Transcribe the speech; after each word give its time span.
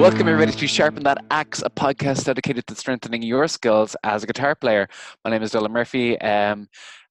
welcome 0.00 0.28
everybody 0.28 0.52
to 0.52 0.66
Sharpen 0.66 1.02
That 1.04 1.18
Axe, 1.30 1.62
a 1.62 1.70
podcast 1.70 2.24
dedicated 2.24 2.66
to 2.66 2.74
strengthening 2.74 3.22
your 3.22 3.46
skills 3.48 3.96
as 4.02 4.24
a 4.24 4.26
guitar 4.26 4.54
player. 4.54 4.88
My 5.24 5.30
name 5.30 5.42
is 5.42 5.52
Dylan 5.52 5.70
Murphy, 5.70 6.20
um, 6.20 6.66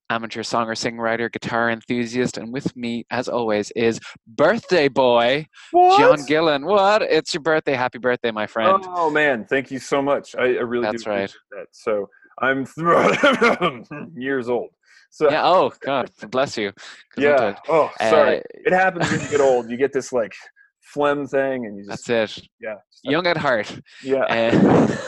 amateur 0.09 0.41
songer, 0.43 0.77
singer, 0.77 1.01
writer, 1.01 1.29
guitar 1.29 1.69
enthusiast, 1.69 2.37
and 2.37 2.51
with 2.51 2.75
me, 2.75 3.05
as 3.09 3.27
always, 3.29 3.71
is 3.71 3.99
birthday 4.27 4.87
boy 4.87 5.47
What? 5.71 5.99
John 5.99 6.25
Gillen. 6.27 6.65
What? 6.65 7.01
It's 7.03 7.33
your 7.33 7.41
birthday! 7.41 7.73
Happy 7.73 7.99
birthday, 7.99 8.31
my 8.31 8.47
friend! 8.47 8.83
Oh 8.87 9.09
man, 9.09 9.45
thank 9.45 9.71
you 9.71 9.79
so 9.79 10.01
much. 10.01 10.35
I, 10.35 10.43
I 10.43 10.45
really 10.61 10.85
That's 10.85 11.03
do 11.03 11.09
right. 11.09 11.31
appreciate 11.31 11.39
that. 11.51 11.67
So 11.71 12.09
I'm 12.41 14.11
years 14.15 14.49
old. 14.49 14.69
So 15.09 15.29
Yeah. 15.31 15.43
Oh 15.45 15.71
God, 15.81 16.09
bless 16.29 16.57
you. 16.57 16.73
yeah. 17.17 17.55
Oh, 17.69 17.91
sorry. 17.99 18.39
Uh, 18.39 18.41
it 18.65 18.73
happens 18.73 19.09
when 19.11 19.21
you 19.21 19.27
get 19.29 19.41
old. 19.41 19.69
You 19.69 19.77
get 19.77 19.93
this 19.93 20.11
like 20.11 20.33
phlegm 20.83 21.25
thing, 21.27 21.65
and 21.65 21.77
you 21.77 21.85
just 21.85 22.05
That's 22.07 22.37
it. 22.37 22.47
yeah, 22.61 22.75
Young 23.03 23.27
at 23.27 23.37
heart. 23.37 23.79
yeah. 24.03 24.23
Uh, 24.23 24.97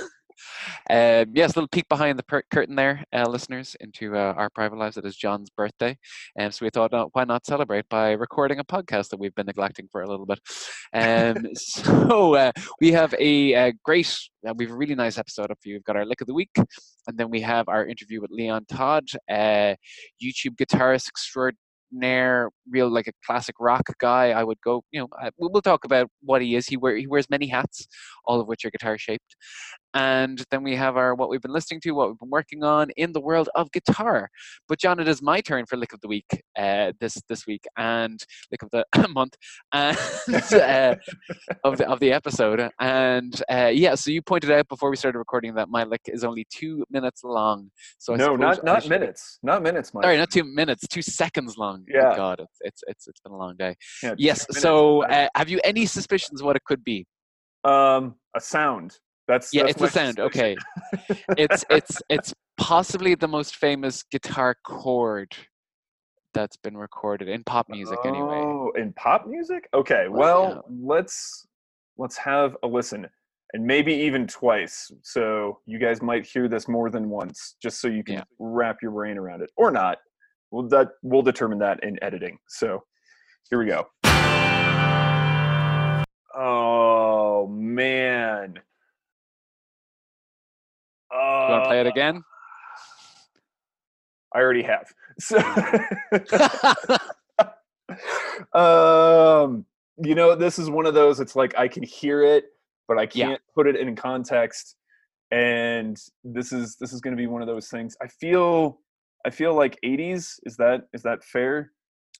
um, 0.89 1.31
yes, 1.33 1.53
a 1.53 1.59
little 1.59 1.67
peek 1.67 1.87
behind 1.89 2.19
the 2.19 2.23
per- 2.23 2.43
curtain 2.51 2.75
there, 2.75 3.03
uh, 3.13 3.27
listeners, 3.27 3.75
into 3.79 4.15
uh, 4.15 4.33
our 4.37 4.49
private 4.49 4.77
lives. 4.77 4.97
It 4.97 5.05
is 5.05 5.15
John's 5.15 5.49
birthday, 5.49 5.97
and 6.37 6.53
so 6.53 6.65
we 6.65 6.69
thought, 6.69 6.93
uh, 6.93 7.07
why 7.13 7.23
not 7.23 7.45
celebrate 7.45 7.87
by 7.89 8.11
recording 8.11 8.59
a 8.59 8.63
podcast 8.63 9.09
that 9.09 9.19
we've 9.19 9.35
been 9.35 9.45
neglecting 9.47 9.87
for 9.91 10.01
a 10.01 10.07
little 10.09 10.25
bit. 10.25 10.39
Um, 10.93 11.47
so 11.55 12.35
uh, 12.35 12.51
we 12.81 12.91
have 12.91 13.13
a, 13.19 13.55
uh 13.55 13.71
great, 13.83 14.07
uh, 14.47 14.53
we 14.55 14.65
have 14.65 14.73
a 14.73 14.77
really 14.77 14.95
nice 14.95 15.17
episode 15.17 15.51
up 15.51 15.57
for 15.61 15.69
you. 15.69 15.75
We've 15.75 15.83
got 15.83 15.95
our 15.95 16.05
lick 16.05 16.21
of 16.21 16.27
the 16.27 16.33
week, 16.33 16.51
and 16.55 17.17
then 17.17 17.29
we 17.29 17.41
have 17.41 17.67
our 17.67 17.85
interview 17.85 18.21
with 18.21 18.31
Leon 18.31 18.65
Todd, 18.69 19.07
uh, 19.29 19.75
YouTube 20.21 20.55
guitarist 20.57 21.07
extraordinaire, 21.07 21.59
real 22.69 22.89
like 22.89 23.07
a 23.07 23.11
classic 23.25 23.55
rock 23.59 23.83
guy. 23.99 24.31
I 24.31 24.43
would 24.43 24.59
go, 24.61 24.83
you 24.91 25.01
know, 25.01 25.07
I, 25.19 25.29
we'll 25.37 25.51
we'll 25.51 25.61
talk 25.61 25.85
about 25.85 26.09
what 26.21 26.41
he 26.41 26.55
is. 26.55 26.67
He 26.67 26.77
wear 26.77 26.95
he 26.95 27.07
wears 27.07 27.29
many 27.29 27.47
hats, 27.47 27.87
all 28.25 28.39
of 28.41 28.47
which 28.47 28.65
are 28.65 28.71
guitar 28.71 28.97
shaped. 28.97 29.35
And 29.95 30.43
then 30.51 30.61
we 30.61 30.75
have 30.75 30.97
our 30.97 31.15
what 31.15 31.29
we've 31.29 31.41
been 31.41 31.53
listening 31.53 31.79
to, 31.81 31.91
what 31.91 32.09
we've 32.09 32.19
been 32.19 32.29
working 32.29 32.63
on 32.63 32.89
in 32.97 33.13
the 33.13 33.21
world 33.21 33.49
of 33.55 33.71
guitar. 33.71 34.29
But 34.67 34.79
John, 34.79 34.99
it 34.99 35.07
is 35.07 35.21
my 35.21 35.41
turn 35.41 35.65
for 35.65 35.77
lick 35.77 35.93
of 35.93 36.01
the 36.01 36.07
week 36.07 36.43
uh, 36.57 36.91
this 36.99 37.17
this 37.29 37.47
week 37.47 37.63
and 37.77 38.21
lick 38.51 38.61
of 38.61 38.69
the 38.71 38.85
month 39.09 39.35
and 39.73 39.97
uh, 40.53 40.95
of 41.63 41.77
the 41.77 41.87
of 41.87 41.99
the 41.99 42.11
episode. 42.11 42.69
And 42.79 43.41
uh, 43.49 43.71
yeah, 43.73 43.95
so 43.95 44.11
you 44.11 44.21
pointed 44.21 44.51
out 44.51 44.67
before 44.67 44.89
we 44.89 44.97
started 44.97 45.17
recording 45.17 45.55
that 45.55 45.69
my 45.69 45.83
lick 45.83 46.01
is 46.07 46.23
only 46.23 46.45
two 46.53 46.83
minutes 46.91 47.23
long. 47.23 47.71
So 47.97 48.13
I 48.13 48.17
no, 48.17 48.35
not 48.35 48.63
not 48.63 48.87
minutes. 48.87 49.39
Not 49.41 49.63
minutes, 49.63 49.93
Mike. 49.93 50.03
Sorry, 50.03 50.17
not 50.17 50.29
two 50.29 50.43
minutes, 50.43 50.85
two 50.87 51.01
seconds 51.01 51.57
long. 51.57 51.85
Yeah. 51.87 52.15
God, 52.15 52.41
it's 52.41 52.57
it's 52.61 52.83
it's, 52.87 53.07
it's 53.07 53.19
been 53.21 53.31
a 53.31 53.37
long 53.37 53.55
day. 53.57 53.75
Yeah, 54.03 54.15
Yes. 54.17 54.45
So, 54.51 55.03
uh, 55.05 55.27
have 55.35 55.49
you 55.49 55.59
any 55.63 55.85
suspicions 55.85 56.43
what 56.43 56.55
it 56.55 56.63
could 56.65 56.83
be? 56.83 57.05
um, 57.65 58.15
a 58.35 58.39
sound. 58.39 58.97
That's 59.27 59.53
Yeah, 59.53 59.63
that's 59.63 59.81
it's 59.81 59.83
a 59.83 59.87
sound. 59.89 60.19
Okay, 60.19 60.55
it's 61.37 61.65
it's 61.69 62.01
it's 62.09 62.33
possibly 62.57 63.15
the 63.15 63.27
most 63.27 63.55
famous 63.55 64.03
guitar 64.03 64.55
chord 64.63 65.35
that's 66.33 66.57
been 66.57 66.77
recorded 66.77 67.27
in 67.29 67.43
pop 67.43 67.67
music. 67.69 67.97
Anyway, 68.05 68.41
Oh, 68.43 68.71
in 68.75 68.93
pop 68.93 69.25
music? 69.27 69.67
Okay, 69.73 70.07
Well, 70.09 70.43
well, 70.49 70.65
let's 70.69 71.47
let's 71.97 72.17
have 72.17 72.55
a 72.63 72.67
listen, 72.67 73.07
and 73.53 73.65
maybe 73.65 73.93
even 73.93 74.27
twice. 74.27 74.91
So 75.01 75.59
you 75.65 75.79
guys 75.79 76.01
might 76.01 76.25
hear 76.25 76.47
this 76.47 76.67
more 76.67 76.89
than 76.89 77.09
once, 77.09 77.55
just 77.61 77.79
so 77.81 77.87
you 77.87 78.03
can 78.03 78.15
Yeah. 78.15 78.23
wrap 78.37 78.77
your 78.81 78.91
brain 78.91 79.17
around 79.17 79.41
it, 79.41 79.51
or 79.57 79.71
not. 79.71 79.97
Well, 80.51 80.67
that 80.69 80.89
we'll 81.01 81.21
determine 81.23 81.59
that 81.59 81.83
in 81.83 81.97
editing. 82.03 82.37
So 82.47 82.83
here 83.49 83.59
we 83.59 83.65
go. 83.65 83.87
Oh 86.37 87.47
man. 87.47 88.59
You 91.15 91.53
want 91.53 91.63
to 91.63 91.67
play 91.69 91.79
it 91.81 91.87
Uh, 91.87 91.89
again? 91.89 92.23
I 94.33 94.39
already 94.39 94.63
have. 94.63 94.87
So 95.19 95.37
um 98.53 99.65
you 100.03 100.15
know 100.15 100.35
this 100.35 100.59
is 100.59 100.69
one 100.69 100.85
of 100.85 100.93
those 100.93 101.19
it's 101.19 101.35
like 101.35 101.57
i 101.57 101.67
can 101.67 101.83
hear 101.83 102.23
it 102.23 102.45
but 102.87 102.97
i 102.97 103.05
can't 103.05 103.41
put 103.53 103.67
it 103.67 103.75
in 103.75 103.95
context 103.95 104.75
and 105.31 105.97
this 106.23 106.51
is 106.51 106.75
this 106.77 106.91
is 106.91 106.99
going 106.99 107.15
to 107.15 107.21
be 107.21 107.27
one 107.27 107.41
of 107.41 107.47
those 107.47 107.69
things 107.69 107.95
i 108.01 108.07
feel 108.07 108.79
i 109.25 109.29
feel 109.29 109.53
like 109.53 109.79
80s 109.85 110.39
is 110.43 110.57
that 110.57 110.87
is 110.93 111.03
that 111.03 111.23
fair 111.23 111.71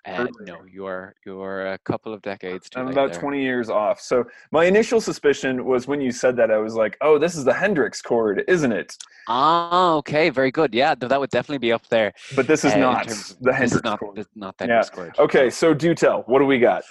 Uh, 0.08 0.28
no, 0.42 0.64
you're 0.72 1.16
you're 1.26 1.66
a 1.74 1.78
couple 1.80 2.14
of 2.14 2.22
decades 2.22 2.70
i'm 2.76 2.88
about 2.90 3.12
there. 3.12 3.20
20 3.22 3.42
years 3.42 3.70
off 3.72 4.00
so 4.00 4.24
my 4.52 4.66
initial 4.66 5.02
suspicion 5.02 5.66
was 5.66 5.88
when 5.88 6.00
you 6.00 6.12
said 6.12 6.36
that 6.38 6.52
i 6.52 6.58
was 6.58 6.76
like 6.76 6.96
oh 7.02 7.18
this 7.18 7.36
is 7.36 7.44
the 7.44 7.54
hendrix 7.54 8.02
chord 8.02 8.44
isn't 8.48 8.72
it 8.72 8.96
Ah, 9.28 9.96
okay, 9.96 10.30
very 10.30 10.52
good. 10.52 10.72
Yeah, 10.72 10.94
that 10.94 11.20
would 11.20 11.32
definitely 11.32 11.58
be 11.58 11.72
up 11.72 11.88
there. 11.88 12.14
but 12.36 12.46
this 12.46 12.64
is 12.64 12.74
uh, 12.74 12.78
not 12.78 13.08
of- 13.10 13.36
the 13.42 13.52
hendrix 13.54 13.84
not, 13.84 14.00
chord 14.00 14.16
this 14.18 14.28
is 14.28 14.36
not 14.36 14.56
the 14.60 14.66
Yeah. 14.66 14.74
Hendrix 14.76 14.90
chord. 14.92 15.16
okay 15.18 15.50
so 15.50 15.74
do 15.74 15.96
tell 15.96 16.22
what 16.28 16.40
do 16.40 16.46
we 16.46 16.60
got 16.60 16.84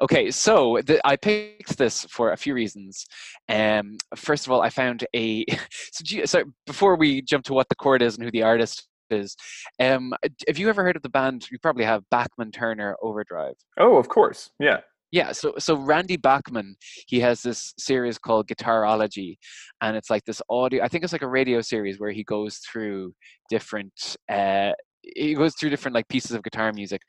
Okay, 0.00 0.30
so 0.32 0.80
the, 0.86 1.00
I 1.06 1.14
picked 1.16 1.76
this 1.78 2.04
for 2.10 2.32
a 2.32 2.36
few 2.36 2.54
reasons. 2.54 3.06
Um, 3.48 3.98
first 4.16 4.46
of 4.46 4.50
all, 4.52 4.60
I 4.62 4.70
found 4.70 5.06
a. 5.14 5.44
So, 5.92 6.02
you, 6.06 6.26
so 6.26 6.42
before 6.66 6.96
we 6.96 7.20
jump 7.22 7.44
to 7.44 7.52
what 7.54 7.68
the 7.68 7.76
chord 7.76 8.00
is 8.02 8.16
and 8.16 8.24
who 8.24 8.30
the 8.32 8.42
artist 8.42 8.88
is, 9.12 9.36
um, 9.80 10.12
have 10.48 10.58
you 10.58 10.68
ever 10.68 10.82
heard 10.82 10.96
of 10.96 11.02
the 11.02 11.08
band? 11.08 11.46
You 11.50 11.58
probably 11.58 11.84
have 11.84 12.02
Bachman 12.10 12.50
Turner 12.50 12.96
Overdrive. 13.02 13.54
oh 13.78 13.96
of 13.96 14.08
course 14.08 14.50
yeah 14.58 14.80
Yeah, 15.12 15.32
so 15.32 15.52
so 15.58 15.76
Randy 15.76 16.16
Bachman, 16.16 16.74
he 17.06 17.20
has 17.20 17.42
this 17.42 17.74
series 17.78 18.16
called 18.18 18.48
Guitarology, 18.48 19.36
and 19.82 19.94
it's 19.94 20.08
like 20.08 20.24
this 20.24 20.40
audio. 20.48 20.82
I 20.82 20.88
think 20.88 21.04
it's 21.04 21.12
like 21.12 21.28
a 21.28 21.28
radio 21.40 21.60
series 21.60 22.00
where 22.00 22.12
he 22.12 22.24
goes 22.24 22.56
through 22.66 23.12
different. 23.50 23.92
Uh, 24.30 24.72
he 25.02 25.34
goes 25.34 25.54
through 25.54 25.68
different 25.68 25.94
like 25.94 26.08
pieces 26.08 26.30
of 26.32 26.42
guitar 26.42 26.72
music, 26.72 27.02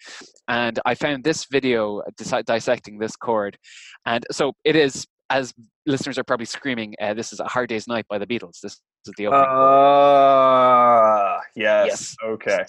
and 0.50 0.80
I 0.86 0.96
found 0.96 1.24
this 1.24 1.46
video 1.50 2.02
dis- 2.18 2.44
dissecting 2.46 3.00
this 3.00 3.16
chord, 3.16 3.58
and 4.06 4.26
so 4.32 4.52
it 4.66 4.76
is 4.76 5.08
as 5.30 5.54
listeners 5.86 6.18
are 6.18 6.24
probably 6.24 6.46
screaming. 6.46 6.96
Uh, 7.02 7.14
this 7.14 7.34
is 7.34 7.40
a 7.40 7.46
Hard 7.46 7.70
Day's 7.70 7.88
Night 7.88 8.06
by 8.10 8.18
the 8.18 8.28
Beatles. 8.28 8.60
This 8.62 8.74
is 8.74 9.14
the 9.18 9.28
opening. 9.28 9.46
chord. 9.46 9.58
Uh, 9.58 11.40
yes. 11.56 11.88
Yes. 11.88 12.16
Okay. 12.24 12.64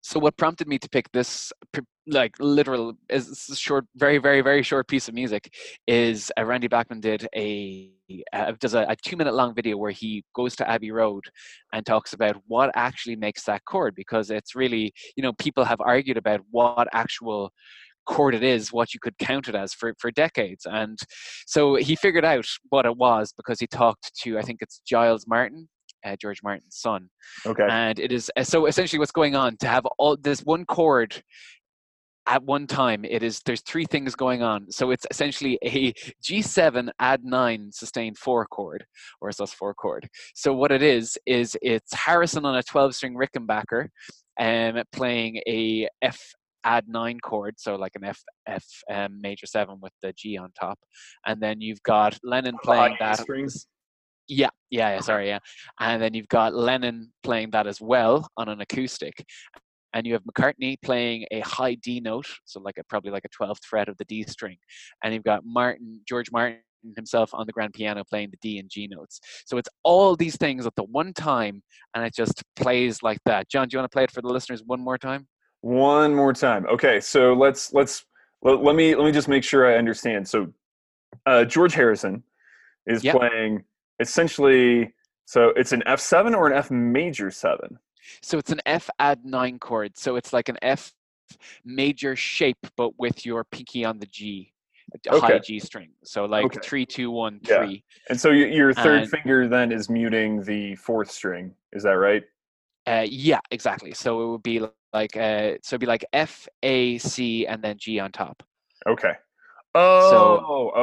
So 0.00 0.18
what 0.18 0.36
prompted 0.36 0.68
me 0.68 0.78
to 0.78 0.88
pick 0.88 1.10
this, 1.12 1.52
like 2.06 2.34
literal, 2.38 2.94
is 3.10 3.28
is 3.28 3.58
short, 3.58 3.84
very, 3.96 4.18
very, 4.18 4.40
very 4.40 4.62
short 4.62 4.88
piece 4.88 5.08
of 5.08 5.14
music, 5.14 5.52
is 5.86 6.32
uh, 6.38 6.44
Randy 6.44 6.68
Bachman 6.68 7.00
did 7.00 7.26
a 7.36 7.92
uh, 8.32 8.52
does 8.58 8.74
a, 8.74 8.86
a 8.88 8.96
two 8.96 9.16
minute 9.16 9.34
long 9.34 9.54
video 9.54 9.76
where 9.76 9.90
he 9.90 10.24
goes 10.34 10.56
to 10.56 10.70
Abbey 10.70 10.92
Road 10.92 11.24
and 11.72 11.84
talks 11.84 12.12
about 12.14 12.36
what 12.46 12.70
actually 12.74 13.16
makes 13.16 13.44
that 13.44 13.64
chord 13.66 13.94
because 13.94 14.30
it's 14.30 14.54
really 14.54 14.92
you 15.16 15.22
know 15.22 15.32
people 15.34 15.64
have 15.64 15.80
argued 15.80 16.16
about 16.16 16.40
what 16.50 16.88
actual 16.94 17.52
chord 18.08 18.34
it 18.34 18.42
is, 18.42 18.72
what 18.72 18.92
you 18.94 19.00
could 19.00 19.16
count 19.18 19.48
it 19.48 19.54
as 19.54 19.72
for 19.74 19.94
for 19.98 20.10
decades, 20.10 20.66
and 20.66 20.98
so 21.46 21.76
he 21.76 21.94
figured 21.96 22.24
out 22.24 22.46
what 22.70 22.86
it 22.86 22.96
was 22.96 23.32
because 23.36 23.60
he 23.60 23.66
talked 23.66 24.10
to 24.22 24.38
I 24.38 24.42
think 24.42 24.58
it's 24.62 24.80
Giles 24.86 25.26
Martin. 25.26 25.68
Uh, 26.06 26.14
George 26.14 26.40
Martin's 26.44 26.76
son, 26.76 27.08
Okay. 27.44 27.66
and 27.68 27.98
it 27.98 28.12
is 28.12 28.30
uh, 28.36 28.44
so 28.44 28.66
essentially 28.66 29.00
what's 29.00 29.10
going 29.10 29.34
on 29.34 29.56
to 29.56 29.66
have 29.66 29.84
all 29.98 30.16
this 30.16 30.42
one 30.42 30.64
chord 30.64 31.20
at 32.28 32.42
one 32.44 32.66
time 32.66 33.04
it 33.04 33.22
is 33.22 33.40
there's 33.46 33.62
three 33.62 33.86
things 33.86 34.14
going 34.14 34.42
on 34.42 34.70
so 34.70 34.90
it's 34.90 35.06
essentially 35.10 35.58
a 35.64 35.92
g7 36.22 36.90
add 37.00 37.24
9 37.24 37.70
sustained 37.72 38.18
4 38.18 38.46
chord 38.46 38.84
or 39.20 39.30
a 39.30 39.32
sus 39.32 39.52
4 39.52 39.74
chord 39.74 40.08
so 40.34 40.52
what 40.52 40.70
it 40.70 40.82
is 40.82 41.18
is 41.26 41.56
it's 41.62 41.92
harrison 41.94 42.44
on 42.44 42.56
a 42.56 42.62
12 42.62 42.94
string 42.94 43.14
rickenbacker 43.14 43.88
um, 44.38 44.80
playing 44.92 45.40
a 45.48 45.88
f 46.02 46.20
add 46.64 46.84
9 46.88 47.18
chord 47.20 47.54
so 47.58 47.76
like 47.76 47.92
an 47.94 48.04
f 48.04 48.20
f 48.46 48.64
um, 48.92 49.20
major 49.20 49.46
7 49.46 49.78
with 49.80 49.92
the 50.02 50.12
g 50.14 50.36
on 50.36 50.50
top 50.58 50.78
and 51.26 51.40
then 51.40 51.60
you've 51.60 51.82
got 51.82 52.18
lennon 52.24 52.56
playing 52.62 52.92
High 52.92 52.96
that 52.98 53.18
strings. 53.18 53.66
yeah, 54.28 54.50
yeah, 54.70 54.94
yeah, 54.94 55.00
sorry, 55.00 55.28
yeah. 55.32 55.38
And 55.80 56.02
then 56.02 56.14
you've 56.14 56.28
got 56.28 56.54
Lennon 56.54 57.10
playing 57.22 57.50
that 57.52 57.66
as 57.66 57.80
well 57.80 58.28
on 58.36 58.48
an 58.48 58.60
acoustic. 58.60 59.24
And 59.94 60.06
you 60.06 60.12
have 60.12 60.22
McCartney 60.24 60.76
playing 60.82 61.24
a 61.30 61.40
high 61.40 61.74
D 61.74 61.98
note, 62.00 62.26
so 62.44 62.60
like 62.60 62.76
a 62.78 62.84
probably 62.84 63.10
like 63.10 63.24
a 63.24 63.42
12th 63.44 63.64
fret 63.64 63.88
of 63.88 63.96
the 63.96 64.04
D 64.04 64.22
string. 64.24 64.58
And 65.02 65.14
you've 65.14 65.24
got 65.24 65.44
Martin, 65.46 66.02
George 66.06 66.30
Martin 66.30 66.60
himself 66.96 67.30
on 67.32 67.46
the 67.46 67.52
grand 67.52 67.72
piano 67.72 68.04
playing 68.08 68.30
the 68.30 68.36
D 68.42 68.58
and 68.58 68.68
G 68.70 68.86
notes. 68.86 69.20
So 69.46 69.56
it's 69.56 69.68
all 69.82 70.14
these 70.14 70.36
things 70.36 70.66
at 70.66 70.74
the 70.76 70.84
one 70.84 71.12
time 71.14 71.62
and 71.94 72.04
it 72.04 72.14
just 72.14 72.42
plays 72.56 73.02
like 73.02 73.18
that. 73.24 73.48
John, 73.48 73.68
do 73.68 73.74
you 73.74 73.78
want 73.80 73.90
to 73.90 73.94
play 73.94 74.04
it 74.04 74.10
for 74.10 74.22
the 74.22 74.28
listeners 74.28 74.62
one 74.64 74.80
more 74.80 74.98
time? 74.98 75.26
One 75.60 76.14
more 76.14 76.32
time. 76.32 76.66
Okay. 76.66 77.00
So 77.00 77.32
let's 77.34 77.72
let's 77.72 78.04
let, 78.42 78.62
let 78.62 78.76
me 78.76 78.94
let 78.94 79.04
me 79.04 79.12
just 79.12 79.28
make 79.28 79.42
sure 79.44 79.66
I 79.72 79.76
understand. 79.76 80.26
So 80.28 80.52
uh, 81.26 81.44
George 81.44 81.74
Harrison 81.74 82.22
is 82.86 83.02
Yep. 83.02 83.16
playing 83.16 83.64
essentially. 84.00 84.92
So 85.24 85.48
it's 85.50 85.72
an 85.72 85.82
F 85.86 86.00
seven 86.00 86.34
or 86.34 86.46
an 86.46 86.52
F 86.56 86.70
major 86.70 87.30
seven. 87.30 87.78
So 88.22 88.38
it's 88.38 88.50
an 88.52 88.60
F 88.64 88.88
add 89.00 89.24
9 89.26 89.58
chord. 89.58 89.98
So 89.98 90.16
it's 90.16 90.32
like 90.32 90.48
an 90.48 90.56
F 90.62 90.94
major 91.64 92.16
shape 92.16 92.66
but 92.76 92.98
with 92.98 93.26
your 93.26 93.44
pinky 93.44 93.84
on 93.84 93.98
the 93.98 94.06
G. 94.06 94.52
a 95.10 95.20
high 95.20 95.38
G 95.40 95.58
string. 95.58 95.90
So 96.04 96.24
like 96.24 96.46
Okay. 96.46 96.60
three, 96.62 96.86
two, 96.86 97.10
one, 97.10 97.40
Yeah. 97.46 97.68
And 98.08 98.18
so 98.18 98.30
your, 98.30 98.48
your 98.48 98.72
third 98.72 99.02
And- 99.02 99.10
finger 99.10 99.46
then 99.48 99.70
is 99.72 99.90
muting 99.90 100.42
the 100.44 100.76
fourth 100.76 101.10
string. 101.10 101.54
Is 101.72 101.82
that 101.82 101.98
right? 101.98 102.22
Uh, 102.86 103.04
yeah, 103.06 103.40
exactly. 103.50 103.92
So 103.92 104.22
it 104.22 104.30
would 104.30 104.42
be 104.42 104.60
like 104.92 105.16
uh, 105.16 105.54
so 105.62 105.74
it'd 105.74 105.80
be 105.80 105.86
like 105.86 106.04
F, 106.12 106.48
A, 106.62 106.98
C, 106.98 107.46
and 107.46 107.62
then 107.62 107.76
G 107.78 107.98
on 108.00 108.12
top. 108.12 108.42
Okay. 108.86 109.12
Oh, 109.74 110.42
oh, 110.46 110.72
oh, 110.74 110.80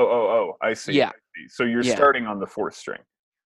oh, 0.54 0.58
I 0.62 0.74
see. 0.74 0.94
Yeah. 0.94 1.08
I 1.10 1.12
see. 1.36 1.48
So 1.50 1.64
you're 1.64 1.84
Yeah. 1.84 1.96
starting 1.96 2.28
on 2.28 2.40
the 2.40 2.48
fourth 2.48 2.76
string. 2.76 3.02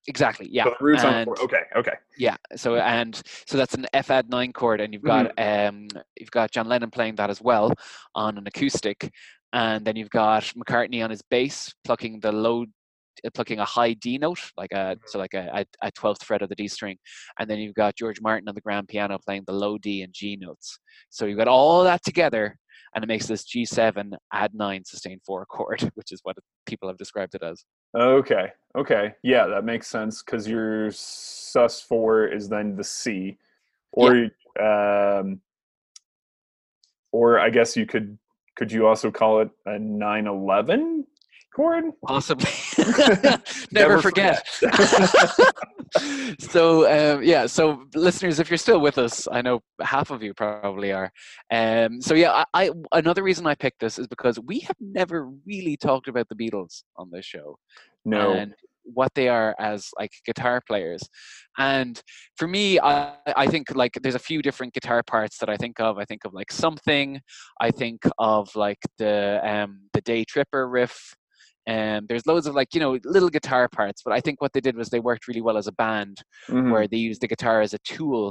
Exactly. 0.08 0.48
Yeah. 0.52 0.66
So 0.66 0.76
root's 0.80 1.04
on 1.04 1.14
and- 1.14 1.26
four. 1.26 1.40
Okay, 1.44 1.64
okay. 1.76 1.94
Yeah. 2.18 2.36
So 2.56 2.76
and 2.78 3.22
so 3.48 3.58
that's 3.58 3.74
an 3.74 3.86
F 3.94 4.10
add 4.12 4.30
nine 4.30 4.54
chord, 4.54 4.82
and 4.82 4.94
you've 4.94 5.04
got 5.04 5.36
Mm-hmm. 5.36 5.78
um 5.78 5.88
you've 6.18 6.32
got 6.32 6.52
John 6.52 6.68
Lennon 6.68 6.90
playing 6.92 7.16
that 7.16 7.30
as 7.30 7.42
well 7.42 7.72
on 8.16 8.38
an 8.38 8.48
acoustic, 8.48 9.12
and 9.54 9.86
then 9.86 9.96
you've 9.96 10.10
got 10.10 10.44
McCartney 10.58 11.04
on 11.04 11.10
his 11.10 11.22
bass 11.22 11.74
plucking 11.84 12.20
the 12.22 12.32
low, 12.32 12.66
plucking 13.34 13.60
a 13.60 13.66
high 13.66 13.94
D 13.94 14.18
note, 14.18 14.40
like 14.58 14.72
a 14.72 14.98
so 15.06 15.20
like 15.20 15.34
a 15.34 15.50
a- 15.54 15.88
a 15.88 15.92
twelfth 15.92 16.24
fret 16.24 16.42
of 16.42 16.50
the 16.50 16.56
D 16.56 16.68
string, 16.68 16.98
and 17.40 17.50
then 17.50 17.60
you've 17.60 17.76
got 17.76 17.96
George 17.96 18.22
Martin 18.22 18.48
on 18.50 18.56
the 18.56 18.62
grand 18.62 18.88
piano 18.88 19.18
playing 19.24 19.44
the 19.46 19.54
low 19.54 19.78
D 19.78 20.02
and 20.04 20.14
G 20.14 20.36
notes. 20.36 20.80
So 21.10 21.26
you've 21.26 21.38
got 21.38 21.48
all 21.48 21.84
that 21.84 22.04
together, 22.04 22.58
and 22.96 23.04
it 23.04 23.08
makes 23.08 23.28
this 23.28 23.44
G 23.44 23.66
seven 23.66 24.14
add 24.34 24.54
nine 24.54 24.84
sustain 24.86 25.20
four 25.26 25.46
chord, 25.46 25.82
which 25.96 26.12
is 26.12 26.20
what 26.24 26.38
people 26.66 26.88
have 26.88 26.98
described 26.98 27.36
it 27.36 27.44
as. 27.44 27.66
Okay, 27.98 28.52
okay. 28.78 29.14
Yeah, 29.24 29.48
that 29.48 29.64
makes 29.64 29.88
sense 29.88 30.22
because 30.24 30.48
your 30.48 30.92
sus 30.92 31.82
four 31.82 32.28
is 32.28 32.50
then 32.50 32.76
the 32.76 32.84
C, 32.84 33.38
or 33.92 34.30
um, 34.60 35.42
or 37.12 37.40
I 37.40 37.50
guess 37.50 37.76
you 37.76 37.86
could 37.86 38.18
could 38.56 38.72
you 38.72 38.88
also 38.88 39.10
call 39.10 39.42
it 39.42 39.50
a 39.66 39.80
nine 39.80 40.28
eleven 40.28 41.06
chord? 41.56 41.86
Possibly. 42.06 42.52
Never, 43.72 44.02
forget. 44.02 44.48
so 46.40 47.16
um, 47.18 47.24
yeah, 47.24 47.46
so 47.46 47.84
listeners, 47.96 48.40
if 48.40 48.50
you're 48.50 48.58
still 48.58 48.80
with 48.80 48.98
us, 48.98 49.28
I 49.32 49.42
know 49.42 49.62
half 49.82 50.12
of 50.12 50.24
you 50.24 50.34
probably 50.34 50.92
are. 50.92 51.12
Um, 51.52 52.02
so 52.02 52.14
yeah, 52.14 52.44
I, 52.54 52.66
I 52.66 52.72
another 52.92 53.24
reason 53.24 53.46
I 53.48 53.56
picked 53.56 53.80
this 53.80 54.00
is 54.00 54.08
because 54.08 54.40
we 54.40 54.60
have 54.60 54.78
never 54.80 55.30
really 55.46 55.78
talked 55.78 56.08
about 56.08 56.28
the 56.30 56.36
Beatles 56.36 56.84
on 56.98 57.10
this 57.12 57.26
show 57.26 57.58
no. 58.06 58.34
and 58.34 58.54
what 58.94 59.14
they 59.16 59.28
are 59.28 59.56
as 59.60 59.90
like 60.00 60.12
guitar 60.26 60.62
players. 60.66 61.02
And 61.58 62.02
for 62.38 62.48
me, 62.48 62.80
I, 62.80 63.16
I 63.36 63.48
think 63.48 63.76
like 63.76 63.98
there's 64.02 64.16
a 64.16 64.20
few 64.20 64.42
different 64.42 64.74
guitar 64.74 65.04
parts 65.04 65.38
that 65.40 65.50
I 65.50 65.58
think 65.58 65.80
of. 65.80 65.98
I 65.98 66.06
think 66.06 66.26
of 66.26 66.34
like 66.34 66.52
something. 66.52 67.22
I 67.60 67.72
think 67.72 68.02
of 68.18 68.56
like 68.56 68.80
the 68.98 69.40
um, 69.44 69.82
the 69.94 70.02
Day 70.02 70.24
Tripper 70.24 70.68
riff. 70.68 71.16
And 71.70 72.08
there's 72.08 72.26
loads 72.32 72.48
of 72.48 72.56
like 72.60 72.72
you 72.76 72.82
know 72.84 72.98
little 73.16 73.30
guitar 73.38 73.66
parts, 73.70 74.02
but 74.06 74.14
I 74.18 74.22
think 74.22 74.42
what 74.42 74.52
they 74.54 74.62
did 74.68 74.76
was 74.80 74.90
they 74.90 75.00
worked 75.10 75.28
really 75.28 75.42
well 75.48 75.58
as 75.62 75.68
a 75.68 75.78
band, 75.84 76.16
Mhm. 76.50 76.72
where 76.72 76.88
they 76.88 76.98
used 77.10 77.22
the 77.22 77.28
guitar 77.34 77.58
as 77.62 77.74
a 77.76 77.80
tool, 77.94 78.24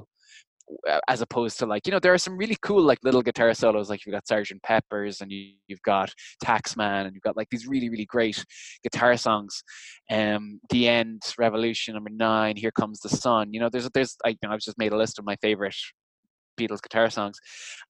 uh, 0.93 1.01
as 1.13 1.21
opposed 1.27 1.57
to 1.59 1.67
like 1.73 1.87
you 1.87 1.93
know 1.93 2.01
there 2.01 2.13
are 2.17 2.25
some 2.27 2.37
really 2.43 2.57
cool 2.67 2.83
like 2.91 2.99
little 3.09 3.23
guitar 3.29 3.55
solos, 3.55 3.89
like 3.91 4.01
you've 4.05 4.17
got 4.19 4.27
Sergeant 4.33 4.61
Pepper's 4.71 5.21
and 5.23 5.31
you, 5.33 5.43
you've 5.69 5.83
got 5.95 6.09
Taxman 6.45 7.03
and 7.07 7.13
you've 7.15 7.23
got 7.29 7.37
like 7.41 7.49
these 7.51 7.67
really 7.73 7.89
really 7.89 8.07
great 8.17 8.39
guitar 8.83 9.17
songs. 9.17 9.63
Um, 10.11 10.61
The 10.71 10.83
End, 10.89 11.23
Revolution, 11.39 11.95
Number 11.95 12.11
Nine, 12.11 12.57
Here 12.57 12.73
Comes 12.81 12.99
the 13.01 13.09
Sun. 13.25 13.45
You 13.55 13.61
know, 13.61 13.69
there's 13.73 13.89
there's 13.95 14.17
I, 14.27 14.31
you 14.31 14.37
know, 14.43 14.51
I've 14.53 14.67
just 14.69 14.79
made 14.79 14.93
a 14.93 14.97
list 15.03 15.19
of 15.19 15.25
my 15.25 15.37
favorite 15.47 15.77
Beatles 16.59 16.83
guitar 16.83 17.09
songs. 17.11 17.39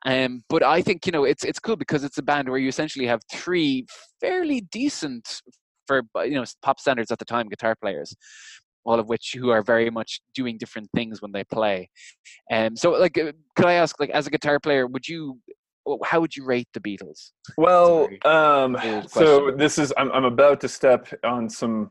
Um, 0.06 0.42
but 0.48 0.62
I 0.62 0.82
think 0.82 1.06
you 1.06 1.12
know 1.12 1.24
it's 1.24 1.44
it's 1.44 1.58
cool 1.58 1.76
because 1.76 2.04
it's 2.04 2.18
a 2.18 2.22
band 2.22 2.48
where 2.48 2.58
you 2.58 2.68
essentially 2.68 3.06
have 3.06 3.20
three 3.32 3.86
fairly 4.20 4.60
decent 4.72 5.42
for 5.86 6.02
you 6.24 6.34
know 6.34 6.44
pop 6.62 6.78
standards 6.78 7.10
at 7.10 7.18
the 7.18 7.24
time 7.24 7.48
guitar 7.48 7.74
players, 7.80 8.14
all 8.84 9.00
of 9.00 9.08
which 9.08 9.34
who 9.38 9.50
are 9.50 9.62
very 9.62 9.90
much 9.90 10.20
doing 10.34 10.58
different 10.58 10.88
things 10.94 11.20
when 11.20 11.32
they 11.32 11.44
play. 11.44 11.88
Um, 12.52 12.76
so 12.76 12.90
like, 12.90 13.18
uh, 13.18 13.32
could 13.56 13.66
I 13.66 13.74
ask, 13.74 13.98
like, 13.98 14.10
as 14.10 14.26
a 14.26 14.30
guitar 14.30 14.60
player, 14.60 14.86
would 14.86 15.08
you? 15.08 15.38
How 16.04 16.20
would 16.20 16.36
you 16.36 16.44
rate 16.44 16.68
the 16.74 16.80
Beatles? 16.80 17.30
Well, 17.56 18.10
um, 18.26 18.76
so 19.08 19.50
this 19.50 19.78
is 19.78 19.90
I'm 19.96 20.12
I'm 20.12 20.24
about 20.24 20.60
to 20.60 20.68
step 20.68 21.08
on 21.24 21.48
some 21.48 21.90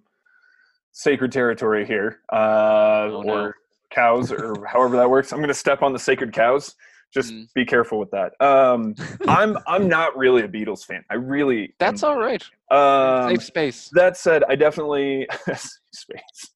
sacred 0.91 1.31
territory 1.31 1.85
here, 1.85 2.19
uh, 2.31 3.09
Oh, 3.09 3.23
no. 3.25 3.33
or 3.33 3.55
cows, 3.89 4.31
or 4.31 4.65
however 4.71 4.97
that 4.97 5.09
works. 5.09 5.31
I'm 5.31 5.39
going 5.39 5.47
to 5.49 5.53
step 5.53 5.81
on 5.81 5.93
the 5.93 5.99
sacred 5.99 6.33
cows. 6.33 6.75
Just 7.13 7.31
Mm. 7.33 7.47
be 7.55 7.65
careful 7.65 7.99
with 7.99 8.11
that. 8.11 8.33
Um, 8.45 8.93
I'm 9.29 9.57
I'm 9.65 9.87
not 9.87 10.17
really 10.17 10.43
a 10.43 10.47
Beatles 10.47 10.83
fan. 10.85 11.03
I 11.09 11.15
really 11.15 11.73
That's 11.79 12.03
am 12.03 12.09
all 12.09 12.17
right. 12.17 12.43
Um, 12.69 13.29
Safe 13.29 13.43
space. 13.45 13.89
that 13.93 14.17
said, 14.17 14.43
I 14.49 14.55
definitely 14.55 15.25
space. 15.93 16.51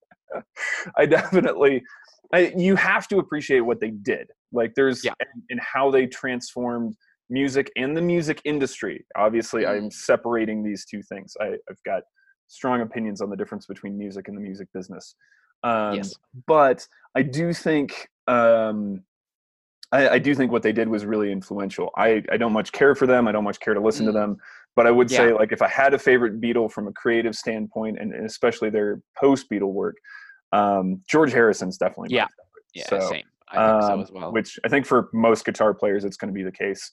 I 0.97 1.05
definitely. 1.05 1.83
I, 2.33 2.53
you 2.57 2.75
have 2.77 3.07
to 3.09 3.17
appreciate 3.19 3.61
what 3.61 3.79
they 3.81 3.89
did. 3.91 4.29
Like 4.53 4.73
there's 4.75 5.03
Yeah. 5.03 5.13
and, 5.19 5.43
and 5.49 5.59
how 5.61 5.89
they 5.91 6.05
transformed 6.07 6.95
music 7.29 7.71
and 7.77 7.95
the 7.95 8.01
music 8.01 8.41
industry. 8.45 9.05
Obviously, 9.15 9.65
I'm 9.65 9.89
Mm. 9.89 9.93
separating 9.93 10.63
these 10.63 10.85
two 10.85 11.01
things. 11.03 11.33
I, 11.41 11.53
I've 11.69 11.83
got 11.85 12.03
strong 12.47 12.81
opinions 12.81 13.21
on 13.21 13.29
the 13.29 13.37
difference 13.37 13.65
between 13.65 13.97
music 13.97 14.27
and 14.27 14.35
the 14.35 14.41
music 14.41 14.67
business. 14.73 15.15
Um, 15.63 15.95
Yes. 15.95 16.13
But 16.47 16.87
I 17.15 17.21
do 17.21 17.53
think 17.53 18.09
um, 18.27 19.03
I, 19.91 20.09
I 20.09 20.19
do 20.19 20.33
think 20.33 20.51
what 20.51 20.63
they 20.63 20.71
did 20.71 20.87
was 20.87 21.05
really 21.05 21.31
influential. 21.31 21.91
I, 21.97 22.23
I 22.31 22.37
don't 22.37 22.53
much 22.53 22.71
care 22.71 22.95
for 22.95 23.05
them. 23.05 23.27
I 23.27 23.31
don't 23.31 23.43
much 23.43 23.59
care 23.59 23.73
to 23.73 23.81
listen 23.81 24.05
to 24.05 24.11
Mm. 24.11 24.15
them. 24.15 24.37
But 24.73 24.87
I 24.87 24.91
would 24.91 25.11
say, 25.11 25.33
like, 25.33 25.51
if 25.51 25.61
I 25.61 25.67
had 25.67 25.93
a 25.93 25.99
favorite 25.99 26.39
Beatle 26.39 26.71
from 26.71 26.87
a 26.87 26.93
creative 26.93 27.35
standpoint, 27.35 27.99
and, 27.99 28.13
and 28.13 28.25
especially 28.25 28.69
their 28.69 29.01
post 29.17 29.49
Beatle 29.51 29.73
work, 29.73 29.97
um, 30.53 31.01
George 31.09 31.33
Harrison's 31.33 31.77
definitely 31.77 32.15
Yeah. 32.15 32.27
Yeah, 32.73 32.85
So, 32.87 32.99
same. 33.01 33.25
I 33.49 33.69
think 33.69 33.81
so 33.83 33.93
um, 33.95 33.99
as 33.99 34.11
well. 34.13 34.31
Which 34.31 34.57
I 34.63 34.69
think 34.69 34.85
for 34.85 35.09
most 35.11 35.43
guitar 35.43 35.73
players, 35.73 36.05
it's 36.05 36.15
going 36.15 36.29
to 36.29 36.33
be 36.33 36.43
the 36.43 36.53
case. 36.53 36.89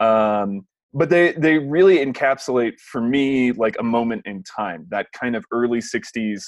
Um, 0.00 0.66
but 0.92 1.08
they 1.08 1.32
they 1.34 1.58
really 1.58 1.98
encapsulate 2.04 2.80
for 2.80 3.00
me 3.00 3.52
like 3.52 3.76
a 3.78 3.84
moment 3.84 4.22
in 4.24 4.42
time, 4.42 4.86
that 4.90 5.06
kind 5.12 5.36
of 5.36 5.44
early 5.52 5.78
'60s 5.78 6.42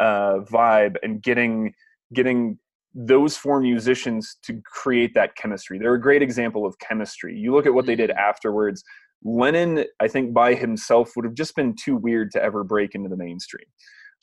uh, 0.00 0.38
vibe, 0.50 0.96
and 1.02 1.22
getting 1.22 1.72
getting 2.14 2.58
those 2.94 3.36
four 3.36 3.60
musicians 3.60 4.36
to 4.42 4.60
create 4.64 5.12
that 5.14 5.36
chemistry. 5.36 5.78
They're 5.78 5.94
a 5.94 6.00
great 6.00 6.22
example 6.22 6.64
of 6.64 6.78
chemistry. 6.78 7.36
You 7.36 7.52
look 7.52 7.66
at 7.66 7.74
what 7.74 7.84
they 7.86 7.94
did 7.96 8.10
Mhm. 8.10 8.16
afterwards. 8.16 8.82
Lennon, 9.22 9.84
I 10.00 10.08
think 10.08 10.32
by 10.32 10.54
himself 10.54 11.12
would 11.16 11.24
have 11.24 11.34
just 11.34 11.54
been 11.56 11.74
too 11.74 11.96
weird 11.96 12.30
to 12.32 12.42
ever 12.42 12.64
break 12.64 12.94
into 12.94 13.08
the 13.08 13.16
mainstream. 13.16 13.66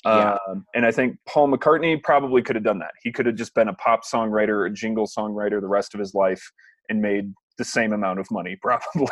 Yeah. 0.05 0.37
Um, 0.47 0.65
and 0.73 0.85
I 0.85 0.91
think 0.91 1.17
Paul 1.27 1.49
McCartney 1.49 2.01
probably 2.01 2.41
could 2.41 2.55
have 2.55 2.63
done 2.65 2.79
that. 2.79 2.91
He 3.03 3.11
could 3.11 3.25
have 3.25 3.35
just 3.35 3.53
been 3.53 3.67
a 3.69 3.73
pop 3.75 4.01
songwriter, 4.03 4.67
a 4.67 4.73
jingle 4.73 5.07
songwriter 5.07 5.61
the 5.61 5.67
rest 5.67 5.93
of 5.93 5.99
his 5.99 6.13
life 6.13 6.43
and 6.89 7.01
made 7.01 7.33
the 7.57 7.63
same 7.63 7.93
amount 7.93 8.19
of 8.19 8.27
money, 8.31 8.57
probably. 8.61 9.09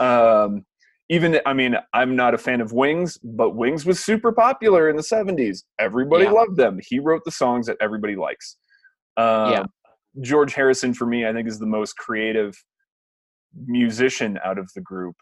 um, 0.00 0.64
even, 1.12 1.38
I 1.44 1.52
mean, 1.52 1.76
I'm 1.92 2.16
not 2.16 2.32
a 2.34 2.38
fan 2.38 2.60
of 2.60 2.72
Wings, 2.72 3.18
but 3.22 3.50
Wings 3.50 3.84
was 3.84 4.00
super 4.02 4.32
popular 4.32 4.88
in 4.88 4.96
the 4.96 5.02
70s. 5.02 5.64
Everybody 5.78 6.24
Yeah. 6.24 6.32
loved 6.32 6.56
them. 6.56 6.80
He 6.82 6.98
wrote 6.98 7.22
the 7.24 7.30
songs 7.30 7.66
that 7.66 7.76
everybody 7.80 8.16
likes. 8.16 8.56
Um, 9.16 9.50
Yeah. 9.50 9.64
George 10.20 10.54
Harrison, 10.54 10.94
for 10.94 11.06
me, 11.06 11.26
I 11.26 11.32
think 11.32 11.46
is 11.48 11.58
the 11.58 11.66
most 11.66 11.94
creative 11.96 12.54
musician 13.66 14.38
out 14.44 14.58
of 14.58 14.70
the 14.74 14.80
group. 14.80 15.16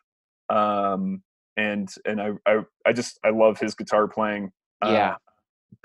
Um, 0.48 1.22
and 1.56 1.88
and 2.04 2.20
I, 2.20 2.30
I 2.46 2.60
I 2.86 2.92
just 2.92 3.18
I 3.24 3.30
love 3.30 3.58
his 3.58 3.74
guitar 3.74 4.06
playing. 4.08 4.52
uh, 4.84 4.90
Yeah. 4.92 5.16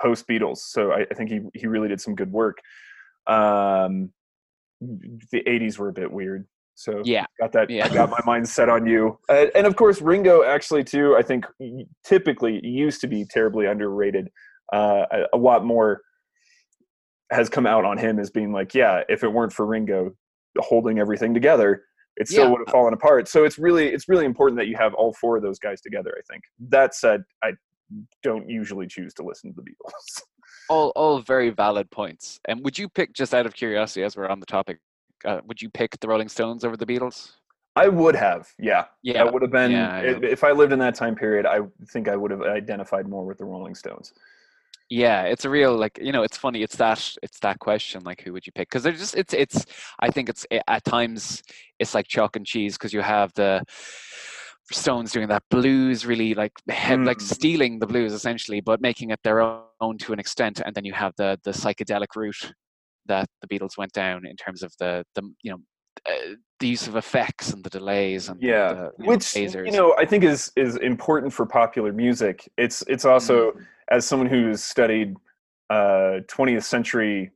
Post 0.01 0.27
Beatles, 0.27 0.57
so 0.57 0.91
I, 0.91 1.05
I 1.11 1.13
think 1.15 1.29
he 1.29 1.39
he 1.53 1.67
really 1.67 1.87
did 1.87 2.01
some 2.01 2.15
good 2.15 2.31
work. 2.31 2.57
Um, 3.27 4.11
the 4.81 5.41
'80s 5.47 5.77
were 5.77 5.89
a 5.89 5.93
bit 5.93 6.11
weird, 6.11 6.47
so 6.75 7.01
Yeah. 7.05 7.25
got 7.39 7.51
that. 7.53 7.69
Yeah. 7.69 7.85
I 7.85 7.89
got 7.93 8.09
my 8.09 8.19
mind 8.25 8.47
set 8.47 8.69
on 8.69 8.85
you, 8.85 9.17
uh, 9.29 9.45
and 9.55 9.65
of 9.65 9.75
course 9.75 10.01
Ringo 10.01 10.43
actually 10.43 10.83
too. 10.83 11.15
I 11.17 11.21
think 11.21 11.45
typically 12.03 12.59
used 12.65 13.01
to 13.01 13.07
be 13.07 13.25
terribly 13.25 13.65
underrated. 13.65 14.29
Uh, 14.73 15.05
a, 15.11 15.23
a 15.33 15.37
lot 15.37 15.65
more 15.65 16.01
has 17.31 17.49
come 17.49 17.65
out 17.65 17.85
on 17.85 17.97
him 17.97 18.19
as 18.19 18.29
being 18.29 18.51
like, 18.51 18.73
yeah, 18.75 19.01
if 19.09 19.23
it 19.23 19.27
weren't 19.29 19.51
for 19.53 19.65
Ringo 19.65 20.11
holding 20.59 20.99
everything 20.99 21.33
together, 21.33 21.83
it 22.17 22.27
still 22.27 22.45
Yeah. 22.45 22.51
would 22.51 22.59
have 22.65 22.71
fallen 22.71 22.93
apart. 22.93 23.27
So 23.27 23.43
it's 23.45 23.57
really 23.57 23.87
it's 23.91 24.07
really 24.07 24.25
important 24.25 24.57
that 24.59 24.67
you 24.67 24.75
have 24.77 24.93
all 24.93 25.13
four 25.13 25.37
of 25.37 25.43
those 25.43 25.59
guys 25.59 25.81
together. 25.81 26.13
I 26.17 26.21
think. 26.31 26.43
That 26.69 26.93
said, 26.95 27.23
I 27.43 27.53
don't 28.23 28.49
usually 28.49 28.87
choose 28.87 29.13
to 29.15 29.23
listen 29.23 29.53
to 29.53 29.61
the 29.61 29.63
Beatles. 29.69 30.21
all 30.69 30.89
all 30.95 31.19
very 31.21 31.49
valid 31.51 31.89
points. 31.91 32.39
And 32.45 32.63
would 32.63 32.77
you 32.77 32.89
pick 32.89 33.13
just 33.13 33.33
out 33.33 33.45
of 33.45 33.53
curiosity, 33.53 34.03
as 34.03 34.15
we're 34.17 34.27
on 34.27 34.39
the 34.39 34.45
topic, 34.45 34.79
uh, 35.25 35.41
would 35.45 35.61
you 35.61 35.69
pick 35.69 35.99
the 35.99 36.07
Rolling 36.07 36.29
Stones 36.29 36.63
over 36.63 36.77
the 36.77 36.85
Beatles? 36.85 37.31
I 37.75 37.87
would 37.89 38.15
have, 38.15 38.47
yeah. 38.57 38.85
Yeah, 39.03 39.25
That 39.25 39.33
would 39.33 39.41
have 39.41 39.51
been 39.51 39.71
yeah, 39.71 39.95
I 39.95 40.01
if, 40.01 40.43
I 40.43 40.51
lived 40.51 40.71
in 40.71 40.79
that 40.79 40.95
time 40.95 41.13
period. 41.13 41.45
I 41.45 41.59
think 41.89 42.07
I 42.07 42.15
would 42.15 42.31
have 42.31 42.41
identified 42.41 43.07
more 43.07 43.25
with 43.25 43.37
the 43.37 43.45
Rolling 43.45 43.75
Stones. 43.75 44.13
yeah. 44.89 45.23
It's 45.23 45.43
a 45.43 45.49
real 45.49 45.75
like 45.75 45.99
you 46.01 46.13
know. 46.13 46.23
It's 46.23 46.37
funny. 46.37 46.63
It's 46.63 46.77
that 46.77 47.15
it's 47.21 47.39
that 47.39 47.59
question 47.59 48.03
like 48.03 48.21
who 48.21 48.31
would 48.31 48.45
you 48.47 48.53
pick? 48.53 48.69
Because 48.69 48.83
they're 48.83 48.93
just 48.93 49.15
it's 49.15 49.33
it's. 49.33 49.65
I 49.99 50.09
think 50.09 50.29
it's 50.29 50.45
at 50.67 50.85
times 50.85 51.43
it's 51.79 51.93
like 51.93 52.07
chalk 52.07 52.37
and 52.37 52.45
cheese 52.45 52.77
because 52.77 52.93
you 52.93 53.01
have 53.01 53.33
the 53.33 53.61
Stones 54.71 55.11
doing 55.11 55.27
that 55.27 55.43
blues, 55.51 56.05
really 56.05 56.33
like 56.33 56.53
mm. 56.69 57.05
like 57.05 57.19
stealing 57.19 57.77
the 57.77 57.85
blues 57.85 58.13
essentially, 58.13 58.61
but 58.61 58.81
making 58.81 59.11
it 59.11 59.19
their 59.23 59.41
own 59.41 59.97
to 59.99 60.13
an 60.13 60.19
extent. 60.19 60.61
And 60.65 60.73
then 60.73 60.85
you 60.85 60.93
have 60.93 61.13
the 61.17 61.37
the 61.43 61.51
psychedelic 61.51 62.15
route 62.15 62.53
that 63.07 63.27
the 63.41 63.47
Beatles 63.47 63.77
went 63.77 63.91
down 63.91 64.25
in 64.25 64.35
terms 64.35 64.63
of 64.63 64.73
the 64.79 65.05
the 65.15 65.21
you 65.41 65.51
know 65.51 65.59
uh, 66.05 66.35
the 66.59 66.67
use 66.67 66.87
of 66.87 66.95
effects 66.95 67.51
and 67.51 67.63
the 67.63 67.69
delays 67.69 68.29
and 68.29 68.41
yeah, 68.41 68.73
the, 68.73 68.91
you 68.99 69.05
which 69.05 69.35
know, 69.35 69.63
you 69.63 69.71
know 69.71 69.95
I 69.97 70.05
think 70.05 70.23
is 70.23 70.51
is 70.55 70.77
important 70.77 71.33
for 71.33 71.45
popular 71.45 71.91
music. 71.91 72.49
It's 72.57 72.83
it's 72.87 73.05
also 73.05 73.51
mm. 73.51 73.65
as 73.91 74.05
someone 74.05 74.27
who's 74.27 74.63
studied 74.63 75.15
uh, 75.69 76.21
20th 76.27 76.63
century, 76.63 77.31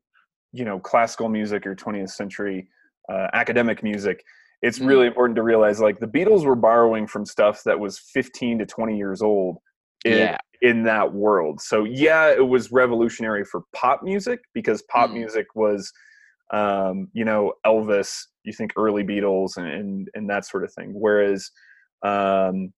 you 0.53 0.65
know, 0.65 0.79
classical 0.79 1.29
music 1.29 1.65
or 1.65 1.75
20th 1.75 2.11
century 2.11 2.67
uh, 3.11 3.27
academic 3.33 3.83
music. 3.83 4.23
It's 4.61 4.79
mm. 4.79 4.87
really 4.87 5.07
important 5.07 5.35
to 5.37 5.43
realize 5.43 5.79
like 5.79 5.99
the 5.99 6.07
Beatles 6.07 6.45
were 6.45 6.55
borrowing 6.55 7.07
from 7.07 7.25
stuff 7.25 7.63
that 7.63 7.79
was 7.79 7.97
15 7.97 8.59
to 8.59 8.65
20 8.65 8.97
years 8.97 9.21
old. 9.21 9.57
In, 10.05 10.17
yeah. 10.17 10.37
in 10.61 10.83
that 10.83 11.13
world. 11.13 11.59
So 11.61 11.83
yeah, 11.83 12.31
it 12.31 12.47
was 12.47 12.71
revolutionary 12.71 13.43
for 13.43 13.63
pop 13.75 14.01
music 14.01 14.39
because 14.53 14.81
pop 14.83 15.09
mm. 15.09 15.15
music 15.15 15.47
was 15.55 15.91
um, 16.51 17.09
you 17.13 17.25
know, 17.25 17.53
Elvis, 17.65 18.23
you 18.43 18.53
think 18.53 18.73
early 18.75 19.03
Beatles 19.03 19.57
and, 19.57 19.67
and, 19.67 20.07
and 20.15 20.29
that 20.29 20.45
sort 20.45 20.63
of 20.63 20.73
thing. 20.73 20.91
Whereas 20.93 21.51
um, 22.03 22.73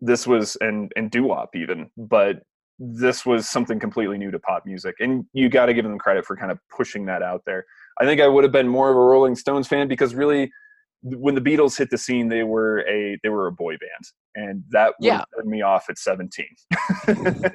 this 0.00 0.26
was, 0.26 0.56
and, 0.60 0.92
and 0.96 1.10
doo-wop 1.10 1.50
even, 1.56 1.90
but 1.96 2.36
this 2.78 3.26
was 3.26 3.48
something 3.48 3.80
completely 3.80 4.18
new 4.18 4.30
to 4.30 4.38
pop 4.38 4.64
music. 4.64 4.94
And 5.00 5.24
you 5.32 5.48
got 5.48 5.66
to 5.66 5.74
give 5.74 5.84
them 5.84 5.98
credit 5.98 6.24
for 6.24 6.36
kind 6.36 6.52
of 6.52 6.58
pushing 6.74 7.06
that 7.06 7.22
out 7.22 7.42
there. 7.44 7.64
I 8.00 8.04
think 8.04 8.20
I 8.20 8.28
would 8.28 8.44
have 8.44 8.52
been 8.52 8.68
more 8.68 8.90
of 8.90 8.96
a 8.96 9.00
Rolling 9.00 9.34
Stones 9.34 9.66
fan 9.66 9.88
because 9.88 10.14
really 10.14 10.52
when 11.02 11.34
the 11.34 11.40
Beatles 11.40 11.78
hit 11.78 11.90
the 11.90 11.98
scene, 11.98 12.28
they 12.28 12.42
were 12.42 12.80
a 12.88 13.18
they 13.22 13.28
were 13.28 13.46
a 13.46 13.52
boy 13.52 13.76
band, 13.76 14.04
and 14.34 14.64
that 14.70 14.94
yeah. 15.00 15.22
turned 15.34 15.48
me 15.48 15.62
off 15.62 15.86
at 15.88 15.98
seventeen. 15.98 16.48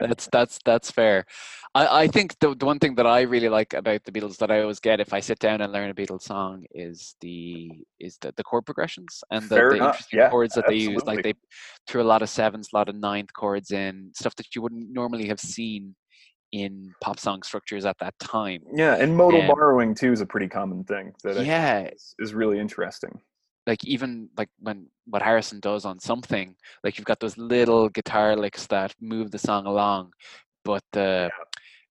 that's 0.00 0.28
that's 0.30 0.58
that's 0.64 0.90
fair. 0.90 1.26
I, 1.74 2.02
I 2.02 2.06
think 2.08 2.38
the, 2.38 2.54
the 2.54 2.64
one 2.64 2.78
thing 2.78 2.94
that 2.94 3.06
I 3.06 3.22
really 3.22 3.48
like 3.48 3.74
about 3.74 4.04
the 4.04 4.12
Beatles 4.12 4.38
that 4.38 4.50
I 4.50 4.62
always 4.62 4.80
get 4.80 5.00
if 5.00 5.12
I 5.12 5.20
sit 5.20 5.38
down 5.38 5.60
and 5.60 5.72
learn 5.72 5.90
a 5.90 5.94
Beatles 5.94 6.22
song 6.22 6.64
is 6.72 7.16
the 7.20 7.70
is 7.98 8.16
the, 8.20 8.32
the 8.36 8.44
chord 8.44 8.64
progressions 8.64 9.22
and 9.30 9.48
the, 9.48 9.56
the 9.56 9.72
interesting 9.72 10.18
yeah, 10.20 10.30
chords 10.30 10.54
that 10.54 10.64
absolutely. 10.64 10.86
they 10.86 10.92
use. 10.92 11.04
Like 11.04 11.22
they 11.22 11.34
threw 11.86 12.02
a 12.02 12.04
lot 12.04 12.22
of 12.22 12.28
sevens, 12.28 12.68
a 12.72 12.76
lot 12.76 12.88
of 12.88 12.94
ninth 12.94 13.32
chords 13.32 13.70
in 13.72 14.10
stuff 14.14 14.36
that 14.36 14.54
you 14.54 14.62
wouldn't 14.62 14.92
normally 14.92 15.26
have 15.28 15.40
seen 15.40 15.94
in 16.52 16.94
pop 17.00 17.18
song 17.18 17.42
structures 17.42 17.84
at 17.84 17.98
that 17.98 18.18
time. 18.18 18.62
Yeah, 18.72 18.96
and 18.96 19.16
modal 19.16 19.42
um, 19.42 19.48
borrowing 19.48 19.94
too 19.94 20.12
is 20.12 20.20
a 20.20 20.26
pretty 20.26 20.48
common 20.48 20.84
thing 20.84 21.14
that 21.24 21.44
yeah 21.44 21.88
is, 21.92 22.14
is, 22.18 22.34
really 22.34 22.58
interesting. 22.58 23.20
Like 23.66 23.84
even 23.84 24.30
like 24.36 24.48
when 24.60 24.86
what 25.06 25.22
Harrison 25.22 25.60
does 25.60 25.84
on 25.84 25.98
something, 25.98 26.54
like 26.82 26.98
you've 26.98 27.04
got 27.06 27.20
those 27.20 27.36
little 27.36 27.88
guitar 27.88 28.36
licks 28.36 28.66
that 28.68 28.94
move 29.00 29.30
the 29.30 29.38
song 29.38 29.66
along, 29.66 30.12
but 30.64 30.82
the 30.92 31.30
yeah 31.32 31.44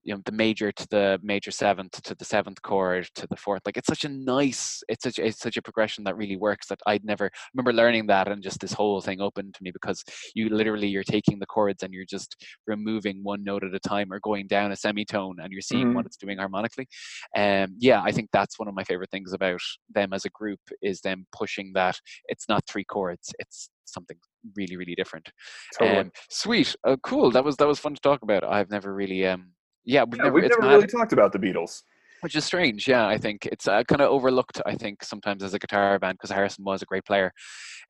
you 0.08 0.14
know 0.14 0.22
the 0.26 0.32
major 0.32 0.72
to 0.72 0.88
the 0.88 1.20
major 1.22 1.52
seventh 1.52 2.02
to 2.02 2.16
the 2.16 2.24
seventh 2.24 2.62
chord 2.62 3.08
to 3.14 3.28
the 3.28 3.36
fourth 3.36 3.62
like 3.66 3.76
it's 3.76 3.88
such 3.88 4.06
a 4.06 4.10
nice 4.10 4.82
it's 4.88 5.04
such 5.04 5.20
it's 5.20 5.40
such 5.40 5.58
a 5.58 5.62
progression 5.62 6.04
that 6.06 6.16
really 6.16 6.38
works 6.38 6.68
that 6.68 6.80
i'd 6.88 7.04
never 7.04 7.26
I 7.26 7.30
remember 7.54 7.74
learning 7.74 8.08
that 8.08 8.30
and 8.30 8.42
just 8.42 8.62
this 8.62 8.72
whole 8.72 9.02
thing 9.02 9.20
opened 9.20 9.54
to 9.56 9.64
me 9.64 9.72
because 9.72 10.04
you 10.34 10.48
literally 10.50 10.88
you're 10.88 11.04
taking 11.04 11.40
the 11.40 11.46
chords 11.46 11.84
and 11.84 11.94
you're 11.94 12.06
just 12.06 12.42
removing 12.66 13.20
one 13.22 13.44
note 13.44 13.66
at 13.66 13.76
a 13.76 13.80
time 13.80 14.12
or 14.12 14.20
going 14.22 14.48
down 14.48 14.72
a 14.72 14.78
semitone 14.78 15.38
and 15.42 15.52
you're 15.52 15.62
seeing 15.62 15.88
mm-hmm. 15.88 15.96
what 15.96 16.06
it's 16.06 16.18
doing 16.18 16.38
harmonically 16.38 16.88
um 17.36 17.76
yeah 17.78 18.02
i 18.04 18.12
think 18.12 18.30
that's 18.32 18.58
one 18.58 18.70
of 18.70 18.74
my 18.74 18.86
favorite 18.86 19.12
things 19.12 19.34
about 19.34 19.60
them 19.94 20.14
as 20.14 20.24
a 20.24 20.30
group 20.30 20.60
is 20.82 21.02
them 21.02 21.28
pushing 21.34 21.74
that 21.74 22.00
it's 22.30 22.48
not 22.48 22.64
three 22.66 22.86
chords 22.86 23.34
it's 23.40 23.70
something 23.84 24.18
really 24.56 24.78
really 24.78 24.96
different 24.96 25.30
totally. 25.78 26.00
um 26.00 26.12
sweet 26.30 26.76
uh, 26.86 26.96
cool 27.04 27.30
that 27.32 27.44
was 27.44 27.58
that 27.58 27.68
was 27.68 27.80
fun 27.80 27.94
to 27.94 28.02
talk 28.02 28.22
about 28.22 28.44
i've 28.44 28.70
never 28.70 28.94
really 28.94 29.26
um 29.26 29.52
yeah, 29.88 30.04
we've 30.04 30.18
yeah, 30.18 30.24
never, 30.26 30.36
we've 30.36 30.50
never 30.50 30.62
really 30.62 30.88
talked 30.88 31.14
about 31.14 31.32
the 31.32 31.40
Beatles. 31.40 31.84
Which 32.22 32.36
is 32.36 32.44
strange, 32.44 32.88
yeah. 32.88 33.08
I 33.08 33.18
think 33.18 33.46
it's 33.46 33.68
uh, 33.68 33.84
kind 33.84 34.02
of 34.02 34.10
overlooked. 34.10 34.60
I 34.66 34.76
think 34.76 35.04
sometimes 35.04 35.44
as 35.44 35.54
a 35.54 35.60
guitar 35.60 35.98
band 35.98 36.18
because 36.18 36.32
Harrison 36.32 36.66
was 36.66 36.82
a 36.82 36.86
great 36.86 37.06
player, 37.06 37.32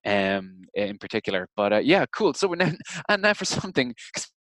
um, 0.06 0.66
in 0.76 0.98
particular. 0.98 1.48
But 1.56 1.74
uh, 1.74 1.78
yeah, 1.78 2.06
cool. 2.14 2.34
So 2.34 2.54
now, 2.54 2.72
and 3.10 3.22
now 3.22 3.34
for 3.34 3.46
something 3.46 3.96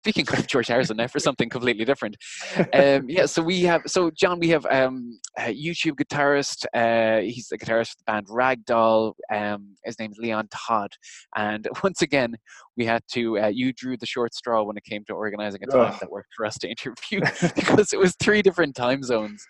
speaking 0.07 0.37
of 0.37 0.47
George 0.47 0.67
Harrison 0.67 0.97
now 0.97 1.07
for 1.07 1.19
something 1.19 1.49
completely 1.49 1.85
different. 1.85 2.15
Um, 2.73 3.05
yeah, 3.07 3.25
so 3.25 3.41
we 3.41 3.61
have 3.61 3.81
so 3.87 4.11
John, 4.11 4.39
we 4.39 4.49
have 4.49 4.65
um, 4.67 5.19
a 5.37 5.53
YouTube 5.53 5.93
guitarist. 5.93 6.65
Uh, 6.73 7.21
he's 7.21 7.47
the 7.47 7.57
guitarist 7.57 7.91
for 7.91 7.95
the 7.99 8.03
band 8.05 8.27
Ragdoll. 8.27 9.13
Um, 9.33 9.75
his 9.83 9.97
name 9.99 10.11
is 10.11 10.17
Leon 10.17 10.49
Todd, 10.51 10.91
and 11.35 11.67
once 11.83 12.01
again, 12.01 12.35
we 12.75 12.85
had 12.85 13.01
to. 13.13 13.39
Uh, 13.39 13.47
you 13.47 13.73
drew 13.73 13.97
the 13.97 14.05
short 14.05 14.33
straw 14.33 14.63
when 14.63 14.77
it 14.77 14.83
came 14.83 15.03
to 15.05 15.13
organizing 15.13 15.61
a 15.63 15.67
time 15.67 15.95
that 15.99 16.11
worked 16.11 16.33
for 16.35 16.45
us 16.45 16.57
to 16.59 16.67
interview 16.67 17.21
because 17.55 17.93
it 17.93 17.99
was 17.99 18.15
three 18.19 18.41
different 18.41 18.75
time 18.75 19.01
zones. 19.01 19.43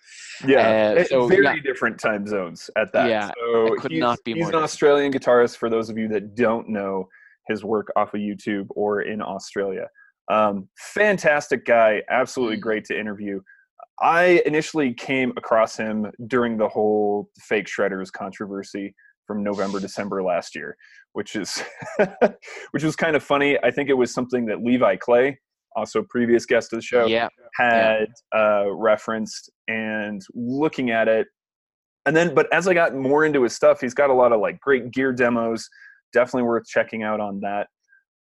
Yeah, 0.46 0.96
uh, 0.98 1.04
so, 1.06 1.28
very 1.28 1.44
yeah. 1.44 1.56
different 1.64 2.00
time 2.00 2.28
zones 2.28 2.70
at 2.78 2.94
that. 2.94 3.10
Yeah, 3.10 3.32
so 3.40 3.76
could 3.76 3.92
not 3.94 4.20
be. 4.24 4.34
More. 4.34 4.46
He's 4.46 4.50
an 4.54 4.64
Australian 4.64 5.12
guitarist. 5.12 5.58
For 5.58 5.70
those 5.70 5.90
of 5.90 5.98
you 5.98 6.08
that 6.10 6.36
don't 6.36 6.70
know 6.70 7.10
his 7.48 7.64
work 7.64 7.92
off 7.96 8.14
of 8.14 8.20
YouTube 8.20 8.68
or 8.72 9.02
in 9.02 9.22
Australia. 9.22 9.88
Um, 10.30 10.68
fantastic 10.78 11.66
guy, 11.66 12.04
absolutely 12.10 12.58
mm. 12.58 12.62
great 12.62 12.86
to 12.86 13.00
interview. 13.00 13.42
I 14.00 14.42
initially 14.46 14.94
came 14.94 15.34
across 15.38 15.76
him 15.76 16.12
during 16.28 16.58
the 16.58 16.68
whole 16.68 17.30
fake 17.40 17.68
shredders 17.68 18.12
controversy 18.12 18.94
from 19.26 19.44
November 19.44 19.80
December 19.80 20.24
last 20.24 20.56
year, 20.56 20.78
which 21.14 21.36
is 21.36 21.64
which 22.72 22.84
was 22.84 22.96
kind 22.96 23.16
of 23.16 23.24
funny. 23.24 23.58
I 23.64 23.72
think 23.72 23.90
it 23.90 23.94
was 23.94 24.14
something 24.14 24.46
that 24.48 24.64
Levi 24.64 24.98
Clay, 24.98 25.40
also 25.76 26.04
previous 26.10 26.46
guest 26.46 26.74
of 26.74 26.78
the 26.78 26.84
show, 26.84 27.08
yeah. 27.08 27.28
had 27.56 28.08
yeah. 28.34 28.40
Uh, 28.40 28.66
referenced 28.72 29.50
and 29.68 30.22
looking 30.34 30.92
at 30.92 31.08
it. 31.08 31.28
And 32.06 32.16
then, 32.16 32.34
but 32.34 32.52
as 32.54 32.68
I 32.68 32.74
got 32.74 32.96
more 32.96 33.26
into 33.26 33.44
his 33.44 33.54
stuff, 33.54 33.82
he's 33.82 33.94
got 33.94 34.10
a 34.10 34.14
lot 34.14 34.32
of 34.32 34.40
like 34.40 34.60
great 34.60 34.92
gear 34.92 35.12
demos. 35.12 35.68
Definitely 36.14 36.44
worth 36.44 36.66
checking 36.66 37.04
out 37.04 37.20
on 37.20 37.42
that. 37.42 37.68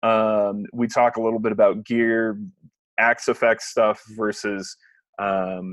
Um, 0.03 0.65
we 0.73 0.87
talk 0.87 1.17
a 1.17 1.23
little 1.23 1.39
bit 1.39 1.53
about 1.53 1.85
gear, 1.85 2.39
Axe-Fx 2.99 3.61
stuff 3.61 4.03
versus 4.17 4.77
um, 5.19 5.71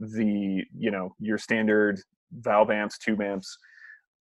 the 0.00 0.64
you 0.76 0.90
know 0.90 1.14
your 1.18 1.38
standard 1.38 2.00
valve 2.32 2.70
amps, 2.70 2.98
tube 2.98 3.20
amps. 3.20 3.56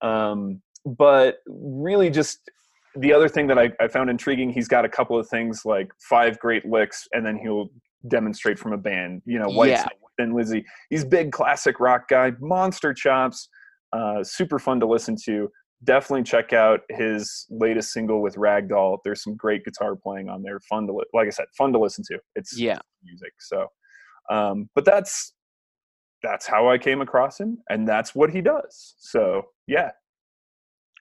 Um, 0.01 0.61
but 0.85 1.37
really, 1.47 2.09
just 2.09 2.39
the 2.95 3.13
other 3.13 3.29
thing 3.29 3.47
that 3.47 3.57
I, 3.57 3.71
I, 3.79 3.87
found 3.87 4.09
intriguing, 4.09 4.51
he's 4.51 4.67
got 4.67 4.85
a 4.85 4.89
couple 4.89 5.17
of 5.17 5.27
things 5.29 5.63
like 5.65 5.89
five 6.09 6.37
great 6.39 6.65
licks, 6.65 7.07
and 7.13 7.25
then 7.25 7.37
he'll 7.37 7.69
demonstrate 8.07 8.59
from 8.59 8.73
a 8.73 8.77
band. 8.77 9.21
You 9.25 9.39
know, 9.39 9.49
White 9.49 9.69
yeah. 9.69 9.87
and 10.17 10.33
Lizzie. 10.33 10.65
He's 10.89 11.05
big 11.05 11.31
classic 11.31 11.79
rock 11.79 12.07
guy, 12.07 12.33
monster 12.39 12.93
chops, 12.93 13.49
uh, 13.93 14.23
super 14.23 14.59
fun 14.59 14.79
to 14.81 14.85
listen 14.85 15.15
to 15.25 15.49
definitely 15.83 16.23
check 16.23 16.53
out 16.53 16.81
his 16.89 17.45
latest 17.49 17.91
single 17.91 18.21
with 18.21 18.35
Ragdoll. 18.35 18.99
There's 19.03 19.23
some 19.23 19.35
great 19.35 19.65
guitar 19.65 19.95
playing 19.95 20.29
on 20.29 20.43
there. 20.43 20.59
Fun 20.61 20.87
to, 20.87 20.93
li- 20.93 21.05
like 21.13 21.27
I 21.27 21.31
said, 21.31 21.45
fun 21.57 21.73
to 21.73 21.79
listen 21.79 22.03
to. 22.11 22.19
It's 22.35 22.57
yeah 22.57 22.79
music. 23.03 23.33
So, 23.39 23.67
um, 24.29 24.69
but 24.75 24.85
that's 24.85 25.33
that's 26.21 26.47
how 26.47 26.69
I 26.69 26.77
came 26.77 27.01
across 27.01 27.39
him, 27.39 27.57
and 27.69 27.87
that's 27.87 28.15
what 28.15 28.29
he 28.29 28.41
does. 28.41 28.95
So 28.97 29.43
yeah, 29.67 29.91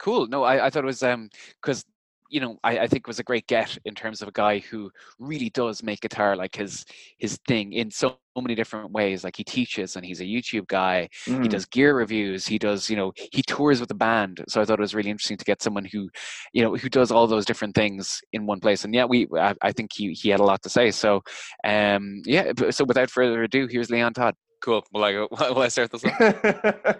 cool. 0.01 0.27
No, 0.27 0.43
I, 0.43 0.67
I 0.67 0.71
thought 0.71 0.85
it 0.85 0.87
was 0.87 1.03
um 1.03 1.31
because 1.61 1.85
you 2.33 2.41
know, 2.41 2.57
I, 2.65 2.79
I 2.79 2.87
think 2.87 3.07
was 3.07 3.19
a 3.19 3.23
great 3.23 3.47
get 3.47 3.77
in 3.85 3.95
terms 3.95 4.23
of 4.23 4.29
a 4.29 4.33
guy 4.33 4.59
who 4.59 4.91
really 5.19 5.51
does 5.51 5.83
make 5.83 6.01
guitar 6.01 6.35
like 6.35 6.57
his 6.57 6.85
his 7.19 7.39
thing 7.47 7.75
in 7.75 7.91
so 7.91 8.17
many 8.41 8.55
different 8.55 8.91
ways. 8.91 9.23
Like 9.23 9.37
he 9.37 9.45
teaches 9.45 9.97
and 9.97 10.05
he's 10.05 10.23
a 10.23 10.25
YouTube 10.25 10.67
guy. 10.67 11.11
Mm. 11.27 11.43
He 11.43 11.49
does 11.49 11.67
gear 11.67 11.95
reviews. 11.95 12.47
He 12.47 12.59
does, 12.59 12.89
you 12.89 12.97
know, 12.97 13.13
he 13.17 13.43
tours 13.43 13.81
with 13.81 13.91
the 13.91 13.95
band. 13.95 14.43
So 14.49 14.63
I 14.63 14.65
thought 14.65 14.79
it 14.79 14.81
was 14.81 14.95
really 14.95 15.11
interesting 15.11 15.37
to 15.37 15.45
get 15.45 15.63
someone 15.63 15.85
who, 15.85 16.09
you 16.55 16.63
know, 16.63 16.75
who 16.75 16.89
does 16.89 17.11
all 17.11 17.27
those 17.27 17.45
different 17.45 17.75
things 17.75 18.23
in 18.33 18.47
one 18.47 18.61
place. 18.61 18.85
And 18.85 18.95
yeah, 18.95 19.05
we 19.05 19.29
I, 19.39 19.55
I 19.61 19.73
think 19.73 19.91
he 19.93 20.15
he 20.15 20.31
had 20.31 20.41
a 20.41 20.45
lot 20.45 20.63
to 20.63 20.71
say. 20.71 20.91
So 20.91 21.21
um 21.65 22.23
yeah. 22.25 22.53
So 22.71 22.85
without 22.85 23.11
further 23.11 23.43
ado, 23.43 23.67
here's 23.71 23.91
Leon 23.91 24.15
Todd. 24.15 24.35
Cool. 24.63 24.85
Will 24.93 25.03
I 25.03 25.13
go? 25.13 25.29
Will 25.33 25.63
I 25.63 25.69
start 25.69 25.91
this 25.91 26.05
one? 26.05 26.15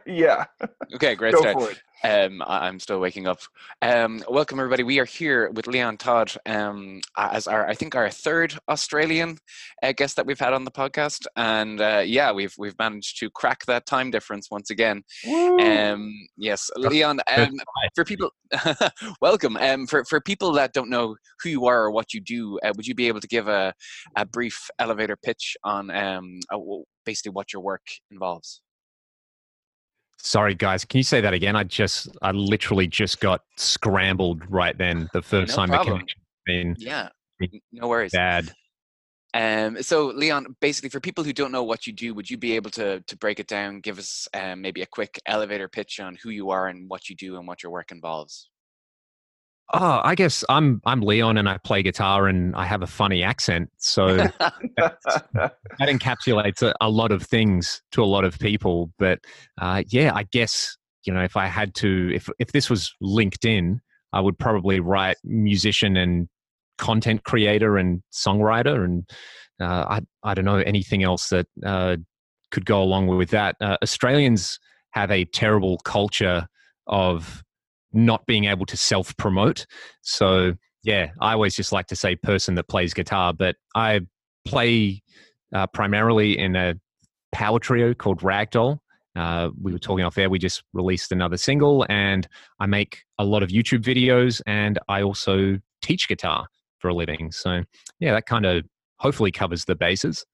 yeah. 0.07 0.47
Okay. 0.95 1.15
Great 1.15 1.35
go 1.35 1.41
start. 1.41 1.81
Um, 2.03 2.43
I'm 2.45 2.81
still 2.81 2.99
waking 2.99 3.29
up. 3.29 3.39
Um, 3.81 4.25
welcome 4.29 4.59
everybody. 4.59 4.83
We 4.83 4.99
are 4.99 5.05
here 5.05 5.49
with 5.53 5.69
Leon 5.69 5.99
Todd 5.99 6.33
um, 6.47 7.01
as 7.17 7.47
our, 7.47 7.69
I 7.69 7.75
think, 7.75 7.95
our 7.95 8.11
third 8.11 8.59
Australian 8.69 9.39
uh, 9.81 9.93
guest 9.93 10.17
that 10.17 10.27
we've 10.27 10.41
had 10.41 10.53
on 10.53 10.65
the 10.65 10.73
podcast, 10.73 11.25
and 11.37 11.81
uh, 11.81 12.03
yeah, 12.05 12.33
we've 12.33 12.53
we've 12.59 12.77
managed 12.81 13.21
to 13.21 13.31
crack 13.31 13.65
that 13.67 13.87
time 13.87 14.11
difference 14.11 14.51
once 14.51 14.71
again. 14.71 15.05
Um, 15.61 16.13
yes, 16.37 16.69
Leon. 16.77 17.21
Um, 17.33 17.53
for 17.95 18.05
people, 18.05 18.31
welcome. 19.21 19.57
Um, 19.57 19.87
for 19.87 20.05
for 20.07 20.21
people 20.21 20.51
that 20.55 20.73
don't 20.73 20.91
know 20.91 21.15
who 21.41 21.51
you 21.51 21.67
are 21.67 21.85
or 21.85 21.93
what 21.93 22.13
you 22.13 22.21
do, 22.21 22.59
uh, 22.65 22.73
would 22.75 22.89
you 22.89 22.97
be 22.97 23.07
able 23.07 23.21
to 23.21 23.29
give 23.29 23.47
a 23.47 23.73
a 24.17 24.27
brief 24.27 24.69
elevator 24.81 25.17
pitch 25.17 25.57
on 25.63 25.89
um, 25.93 26.41
basically 27.05 27.33
what 27.33 27.53
your 27.53 27.63
work 27.63 27.83
involves? 28.11 28.61
Sorry, 30.19 30.55
guys. 30.55 30.85
Can 30.85 30.99
you 30.99 31.05
say 31.05 31.21
that 31.21 31.35
again? 31.35 31.57
I 31.57 31.65
just, 31.65 32.09
I 32.23 32.31
literally 32.31 32.87
just 32.87 33.21
got 33.21 33.41
scrambled 33.57 34.43
right 34.49 34.77
then. 34.79 35.09
The 35.13 35.23
first 35.23 35.51
No 35.51 35.57
time 35.57 35.69
problem. 35.71 35.87
the 35.87 35.99
connection 35.99 36.21
been 36.47 36.77
Yeah, 36.79 37.09
no 37.73 37.89
worries. 37.89 38.13
bad. 38.13 38.53
Um, 39.35 39.83
so, 39.83 40.07
Leon, 40.09 40.57
basically, 40.61 40.91
for 40.91 41.01
people 41.01 41.25
who 41.25 41.33
don't 41.33 41.53
know 41.53 41.63
what 41.63 41.87
you 41.87 41.93
do, 41.93 42.15
would 42.15 42.31
you 42.31 42.37
be 42.37 42.55
able 42.55 42.71
to 42.73 43.01
to 43.01 43.17
break 43.17 43.41
it 43.41 43.47
down? 43.47 43.81
Give 43.81 43.99
us 43.99 44.29
um, 44.35 44.61
maybe 44.61 44.83
a 44.83 44.87
quick 44.87 45.19
elevator 45.27 45.69
pitch 45.69 46.01
on 46.01 46.19
who 46.23 46.31
you 46.31 46.51
are 46.51 46.69
and 46.69 46.89
what 46.89 47.09
you 47.09 47.17
do 47.17 47.39
and 47.39 47.49
what 47.49 47.63
your 47.63 47.73
work 47.73 47.93
involves. 47.93 48.51
Oh, 49.75 50.01
I 50.05 50.15
guess 50.15 50.45
I'm 50.51 50.83
I'm 50.85 51.01
Leon 51.01 51.39
and 51.39 51.49
I 51.49 51.57
play 51.57 51.83
guitar 51.83 52.29
and 52.29 52.55
I 52.55 52.67
have 52.67 52.83
a 52.83 52.87
funny 52.87 53.23
accent. 53.23 53.71
So 53.79 54.17
that 54.77 55.57
encapsulates 55.81 56.63
a, 56.63 56.75
a 56.83 56.91
lot 56.91 57.11
of 57.11 57.23
things 57.23 57.83
to 57.93 58.03
a 58.03 58.05
lot 58.05 58.25
of 58.25 58.39
people. 58.39 58.93
But 58.99 59.21
uh, 59.61 59.83
yeah, 59.89 60.13
I 60.15 60.25
guess 60.25 60.77
you 61.05 61.15
know 61.15 61.23
if 61.23 61.37
I 61.39 61.47
had 61.47 61.75
to, 61.77 62.11
if 62.15 62.29
if 62.39 62.53
this 62.53 62.69
was 62.69 62.93
LinkedIn, 63.03 63.79
I 64.13 64.21
would 64.21 64.39
probably 64.39 64.81
write 64.81 65.17
musician 65.25 65.97
and 65.97 66.29
content 66.77 67.25
creator 67.25 67.79
and 67.79 68.03
songwriter, 68.13 68.85
and 68.85 69.09
uh, 69.59 69.87
I 69.89 70.01
I 70.23 70.35
don't 70.35 70.45
know 70.45 70.59
anything 70.59 71.03
else 71.03 71.31
that 71.31 71.47
uh, 71.65 71.97
could 72.51 72.67
go 72.67 72.83
along 72.83 73.07
with 73.07 73.31
that. 73.31 73.57
Uh, 73.59 73.79
Australians 73.83 74.59
have 74.91 75.11
a 75.11 75.25
terrible 75.25 75.79
culture 75.79 76.47
of 76.87 77.43
not 77.93 78.27
being 78.27 78.45
able 78.45 78.67
to 78.67 78.77
self 78.77 79.17
promote. 79.17 79.67
So 80.03 80.55
yeah, 80.83 81.11
I 81.21 81.33
always 81.33 81.55
just 81.55 81.73
like 81.73 81.87
to 81.89 81.97
say 81.97 82.17
person 82.17 82.55
that 82.57 82.69
plays 82.69 82.93
guitar, 82.93 83.33
but 83.33 83.57
I 83.75 84.01
play 84.45 85.03
uh, 85.55 85.67
primarily 85.69 86.39
in 86.39 86.57
a 86.57 86.75
power 87.33 87.59
trio 87.59 87.95
called 87.95 88.21
Ragdoll. 88.21 88.79
Uh, 89.15 89.51
we 89.61 89.73
were 89.73 89.79
talking 89.79 90.05
off 90.05 90.17
air. 90.17 90.31
We 90.31 90.39
just 90.39 90.65
released 90.73 91.13
another 91.13 91.37
single, 91.37 91.85
and 91.89 92.27
I 92.61 92.67
make 92.67 93.03
a 93.19 93.25
lot 93.25 93.43
of 93.43 93.51
YouTube 93.51 93.83
videos, 93.83 94.41
and 94.47 94.79
I 94.89 95.03
also 95.03 95.59
teach 95.83 96.09
guitar 96.09 96.47
for 96.79 96.89
a 96.89 96.95
living. 96.95 97.31
So, 97.31 97.63
yeah, 98.01 98.13
that 98.15 98.27
kind 98.27 98.47
of 98.47 98.65
hopefully 98.99 99.31
covers 99.31 99.67
the 99.67 99.75
bases. 99.75 100.25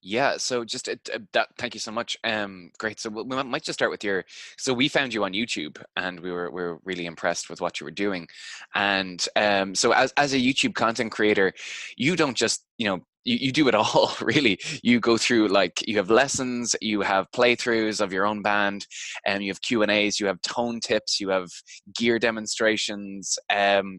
Yeah, 0.00 0.36
so 0.36 0.64
just 0.64 0.88
uh, 0.88 0.94
uh, 1.12 1.18
that. 1.32 1.48
Thank 1.58 1.74
you 1.74 1.80
so 1.80 1.90
much. 1.90 2.16
Um, 2.22 2.70
great. 2.78 3.00
So 3.00 3.10
we 3.10 3.24
might 3.24 3.64
just 3.64 3.78
start 3.78 3.90
with 3.90 4.04
your. 4.04 4.24
So 4.56 4.72
we 4.72 4.86
found 4.88 5.12
you 5.12 5.24
on 5.24 5.32
YouTube, 5.32 5.82
and 5.96 6.20
we 6.20 6.30
were 6.30 6.50
we 6.50 6.62
were 6.62 6.78
really 6.84 7.06
impressed 7.06 7.50
with 7.50 7.60
what 7.60 7.80
you 7.80 7.84
were 7.84 7.90
doing. 7.90 8.28
And 8.76 9.26
um, 9.34 9.74
so 9.74 9.92
as 9.92 10.12
as 10.16 10.34
a 10.34 10.38
YouTube 10.38 10.74
content 10.74 11.10
creator, 11.10 11.52
you 11.96 12.14
don't 12.14 12.36
just 12.36 12.64
you 12.78 12.86
know 12.86 13.00
you, 13.24 13.38
you 13.38 13.52
do 13.52 13.66
it 13.66 13.74
all 13.74 14.14
really. 14.20 14.60
You 14.84 15.00
go 15.00 15.16
through 15.16 15.48
like 15.48 15.86
you 15.88 15.96
have 15.96 16.10
lessons, 16.10 16.76
you 16.80 17.00
have 17.00 17.26
playthroughs 17.32 18.00
of 18.00 18.12
your 18.12 18.24
own 18.24 18.40
band, 18.40 18.86
and 19.26 19.42
you 19.42 19.50
have 19.50 19.60
Q 19.62 19.82
and 19.82 19.90
A's, 19.90 20.20
you 20.20 20.28
have 20.28 20.40
tone 20.42 20.78
tips, 20.78 21.18
you 21.18 21.28
have 21.30 21.48
gear 21.96 22.20
demonstrations. 22.20 23.36
Um, 23.50 23.98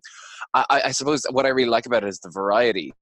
I 0.54 0.82
I 0.86 0.92
suppose 0.92 1.26
what 1.30 1.46
I 1.46 1.50
really 1.50 1.70
like 1.70 1.88
about 1.88 2.06
it 2.06 2.10
is 2.10 2.20
the 2.20 2.32
variety 2.32 2.94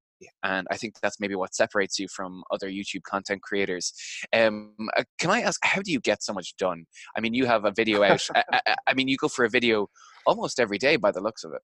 and 0.44 0.68
I 0.72 0.78
think 0.78 0.96
that's 1.02 1.20
maybe 1.20 1.36
what 1.36 1.54
separates 1.54 2.00
you 2.00 2.08
from 2.08 2.44
other 2.52 2.70
YouTube 2.70 3.04
content 3.04 3.42
creators. 3.42 3.94
Um, 4.34 4.76
uh, 4.96 5.04
can 5.20 5.30
I 5.32 5.42
ask, 5.42 5.60
how 5.64 5.82
do 5.82 5.92
you 5.92 6.00
get 6.00 6.24
so 6.24 6.34
much 6.34 6.56
done? 6.58 6.86
I 7.16 7.22
mean, 7.22 7.34
you 7.34 7.46
have 7.46 7.66
a 7.66 7.72
video 7.72 8.04
out. 8.04 8.26
I, 8.36 8.44
I, 8.68 8.76
I 8.88 8.94
mean, 8.94 9.08
you 9.08 9.18
go 9.18 9.28
for 9.28 9.46
a 9.46 9.50
video 9.50 9.88
almost 10.26 10.60
every 10.60 10.78
day 10.78 10.96
by 10.96 11.12
the 11.12 11.22
looks 11.22 11.44
of 11.44 11.54
it. 11.54 11.62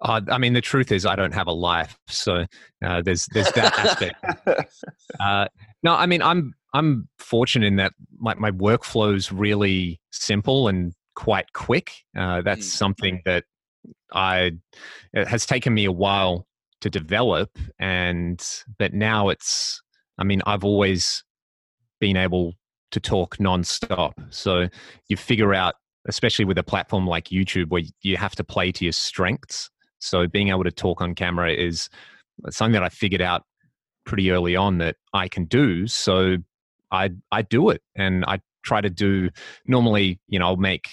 Uh, 0.00 0.20
I 0.30 0.38
mean, 0.38 0.52
the 0.52 0.60
truth 0.60 0.92
is, 0.92 1.06
I 1.06 1.16
don't 1.16 1.32
have 1.32 1.46
a 1.46 1.52
life, 1.52 1.98
so 2.08 2.44
uh, 2.84 3.00
there's 3.02 3.26
there's 3.32 3.50
that 3.52 3.78
aspect. 3.78 4.16
Uh, 5.20 5.46
no, 5.82 5.94
I 5.94 6.06
mean, 6.06 6.20
I'm 6.20 6.54
I'm 6.74 7.08
fortunate 7.18 7.66
in 7.66 7.76
that 7.76 7.92
my 8.18 8.34
my 8.34 8.50
workflow's 8.50 9.32
really 9.32 10.00
simple 10.12 10.68
and 10.68 10.92
quite 11.14 11.52
quick. 11.52 11.92
Uh, 12.16 12.42
that's 12.42 12.66
Mm. 12.66 12.78
something 12.78 13.22
that 13.24 13.44
I 14.12 14.52
it 15.12 15.28
has 15.28 15.46
taken 15.46 15.72
me 15.74 15.84
a 15.84 15.92
while 15.92 16.46
to 16.80 16.90
develop, 16.90 17.50
and 17.78 18.44
but 18.78 18.94
now 18.94 19.28
it's. 19.28 19.80
I 20.18 20.24
mean, 20.24 20.40
I've 20.46 20.64
always 20.64 21.22
been 22.00 22.16
able 22.16 22.54
to 22.90 23.00
talk 23.00 23.36
nonstop. 23.36 24.12
So 24.30 24.68
you 25.08 25.16
figure 25.16 25.52
out, 25.52 25.74
especially 26.08 26.44
with 26.46 26.56
a 26.56 26.62
platform 26.62 27.06
like 27.06 27.26
YouTube, 27.26 27.68
where 27.68 27.82
you 28.02 28.16
have 28.16 28.34
to 28.36 28.44
play 28.44 28.72
to 28.72 28.84
your 28.84 28.92
strengths. 28.92 29.70
So 29.98 30.26
being 30.26 30.48
able 30.48 30.64
to 30.64 30.70
talk 30.70 31.00
on 31.00 31.14
camera 31.14 31.52
is 31.52 31.88
something 32.50 32.72
that 32.72 32.82
I 32.82 32.88
figured 32.88 33.22
out 33.22 33.42
pretty 34.04 34.30
early 34.30 34.56
on 34.56 34.78
that 34.78 34.96
I 35.12 35.28
can 35.28 35.44
do. 35.44 35.86
So 35.86 36.36
I 36.90 37.10
I 37.32 37.42
do 37.42 37.70
it, 37.70 37.82
and 37.94 38.24
I 38.24 38.40
try 38.64 38.80
to 38.80 38.90
do. 38.90 39.30
Normally, 39.66 40.20
you 40.28 40.38
know, 40.38 40.46
I'll 40.46 40.56
make. 40.56 40.88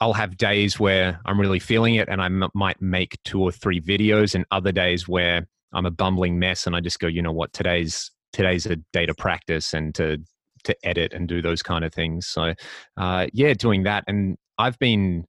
I'll 0.00 0.12
have 0.12 0.36
days 0.36 0.78
where 0.78 1.20
I'm 1.24 1.40
really 1.40 1.58
feeling 1.58 1.94
it, 1.96 2.08
and 2.08 2.20
I 2.20 2.26
m- 2.26 2.50
might 2.54 2.80
make 2.80 3.16
two 3.24 3.40
or 3.40 3.52
three 3.52 3.80
videos, 3.80 4.34
and 4.34 4.44
other 4.50 4.72
days 4.72 5.08
where 5.08 5.46
I'm 5.72 5.86
a 5.86 5.90
bumbling 5.90 6.38
mess, 6.38 6.66
and 6.66 6.76
I 6.76 6.80
just 6.80 7.00
go, 7.00 7.06
you 7.06 7.22
know 7.22 7.32
what, 7.32 7.52
today's 7.52 8.10
today's 8.32 8.66
a 8.66 8.76
day 8.92 9.06
to 9.06 9.14
practice 9.14 9.72
and 9.72 9.94
to 9.94 10.18
to 10.64 10.76
edit 10.86 11.12
and 11.12 11.28
do 11.28 11.40
those 11.40 11.62
kind 11.62 11.84
of 11.84 11.94
things. 11.94 12.26
So, 12.26 12.54
uh, 12.96 13.26
yeah, 13.32 13.54
doing 13.54 13.84
that, 13.84 14.04
and 14.06 14.36
I've 14.58 14.78
been 14.78 15.26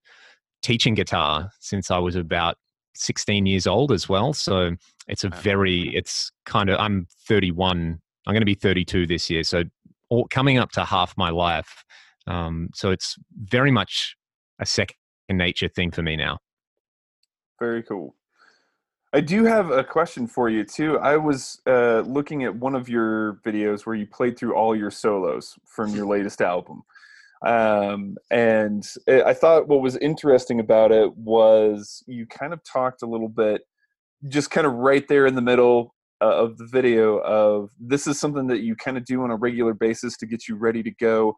teaching 0.62 0.96
guitar 0.96 1.52
since 1.60 1.92
I 1.92 1.98
was 1.98 2.16
about 2.16 2.58
16 2.96 3.46
years 3.46 3.68
old 3.68 3.92
as 3.92 4.10
well. 4.10 4.34
So 4.34 4.72
it's 5.08 5.24
a 5.24 5.30
very, 5.30 5.96
it's 5.96 6.32
kind 6.46 6.70
of, 6.70 6.80
I'm 6.80 7.08
31, 7.28 8.00
I'm 8.26 8.34
going 8.34 8.42
to 8.42 8.46
be 8.46 8.56
32 8.56 9.08
this 9.08 9.30
year. 9.30 9.44
So 9.44 9.64
all, 10.10 10.28
coming 10.30 10.58
up 10.58 10.72
to 10.72 10.84
half 10.84 11.16
my 11.18 11.30
life. 11.30 11.86
Um, 12.26 12.70
so 12.74 12.92
it's 12.92 13.16
very 13.46 13.72
much 13.72 14.17
a 14.60 14.66
second 14.66 14.96
nature 15.30 15.68
thing 15.68 15.92
for 15.92 16.02
me 16.02 16.16
now. 16.16 16.40
Very 17.60 17.84
cool. 17.84 18.16
I 19.14 19.22
do 19.22 19.46
have 19.46 19.72
a 19.72 19.84
question 19.84 20.28
for 20.28 20.50
you 20.50 20.64
too. 20.64 21.00
I 21.00 21.18
was 21.18 21.62
uh, 21.66 22.02
looking 22.02 22.44
at 22.44 22.56
one 22.56 22.76
of 22.76 22.90
your 22.90 23.40
videos 23.46 23.86
where 23.86 23.96
you 23.96 24.06
played 24.06 24.38
through 24.38 24.54
all 24.54 24.76
your 24.76 24.92
solos 24.92 25.58
from 25.66 25.96
your 25.96 26.06
latest 26.06 26.42
album, 26.42 26.84
um, 27.46 28.18
and 28.32 28.86
I 29.08 29.24
I 29.24 29.34
thought 29.34 29.68
what 29.68 29.82
was 29.82 29.96
interesting 29.98 30.60
about 30.60 30.92
it 30.92 31.16
was 31.16 32.04
you 32.06 32.28
kind 32.28 32.54
of 32.54 32.62
talked 32.64 33.02
a 33.02 33.08
little 33.08 33.30
bit, 33.30 33.62
just 34.28 34.52
kind 34.52 34.68
of 34.68 34.74
right 34.74 35.08
there 35.08 35.26
in 35.26 35.36
the 35.36 35.42
middle 35.42 35.96
uh, 36.22 36.36
of 36.36 36.58
the 36.58 36.66
video 36.66 37.20
of 37.20 37.70
this 37.80 38.08
is 38.08 38.20
something 38.20 38.48
that 38.48 38.60
you 38.60 38.76
kind 38.76 38.98
of 38.98 39.06
do 39.06 39.24
on 39.24 39.32
a 39.32 39.36
regular 39.36 39.74
basis 39.74 40.18
to 40.18 40.26
get 40.26 40.48
you 40.48 40.56
ready 40.56 40.84
to 40.84 40.92
go 40.92 41.38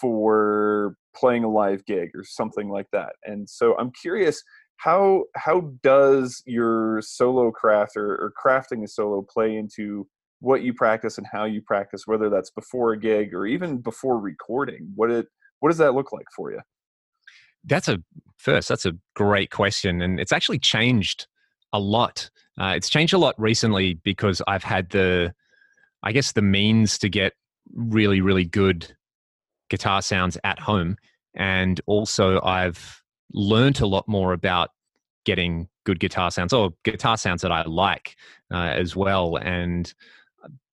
for 0.00 0.96
playing 1.14 1.44
a 1.44 1.50
live 1.50 1.84
gig 1.84 2.10
or 2.14 2.24
something 2.24 2.68
like 2.68 2.86
that. 2.92 3.14
And 3.24 3.48
so 3.48 3.76
I'm 3.78 3.90
curious 3.90 4.42
how 4.76 5.24
how 5.36 5.72
does 5.82 6.42
your 6.46 7.00
solo 7.02 7.50
craft 7.50 7.96
or, 7.96 8.14
or 8.14 8.32
crafting 8.42 8.82
a 8.84 8.88
solo 8.88 9.22
play 9.22 9.56
into 9.56 10.06
what 10.40 10.62
you 10.62 10.74
practice 10.74 11.18
and 11.18 11.26
how 11.30 11.44
you 11.44 11.62
practice 11.62 12.06
whether 12.06 12.28
that's 12.28 12.50
before 12.50 12.92
a 12.92 12.98
gig 12.98 13.32
or 13.32 13.46
even 13.46 13.78
before 13.78 14.18
recording 14.18 14.90
what 14.96 15.08
it 15.08 15.26
what 15.60 15.68
does 15.68 15.78
that 15.78 15.94
look 15.94 16.12
like 16.12 16.26
for 16.34 16.50
you 16.50 16.58
That's 17.64 17.86
a 17.88 18.02
first, 18.42 18.68
that's 18.68 18.86
a 18.86 18.92
great 19.14 19.50
question. 19.50 20.02
And 20.02 20.18
it's 20.20 20.32
actually 20.32 20.58
changed 20.58 21.26
a 21.72 21.78
lot. 21.78 22.28
Uh, 22.58 22.74
it's 22.76 22.90
changed 22.90 23.14
a 23.14 23.18
lot 23.18 23.40
recently 23.40 23.94
because 23.94 24.42
I've 24.46 24.64
had 24.64 24.90
the, 24.90 25.32
I 26.02 26.12
guess, 26.12 26.32
the 26.32 26.42
means 26.42 26.98
to 26.98 27.08
get 27.08 27.32
really, 27.72 28.20
really 28.20 28.44
good 28.44 28.94
guitar 29.72 30.02
sounds 30.02 30.36
at 30.44 30.60
home. 30.60 30.98
And 31.34 31.80
also, 31.86 32.42
I've 32.42 33.02
learned 33.32 33.80
a 33.80 33.86
lot 33.86 34.06
more 34.06 34.34
about 34.34 34.68
getting 35.24 35.66
good 35.84 35.98
guitar 35.98 36.30
sounds 36.30 36.52
or 36.52 36.72
guitar 36.84 37.16
sounds 37.16 37.40
that 37.40 37.50
I 37.50 37.62
like 37.62 38.16
uh, 38.52 38.74
as 38.76 38.94
well. 38.94 39.36
And 39.36 39.92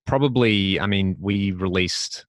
probably, 0.06 0.82
I 0.82 0.86
mean, 0.86 1.16
we 1.18 1.54
released 1.54 2.26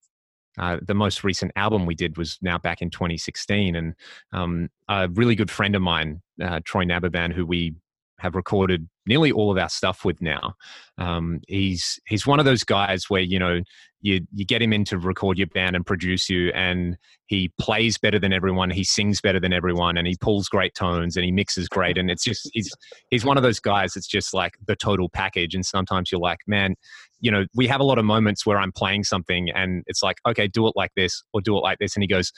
uh, 0.61 0.79
the 0.87 0.95
most 0.95 1.25
recent 1.25 1.51
album 1.57 1.87
we 1.87 1.97
did 1.97 2.17
was 2.17 2.39
now 2.41 2.57
back 2.57 2.83
in 2.83 2.91
2016, 2.91 3.75
and 3.75 3.95
um, 4.33 4.69
a 4.89 5.09
really 5.09 5.35
good 5.35 5.51
friend 5.51 5.75
of 5.75 5.83
mine, 5.83 6.23
uh, 6.41 6.61
Troy 6.65 6.85
Nababan, 6.85 7.33
who 7.33 7.45
we 7.45 7.75
have 8.21 8.37
recorded 8.37 8.89
nearly 9.07 9.33
all 9.33 9.51
of 9.51 9.59
our 9.59 9.69
stuff 9.69 10.05
with 10.05 10.21
now. 10.21 10.55
Um, 10.99 11.41
he's 11.49 11.99
he's 12.07 12.27
one 12.27 12.39
of 12.39 12.45
those 12.45 12.63
guys 12.63 13.09
where 13.09 13.23
you 13.23 13.39
know 13.39 13.61
you 14.03 14.21
you 14.33 14.45
get 14.47 14.63
him 14.63 14.73
in 14.73 14.85
to 14.87 14.99
record 14.99 15.39
your 15.39 15.47
band 15.49 15.77
and 15.77 15.85
produce 15.85 16.29
you, 16.31 16.51
and 16.51 16.97
he 17.27 17.53
plays 17.61 17.99
better 17.99 18.19
than 18.19 18.33
everyone, 18.33 18.71
he 18.71 18.85
sings 18.85 19.21
better 19.21 19.39
than 19.41 19.53
everyone, 19.53 19.97
and 19.97 20.07
he 20.07 20.17
pulls 20.21 20.49
great 20.49 20.75
tones 20.75 21.17
and 21.17 21.25
he 21.25 21.33
mixes 21.33 21.69
great, 21.69 21.99
and 21.99 22.11
it's 22.11 22.25
just 22.25 22.49
he's 22.53 22.71
he's 23.11 23.25
one 23.25 23.37
of 23.37 23.43
those 23.43 23.61
guys 23.61 23.93
that's 23.95 24.07
just 24.09 24.33
like 24.35 24.55
the 24.67 24.77
total 24.77 25.09
package. 25.09 25.55
And 25.55 25.65
sometimes 25.65 26.11
you're 26.13 26.21
like, 26.21 26.39
man, 26.47 26.75
you 27.21 27.31
know, 27.31 27.45
we 27.55 27.67
have 27.67 27.81
a 27.81 27.85
lot 27.85 27.99
of 27.99 28.05
moments 28.05 28.47
where 28.47 28.59
I'm 28.59 28.73
playing 28.73 29.05
something 29.05 29.51
and 29.51 29.83
it's 29.87 30.03
like, 30.03 30.17
okay, 30.27 30.47
do 30.49 30.67
it 30.67 30.73
like 30.77 30.93
this 30.97 31.23
or 31.35 31.41
do 31.43 31.57
it 31.57 31.61
like 31.61 31.79
this. 31.79 31.95
And 31.97 32.03
he 32.03 32.07
goes, 32.07 32.33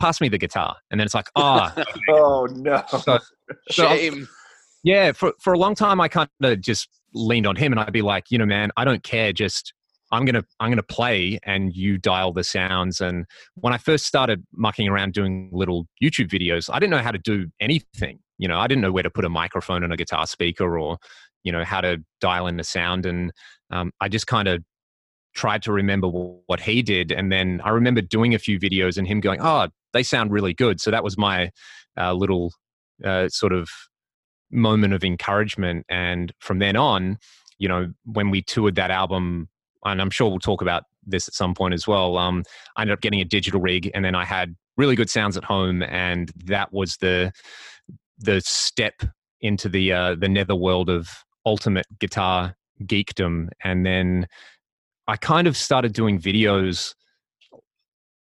pass 0.00 0.20
me 0.20 0.28
the 0.28 0.38
guitar. 0.38 0.74
And 0.90 0.98
then 0.98 1.04
it's 1.04 1.14
like, 1.14 1.28
ah, 1.36 1.72
oh 2.10 2.46
no 2.50 2.82
So- 2.88 2.98
So- 2.98 3.18
Shame. 3.96 4.26
yeah. 4.82 5.12
For, 5.12 5.34
for 5.40 5.52
a 5.52 5.58
long 5.58 5.74
time, 5.76 6.00
I 6.00 6.08
kind 6.08 6.28
of 6.42 6.60
just 6.60 6.88
leaned 7.14 7.46
on 7.46 7.54
him 7.56 7.72
and 7.72 7.78
I'd 7.80 7.92
be 7.92 8.02
like, 8.02 8.24
you 8.30 8.38
know, 8.38 8.46
man, 8.46 8.70
I 8.76 8.84
don't 8.84 9.02
care. 9.04 9.32
Just, 9.32 9.73
I'm 10.14 10.24
gonna 10.24 10.44
I'm 10.60 10.70
gonna 10.70 10.82
play 10.82 11.38
and 11.42 11.74
you 11.74 11.98
dial 11.98 12.32
the 12.32 12.44
sounds. 12.44 13.00
And 13.00 13.26
when 13.54 13.72
I 13.72 13.78
first 13.78 14.06
started 14.06 14.44
mucking 14.52 14.88
around 14.88 15.12
doing 15.12 15.50
little 15.52 15.86
YouTube 16.02 16.28
videos, 16.28 16.70
I 16.72 16.78
didn't 16.78 16.92
know 16.92 17.02
how 17.02 17.10
to 17.10 17.18
do 17.18 17.48
anything. 17.60 18.20
You 18.38 18.48
know, 18.48 18.58
I 18.58 18.66
didn't 18.66 18.82
know 18.82 18.92
where 18.92 19.02
to 19.02 19.10
put 19.10 19.24
a 19.24 19.28
microphone 19.28 19.82
and 19.82 19.92
a 19.92 19.96
guitar 19.96 20.26
speaker 20.26 20.78
or 20.78 20.98
you 21.42 21.52
know 21.52 21.64
how 21.64 21.80
to 21.80 21.98
dial 22.20 22.46
in 22.46 22.56
the 22.56 22.64
sound. 22.64 23.06
And 23.06 23.32
um, 23.70 23.92
I 24.00 24.08
just 24.08 24.26
kind 24.26 24.48
of 24.48 24.62
tried 25.34 25.62
to 25.62 25.72
remember 25.72 26.08
what 26.08 26.60
he 26.60 26.80
did, 26.80 27.10
and 27.10 27.32
then 27.32 27.60
I 27.64 27.70
remember 27.70 28.00
doing 28.00 28.34
a 28.34 28.38
few 28.38 28.58
videos 28.58 28.96
and 28.96 29.06
him 29.06 29.20
going, 29.20 29.40
"Oh, 29.42 29.68
they 29.92 30.02
sound 30.02 30.32
really 30.32 30.54
good." 30.54 30.80
So 30.80 30.90
that 30.90 31.04
was 31.04 31.18
my 31.18 31.50
uh, 31.98 32.12
little 32.12 32.52
uh, 33.04 33.28
sort 33.28 33.52
of 33.52 33.68
moment 34.50 34.94
of 34.94 35.04
encouragement. 35.04 35.84
And 35.88 36.32
from 36.38 36.60
then 36.60 36.76
on, 36.76 37.18
you 37.58 37.68
know, 37.68 37.92
when 38.04 38.30
we 38.30 38.42
toured 38.42 38.76
that 38.76 38.90
album 38.90 39.48
and 39.84 40.00
I'm 40.00 40.10
sure 40.10 40.28
we'll 40.28 40.38
talk 40.38 40.62
about 40.62 40.84
this 41.06 41.28
at 41.28 41.34
some 41.34 41.54
point 41.54 41.74
as 41.74 41.86
well. 41.86 42.16
Um, 42.16 42.44
I 42.76 42.82
ended 42.82 42.94
up 42.94 43.00
getting 43.00 43.20
a 43.20 43.24
digital 43.24 43.60
rig, 43.60 43.90
and 43.94 44.04
then 44.04 44.14
I 44.14 44.24
had 44.24 44.54
really 44.76 44.96
good 44.96 45.10
sounds 45.10 45.36
at 45.36 45.44
home, 45.44 45.82
and 45.82 46.32
that 46.44 46.72
was 46.72 46.96
the 46.98 47.32
the 48.18 48.40
step 48.40 49.02
into 49.40 49.68
the 49.68 49.92
uh, 49.92 50.14
the 50.14 50.28
netherworld 50.28 50.88
of 50.88 51.08
ultimate 51.46 51.86
guitar 51.98 52.56
geekdom. 52.82 53.48
And 53.62 53.84
then 53.84 54.26
I 55.06 55.16
kind 55.16 55.46
of 55.46 55.56
started 55.56 55.92
doing 55.92 56.18
videos 56.18 56.94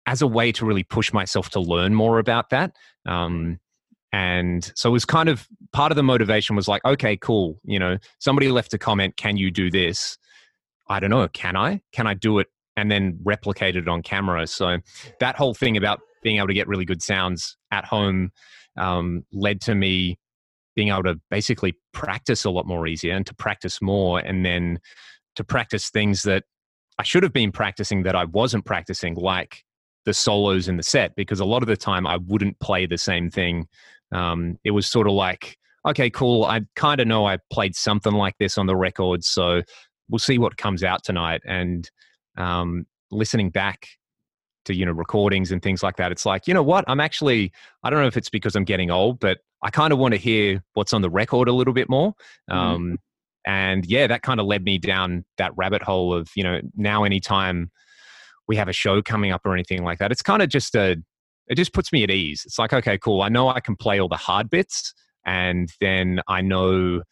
as 0.06 0.20
a 0.20 0.26
way 0.26 0.50
to 0.52 0.66
really 0.66 0.82
push 0.82 1.12
myself 1.12 1.50
to 1.50 1.60
learn 1.60 1.94
more 1.94 2.18
about 2.18 2.50
that. 2.50 2.74
Um, 3.06 3.60
and 4.12 4.70
so 4.74 4.90
it 4.90 4.92
was 4.92 5.04
kind 5.04 5.28
of 5.28 5.46
part 5.72 5.92
of 5.92 5.96
the 5.96 6.02
motivation 6.02 6.56
was 6.56 6.68
like, 6.68 6.84
okay, 6.84 7.16
cool. 7.16 7.58
You 7.64 7.78
know, 7.78 7.98
somebody 8.18 8.50
left 8.50 8.74
a 8.74 8.78
comment, 8.78 9.16
can 9.16 9.36
you 9.36 9.50
do 9.50 9.70
this? 9.70 10.18
I 10.92 11.00
don't 11.00 11.10
know, 11.10 11.26
can 11.28 11.56
I? 11.56 11.80
Can 11.92 12.06
I 12.06 12.14
do 12.14 12.38
it 12.38 12.48
and 12.76 12.90
then 12.90 13.18
replicate 13.24 13.76
it 13.76 13.88
on 13.88 14.02
camera? 14.02 14.46
So 14.46 14.78
that 15.20 15.36
whole 15.36 15.54
thing 15.54 15.76
about 15.76 16.00
being 16.22 16.36
able 16.36 16.48
to 16.48 16.54
get 16.54 16.68
really 16.68 16.84
good 16.84 17.02
sounds 17.02 17.56
at 17.70 17.84
home 17.84 18.30
um, 18.76 19.24
led 19.32 19.60
to 19.62 19.74
me 19.74 20.18
being 20.74 20.88
able 20.88 21.02
to 21.04 21.20
basically 21.30 21.74
practice 21.92 22.44
a 22.44 22.50
lot 22.50 22.66
more 22.66 22.86
easier 22.86 23.14
and 23.14 23.26
to 23.26 23.34
practice 23.34 23.82
more 23.82 24.18
and 24.20 24.44
then 24.44 24.78
to 25.36 25.44
practice 25.44 25.90
things 25.90 26.22
that 26.22 26.44
I 26.98 27.02
should 27.02 27.22
have 27.22 27.32
been 27.32 27.52
practicing 27.52 28.02
that 28.02 28.14
I 28.14 28.24
wasn't 28.26 28.64
practicing, 28.64 29.14
like 29.14 29.64
the 30.04 30.14
solos 30.14 30.68
in 30.68 30.76
the 30.76 30.82
set, 30.82 31.14
because 31.16 31.40
a 31.40 31.44
lot 31.44 31.62
of 31.62 31.68
the 31.68 31.76
time 31.76 32.06
I 32.06 32.18
wouldn't 32.18 32.60
play 32.60 32.86
the 32.86 32.98
same 32.98 33.30
thing. 33.30 33.66
Um, 34.12 34.58
it 34.62 34.72
was 34.72 34.86
sort 34.86 35.06
of 35.06 35.14
like, 35.14 35.56
okay, 35.86 36.10
cool. 36.10 36.44
I 36.44 36.62
kind 36.76 37.00
of 37.00 37.06
know 37.06 37.26
I 37.26 37.38
played 37.50 37.74
something 37.74 38.12
like 38.12 38.34
this 38.38 38.58
on 38.58 38.66
the 38.66 38.76
record, 38.76 39.24
so 39.24 39.62
we'll 40.12 40.18
see 40.20 40.38
what 40.38 40.58
comes 40.58 40.84
out 40.84 41.02
tonight. 41.02 41.40
And 41.46 41.90
um, 42.36 42.86
listening 43.10 43.50
back 43.50 43.88
to 44.66 44.74
you 44.74 44.86
know 44.86 44.92
recordings 44.92 45.50
and 45.50 45.60
things 45.60 45.82
like 45.82 45.96
that, 45.96 46.12
it's 46.12 46.24
like 46.24 46.46
you 46.46 46.54
know 46.54 46.62
what 46.62 46.84
I'm 46.86 47.00
actually 47.00 47.50
I 47.82 47.90
don't 47.90 48.00
know 48.00 48.06
if 48.06 48.16
it's 48.16 48.30
because 48.30 48.54
I'm 48.54 48.64
getting 48.64 48.92
old, 48.92 49.18
but 49.18 49.38
I 49.62 49.70
kind 49.70 49.92
of 49.92 49.98
want 49.98 50.12
to 50.12 50.18
hear 50.18 50.62
what's 50.74 50.92
on 50.92 51.02
the 51.02 51.10
record 51.10 51.48
a 51.48 51.52
little 51.52 51.74
bit 51.74 51.88
more. 51.88 52.12
Mm-hmm. 52.48 52.58
Um, 52.58 52.82
mm. 52.92 52.96
And 53.44 53.86
yeah, 53.86 54.06
that 54.06 54.22
kind 54.22 54.38
of 54.38 54.46
led 54.46 54.62
me 54.62 54.78
down 54.78 55.24
that 55.38 55.50
rabbit 55.56 55.82
hole 55.82 56.14
of 56.14 56.28
you 56.36 56.44
know 56.44 56.60
now 56.76 57.02
anytime 57.02 57.72
we 58.46 58.54
have 58.56 58.68
a 58.68 58.72
show 58.72 59.02
coming 59.02 59.32
up 59.32 59.40
or 59.44 59.54
anything 59.54 59.82
like 59.82 59.98
that, 59.98 60.12
it's 60.12 60.22
kind 60.22 60.42
of 60.42 60.48
just 60.48 60.76
a 60.76 60.96
it 61.48 61.56
just 61.56 61.72
puts 61.72 61.92
me 61.92 62.04
at 62.04 62.10
ease. 62.10 62.42
It's 62.44 62.58
like 62.58 62.72
okay, 62.72 62.98
cool. 62.98 63.22
I 63.22 63.30
know 63.30 63.48
I 63.48 63.60
can 63.60 63.74
play 63.74 63.98
all 63.98 64.08
the 64.08 64.16
hard 64.16 64.50
bits, 64.50 64.94
and 65.24 65.70
then 65.80 66.20
I 66.28 66.42
know 66.42 67.02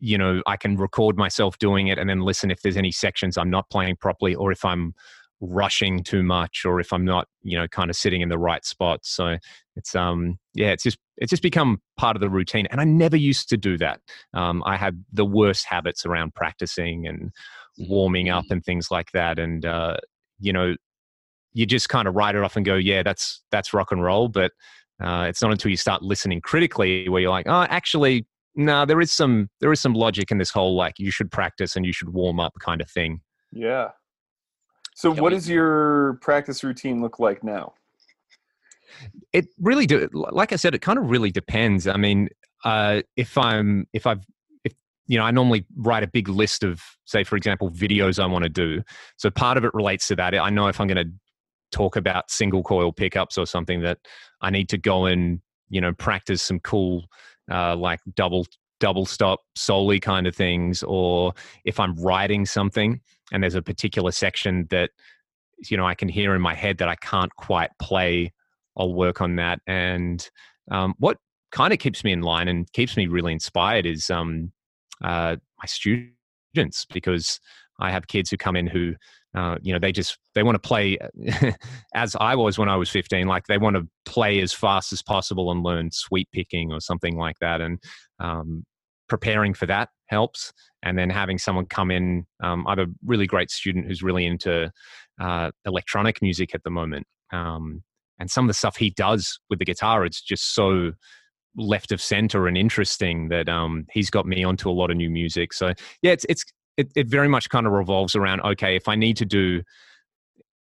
you 0.00 0.18
know 0.18 0.42
i 0.46 0.56
can 0.56 0.76
record 0.76 1.16
myself 1.16 1.58
doing 1.58 1.88
it 1.88 1.98
and 1.98 2.08
then 2.08 2.20
listen 2.20 2.50
if 2.50 2.62
there's 2.62 2.76
any 2.76 2.90
sections 2.90 3.36
i'm 3.36 3.50
not 3.50 3.68
playing 3.70 3.94
properly 3.96 4.34
or 4.34 4.50
if 4.50 4.64
i'm 4.64 4.94
rushing 5.40 6.02
too 6.02 6.22
much 6.22 6.64
or 6.66 6.80
if 6.80 6.92
i'm 6.92 7.04
not 7.04 7.26
you 7.42 7.56
know 7.56 7.66
kind 7.68 7.88
of 7.88 7.96
sitting 7.96 8.20
in 8.20 8.28
the 8.28 8.38
right 8.38 8.64
spot. 8.64 9.00
So 9.02 9.38
it's 9.76 9.94
um 9.94 10.38
yeah 10.54 10.68
it's 10.68 10.82
just 10.82 10.98
it's 11.16 11.30
just 11.30 11.42
become 11.42 11.80
part 11.96 12.16
of 12.16 12.20
the 12.20 12.28
routine 12.28 12.66
and 12.70 12.80
i 12.80 12.84
never 12.84 13.16
used 13.16 13.48
to 13.48 13.56
do 13.56 13.78
that. 13.78 14.00
Um, 14.34 14.62
i 14.66 14.76
had 14.76 15.02
the 15.12 15.24
worst 15.24 15.66
habits 15.66 16.04
around 16.04 16.34
practicing 16.34 17.06
and 17.06 17.30
warming 17.78 18.28
up 18.28 18.44
mm-hmm. 18.44 18.54
and 18.54 18.64
things 18.64 18.90
like 18.90 19.12
that 19.12 19.38
and 19.38 19.64
uh, 19.64 19.96
you 20.38 20.52
know 20.52 20.74
you 21.52 21.66
just 21.66 21.88
kind 21.88 22.06
of 22.06 22.14
write 22.14 22.34
it 22.34 22.42
off 22.42 22.56
and 22.56 22.66
go 22.66 22.74
yeah 22.74 23.02
that's 23.02 23.42
that's 23.50 23.72
rock 23.72 23.92
and 23.92 24.02
roll 24.02 24.28
but 24.28 24.52
uh, 25.02 25.24
it's 25.26 25.40
not 25.40 25.50
until 25.50 25.70
you 25.70 25.78
start 25.78 26.02
listening 26.02 26.42
critically 26.42 27.08
where 27.08 27.22
you're 27.22 27.30
like 27.30 27.46
oh 27.48 27.62
actually 27.62 28.26
no, 28.54 28.84
there 28.84 29.00
is 29.00 29.12
some 29.12 29.48
there 29.60 29.72
is 29.72 29.80
some 29.80 29.94
logic 29.94 30.30
in 30.30 30.38
this 30.38 30.50
whole 30.50 30.76
like 30.76 30.98
you 30.98 31.10
should 31.10 31.30
practice 31.30 31.76
and 31.76 31.86
you 31.86 31.92
should 31.92 32.10
warm 32.10 32.40
up 32.40 32.54
kind 32.60 32.80
of 32.80 32.90
thing. 32.90 33.20
Yeah. 33.52 33.90
So, 34.94 35.12
what 35.12 35.30
does 35.30 35.48
your 35.48 36.18
practice 36.20 36.62
routine 36.62 37.00
look 37.00 37.18
like 37.18 37.42
now? 37.42 37.74
It 39.32 39.46
really 39.58 39.86
do. 39.86 40.08
Like 40.12 40.52
I 40.52 40.56
said, 40.56 40.74
it 40.74 40.82
kind 40.82 40.98
of 40.98 41.10
really 41.10 41.30
depends. 41.30 41.86
I 41.86 41.96
mean, 41.96 42.28
uh, 42.64 43.02
if 43.16 43.38
I'm 43.38 43.86
if 43.92 44.06
I've 44.06 44.24
if 44.64 44.74
you 45.06 45.16
know, 45.16 45.24
I 45.24 45.30
normally 45.30 45.64
write 45.76 46.02
a 46.02 46.08
big 46.08 46.28
list 46.28 46.64
of, 46.64 46.82
say, 47.04 47.24
for 47.24 47.36
example, 47.36 47.70
videos 47.70 48.22
I 48.22 48.26
want 48.26 48.42
to 48.42 48.48
do. 48.48 48.82
So 49.16 49.30
part 49.30 49.56
of 49.56 49.64
it 49.64 49.72
relates 49.74 50.08
to 50.08 50.16
that. 50.16 50.34
I 50.34 50.50
know 50.50 50.66
if 50.66 50.80
I'm 50.80 50.88
going 50.88 51.08
to 51.08 51.12
talk 51.72 51.96
about 51.96 52.30
single 52.30 52.62
coil 52.62 52.92
pickups 52.92 53.38
or 53.38 53.46
something 53.46 53.80
that 53.82 53.98
I 54.40 54.50
need 54.50 54.68
to 54.70 54.78
go 54.78 55.06
and 55.06 55.40
you 55.70 55.80
know 55.80 55.92
practice 55.94 56.42
some 56.42 56.60
cool 56.60 57.04
uh, 57.50 57.76
like 57.76 58.00
double 58.14 58.46
double 58.78 59.04
stop 59.04 59.40
solely 59.54 60.00
kind 60.00 60.26
of 60.26 60.34
things 60.34 60.82
or 60.84 61.34
if 61.66 61.78
i'm 61.78 61.94
writing 61.96 62.46
something 62.46 62.98
and 63.30 63.42
there's 63.42 63.54
a 63.54 63.60
particular 63.60 64.10
section 64.10 64.66
that 64.70 64.90
you 65.68 65.76
know 65.76 65.86
i 65.86 65.94
can 65.94 66.08
hear 66.08 66.34
in 66.34 66.40
my 66.40 66.54
head 66.54 66.78
that 66.78 66.88
i 66.88 66.94
can't 66.96 67.34
quite 67.36 67.70
play 67.78 68.32
i'll 68.76 68.94
work 68.94 69.20
on 69.20 69.36
that. 69.36 69.60
And 69.66 70.28
um, 70.70 70.94
what 70.98 71.18
kind 71.52 71.72
of 71.72 71.78
keeps 71.78 72.04
me 72.04 72.12
in 72.12 72.22
line 72.22 72.48
and 72.48 72.70
keeps 72.72 72.96
me 72.96 73.06
really 73.06 73.32
inspired 73.32 73.86
is 73.86 74.10
um, 74.10 74.52
uh, 75.02 75.36
my 75.58 75.66
students 75.66 76.86
because 76.92 77.40
i 77.78 77.90
have 77.90 78.08
kids 78.08 78.28
who 78.28 78.36
come 78.36 78.56
in 78.56 78.66
who 78.66 78.94
uh, 79.34 79.56
you 79.62 79.72
know 79.72 79.78
they 79.78 79.92
just 79.92 80.18
they 80.34 80.42
want 80.42 80.54
to 80.54 80.68
play 80.68 80.98
as 81.94 82.16
i 82.20 82.34
was 82.34 82.58
when 82.58 82.68
i 82.68 82.76
was 82.76 82.90
15 82.90 83.26
like 83.26 83.46
they 83.46 83.58
want 83.58 83.76
to 83.76 83.86
play 84.04 84.40
as 84.40 84.52
fast 84.52 84.92
as 84.92 85.02
possible 85.02 85.50
and 85.52 85.62
learn 85.62 85.90
sweep 85.92 86.28
picking 86.32 86.72
or 86.72 86.80
something 86.80 87.16
like 87.16 87.36
that 87.40 87.60
and 87.60 87.78
um, 88.18 88.64
preparing 89.08 89.54
for 89.54 89.66
that 89.66 89.88
helps 90.06 90.52
and 90.82 90.98
then 90.98 91.10
having 91.10 91.38
someone 91.38 91.66
come 91.66 91.90
in 91.90 92.26
um, 92.42 92.66
i 92.66 92.70
have 92.70 92.78
a 92.80 92.86
really 93.04 93.26
great 93.26 93.50
student 93.50 93.86
who's 93.86 94.02
really 94.02 94.26
into 94.26 94.70
uh, 95.20 95.50
electronic 95.64 96.20
music 96.22 96.54
at 96.54 96.62
the 96.64 96.70
moment 96.70 97.06
um, 97.32 97.82
and 98.18 98.30
some 98.30 98.44
of 98.44 98.48
the 98.48 98.54
stuff 98.54 98.76
he 98.76 98.90
does 98.90 99.38
with 99.48 99.58
the 99.58 99.64
guitar 99.64 100.04
it's 100.04 100.20
just 100.20 100.54
so 100.54 100.92
left 101.56 101.92
of 101.92 102.00
center 102.00 102.46
and 102.46 102.56
interesting 102.56 103.28
that 103.28 103.48
um, 103.48 103.84
he's 103.92 104.10
got 104.10 104.26
me 104.26 104.44
onto 104.44 104.70
a 104.70 104.72
lot 104.72 104.90
of 104.90 104.96
new 104.96 105.10
music 105.10 105.52
so 105.52 105.72
yeah 106.02 106.12
it's 106.12 106.26
it's 106.28 106.44
it, 106.80 106.92
it 106.96 107.08
very 107.08 107.28
much 107.28 107.48
kind 107.48 107.66
of 107.66 107.72
revolves 107.72 108.16
around 108.16 108.40
okay 108.40 108.76
if 108.76 108.88
i 108.88 108.94
need 108.94 109.16
to 109.16 109.24
do 109.24 109.62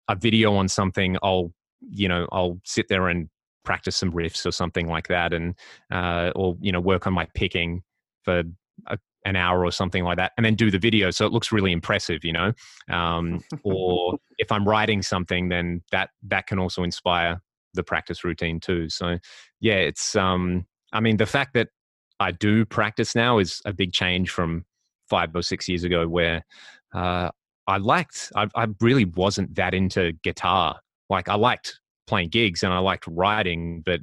a 0.09 0.17
video 0.17 0.55
on 0.55 0.69
something 0.69 1.17
i'll 1.23 1.53
you 1.91 2.09
know 2.09 2.27
i'll 2.33 2.59
sit 2.65 2.87
there 2.89 3.09
and 3.09 3.29
practice 3.65 3.97
some 3.97 4.11
riffs 4.13 4.47
or 4.47 4.51
something 4.51 4.89
like 4.89 5.09
that 5.09 5.33
and 5.33 5.55
uh, 5.93 6.33
or 6.35 6.57
you 6.61 6.73
know 6.73 6.81
work 6.81 7.07
on 7.07 7.13
my 7.13 7.27
picking 7.35 7.83
for 8.23 8.43
a, 8.87 8.99
an 9.27 9.37
hour 9.37 9.63
or 9.63 9.71
something 9.71 10.05
like 10.05 10.17
that 10.17 10.33
and 10.37 10.47
then 10.47 10.55
do 10.55 10.71
the 10.71 10.79
video 10.79 11.11
so 11.11 11.27
it 11.27 11.33
looks 11.33 11.53
really 11.53 11.73
impressive 11.73 12.25
you 12.25 12.33
know? 12.33 12.53
Um, 12.91 13.41
or 13.65 14.17
if 14.39 14.51
i'm 14.51 14.67
writing 14.67 15.03
something 15.03 15.51
then 15.51 15.83
that 15.93 16.11
that 16.23 16.47
can 16.47 16.59
also 16.59 16.83
inspire 16.83 17.43
the 17.75 17.83
practice 17.83 18.25
routine 18.25 18.59
too. 18.59 18.89
So 18.89 19.19
yeah 19.61 19.75
it's 19.75 20.17
um 20.17 20.67
i 20.93 21.01
mean 21.01 21.19
the 21.19 21.27
fact 21.27 21.53
that 21.53 21.69
i 22.21 22.31
do 22.33 22.65
practice 22.65 23.15
now 23.15 23.39
is 23.39 23.61
a 23.67 23.73
big 23.73 23.93
change 23.93 24.31
from 24.31 24.65
five 25.09 25.35
or 25.35 25.43
six 25.43 25.69
years 25.69 25.85
ago 25.85 26.07
where 26.07 26.43
uh, 26.95 27.31
I 27.67 27.77
liked, 27.79 28.33
I, 28.35 28.49
I 28.55 28.67
really 28.81 29.05
wasn't 29.05 29.55
that 29.57 29.75
into 29.75 30.13
guitar. 30.23 30.79
Like 31.11 31.29
I 31.29 31.35
liked 31.35 31.79
playing 32.07 32.31
gigs 32.31 32.63
and 32.63 32.73
I 32.73 32.79
liked 32.79 33.07
writing, 33.07 33.83
but 33.85 34.01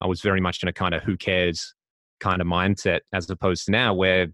I 0.00 0.06
was 0.06 0.20
very 0.20 0.40
much 0.40 0.62
in 0.62 0.68
a 0.68 0.72
kind 0.72 0.94
of 0.94 1.02
who 1.02 1.16
cares 1.16 1.74
kind 2.20 2.40
of 2.40 2.46
mindset 2.46 3.00
as 3.12 3.28
opposed 3.30 3.66
to 3.66 3.70
now 3.70 3.94
where 3.94 4.28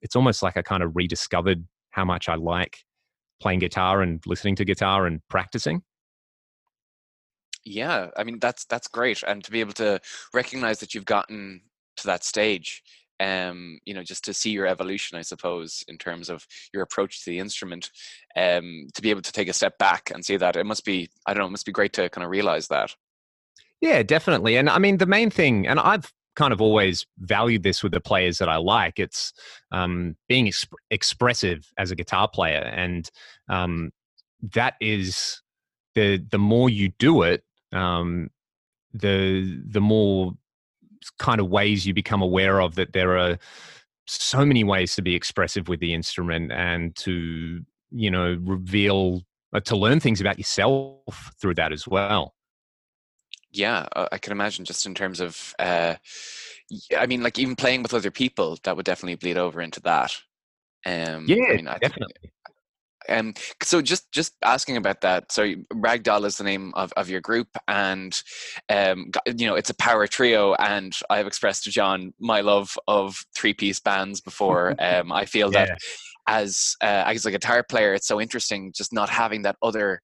it's 0.00 0.16
almost 0.16 0.42
like 0.42 0.56
I 0.56 0.62
kind 0.62 0.82
of 0.82 0.92
rediscovered 0.94 1.66
how 1.90 2.04
much 2.04 2.28
I 2.28 2.34
like 2.34 2.78
playing 3.40 3.60
guitar 3.60 4.02
and 4.02 4.22
listening 4.26 4.56
to 4.56 4.64
guitar 4.64 5.06
and 5.06 5.20
practicing. 5.28 5.82
Yeah, 7.64 8.08
I 8.16 8.24
mean 8.24 8.38
that's 8.40 8.64
that's 8.64 8.88
great, 8.88 9.22
and 9.26 9.42
to 9.44 9.50
be 9.50 9.60
able 9.60 9.72
to 9.74 10.00
recognize 10.34 10.80
that 10.80 10.94
you've 10.94 11.04
gotten 11.04 11.62
to 11.96 12.06
that 12.06 12.24
stage 12.24 12.82
um, 13.22 13.78
you 13.84 13.94
know, 13.94 14.02
just 14.02 14.24
to 14.24 14.34
see 14.34 14.50
your 14.50 14.66
evolution, 14.66 15.16
I 15.16 15.22
suppose, 15.22 15.84
in 15.86 15.96
terms 15.96 16.28
of 16.28 16.46
your 16.74 16.82
approach 16.82 17.24
to 17.24 17.30
the 17.30 17.38
instrument, 17.38 17.90
um, 18.36 18.88
to 18.94 19.02
be 19.02 19.10
able 19.10 19.22
to 19.22 19.32
take 19.32 19.48
a 19.48 19.52
step 19.52 19.78
back 19.78 20.10
and 20.12 20.24
see 20.24 20.36
that 20.36 20.56
it 20.56 20.66
must 20.66 20.84
be, 20.84 21.08
I 21.26 21.32
don't 21.32 21.42
know, 21.42 21.46
it 21.46 21.52
must 21.52 21.66
be 21.66 21.72
great 21.72 21.92
to 21.94 22.08
kind 22.08 22.24
of 22.24 22.30
realize 22.30 22.68
that. 22.68 22.94
Yeah, 23.80 24.02
definitely. 24.02 24.56
And 24.56 24.68
I 24.68 24.78
mean, 24.78 24.98
the 24.98 25.06
main 25.06 25.30
thing, 25.30 25.66
and 25.66 25.78
I've 25.78 26.12
kind 26.34 26.52
of 26.52 26.60
always 26.60 27.06
valued 27.18 27.62
this 27.62 27.82
with 27.82 27.92
the 27.92 28.00
players 28.00 28.38
that 28.38 28.48
I 28.48 28.56
like. 28.56 28.98
It's 28.98 29.32
um, 29.70 30.16
being 30.28 30.46
exp- 30.46 30.72
expressive 30.90 31.70
as 31.78 31.90
a 31.90 31.96
guitar 31.96 32.28
player, 32.28 32.72
and 32.74 33.08
um, 33.48 33.92
that 34.54 34.74
is 34.80 35.42
the 35.94 36.24
the 36.30 36.38
more 36.38 36.70
you 36.70 36.90
do 36.98 37.22
it, 37.22 37.44
um, 37.72 38.30
the 38.94 39.62
the 39.66 39.80
more 39.80 40.32
kind 41.18 41.40
of 41.40 41.48
ways 41.48 41.86
you 41.86 41.94
become 41.94 42.22
aware 42.22 42.60
of 42.60 42.74
that 42.74 42.92
there 42.92 43.16
are 43.18 43.38
so 44.06 44.44
many 44.44 44.64
ways 44.64 44.94
to 44.96 45.02
be 45.02 45.14
expressive 45.14 45.68
with 45.68 45.80
the 45.80 45.94
instrument 45.94 46.52
and 46.52 46.94
to 46.96 47.60
you 47.90 48.10
know 48.10 48.36
reveal 48.42 49.22
uh, 49.52 49.60
to 49.60 49.76
learn 49.76 50.00
things 50.00 50.20
about 50.20 50.38
yourself 50.38 51.32
through 51.40 51.54
that 51.54 51.72
as 51.72 51.86
well. 51.86 52.34
Yeah 53.52 53.86
uh, 53.94 54.08
i 54.10 54.18
can 54.18 54.32
imagine 54.32 54.64
just 54.64 54.86
in 54.86 54.94
terms 54.94 55.20
of 55.20 55.54
uh 55.58 55.94
i 56.98 57.06
mean 57.06 57.22
like 57.22 57.38
even 57.38 57.54
playing 57.54 57.82
with 57.82 57.92
other 57.92 58.10
people 58.10 58.58
that 58.64 58.76
would 58.76 58.86
definitely 58.86 59.16
bleed 59.16 59.36
over 59.36 59.60
into 59.60 59.80
that. 59.82 60.16
Um 60.86 61.26
yeah 61.28 61.44
I 61.50 61.56
mean, 61.56 61.68
I 61.68 61.78
definitely. 61.78 62.14
think, 62.22 62.32
um, 63.08 63.34
so 63.62 63.82
just 63.82 64.10
just 64.12 64.34
asking 64.44 64.76
about 64.76 65.00
that. 65.02 65.32
So 65.32 65.54
Ragdoll 65.72 66.24
is 66.24 66.36
the 66.36 66.44
name 66.44 66.72
of, 66.74 66.92
of 66.92 67.08
your 67.08 67.20
group, 67.20 67.48
and 67.68 68.20
um, 68.68 69.10
you 69.26 69.46
know 69.46 69.54
it's 69.54 69.70
a 69.70 69.74
power 69.74 70.06
trio. 70.06 70.54
And 70.54 70.92
I 71.10 71.18
have 71.18 71.26
expressed 71.26 71.64
to 71.64 71.70
John 71.70 72.12
my 72.18 72.40
love 72.40 72.76
of 72.88 73.16
three 73.34 73.54
piece 73.54 73.80
bands 73.80 74.20
before. 74.20 74.74
Um, 74.82 75.12
I 75.12 75.26
feel 75.26 75.52
yeah. 75.52 75.66
that 75.66 75.78
as 76.26 76.76
uh, 76.82 77.04
as 77.06 77.24
a 77.24 77.30
guitar 77.30 77.62
player, 77.62 77.94
it's 77.94 78.06
so 78.06 78.20
interesting 78.20 78.72
just 78.74 78.92
not 78.92 79.08
having 79.08 79.42
that 79.42 79.56
other 79.62 80.02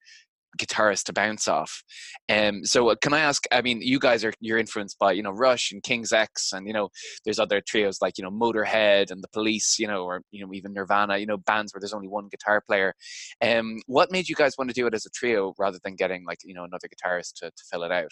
guitarist 0.59 1.05
to 1.05 1.13
bounce 1.13 1.49
off. 1.49 1.83
Um, 2.29 2.65
so 2.65 2.91
uh, 2.91 2.97
can 2.97 3.13
I 3.13 3.21
ask? 3.21 3.45
I 3.53 3.63
mean, 3.63 3.81
you 3.81 3.99
guys 3.99 4.25
are 4.25 4.33
you're 4.41 4.59
influenced 4.59 4.99
by 4.99 5.13
you 5.13 5.23
know 5.23 5.31
Rush 5.31 5.73
and 5.73 5.83
King's 5.83 6.13
X, 6.13 6.53
and 6.53 6.67
you 6.67 6.73
know 6.73 6.91
there's 7.25 7.39
other 7.39 7.61
trios 7.61 7.99
like 8.03 8.19
you 8.19 8.25
know 8.25 8.31
Motorhead 8.31 9.11
and 9.11 9.23
the 9.23 9.29
Police, 9.29 9.79
you 9.79 9.87
know, 9.87 10.05
or 10.05 10.23
you 10.31 10.45
know 10.45 10.53
even 10.53 10.73
Nirvana, 10.73 11.19
you 11.19 11.27
know 11.27 11.39
bands 11.39 11.73
where 11.73 11.81
there's 11.81 11.95
only 11.95 12.09
one 12.09 12.29
guitar 12.29 12.63
player. 12.67 12.95
Um, 13.43 13.79
what 13.87 14.13
made 14.13 14.29
you 14.29 14.35
guys 14.35 14.55
want 14.59 14.71
to 14.71 14.75
do 14.75 14.87
it 14.87 14.95
as 14.95 15.07
a 15.07 15.11
trio 15.11 15.55
rather 15.59 15.79
than 15.85 15.97
getting 15.97 16.25
like 16.27 16.39
you 16.45 16.55
know 16.55 16.65
another 16.65 16.89
guitarist 16.89 17.35
to, 17.37 17.47
to 17.47 17.65
fill 17.71 17.83
it 17.85 17.93
out? 17.93 18.11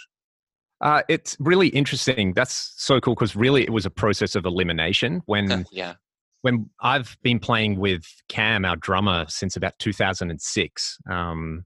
Uh, 0.81 1.03
it's 1.09 1.37
really 1.41 1.69
interesting. 1.69 2.35
That's 2.35 2.75
so 2.77 3.01
cool 3.01 3.15
because 3.15 3.35
really 3.35 3.63
it 3.63 3.71
was 3.71 3.87
a 3.87 3.91
process 3.91 4.35
of 4.35 4.45
elimination 4.45 5.23
when 5.27 5.67
yeah 5.71 5.95
when 6.47 6.71
I've 6.81 7.17
been 7.25 7.41
playing 7.41 7.81
with 7.81 8.05
Cam, 8.29 8.65
our 8.65 8.77
drummer, 8.77 9.27
since 9.29 9.57
about 9.57 9.77
2006. 9.81 10.99
Um, 11.11 11.65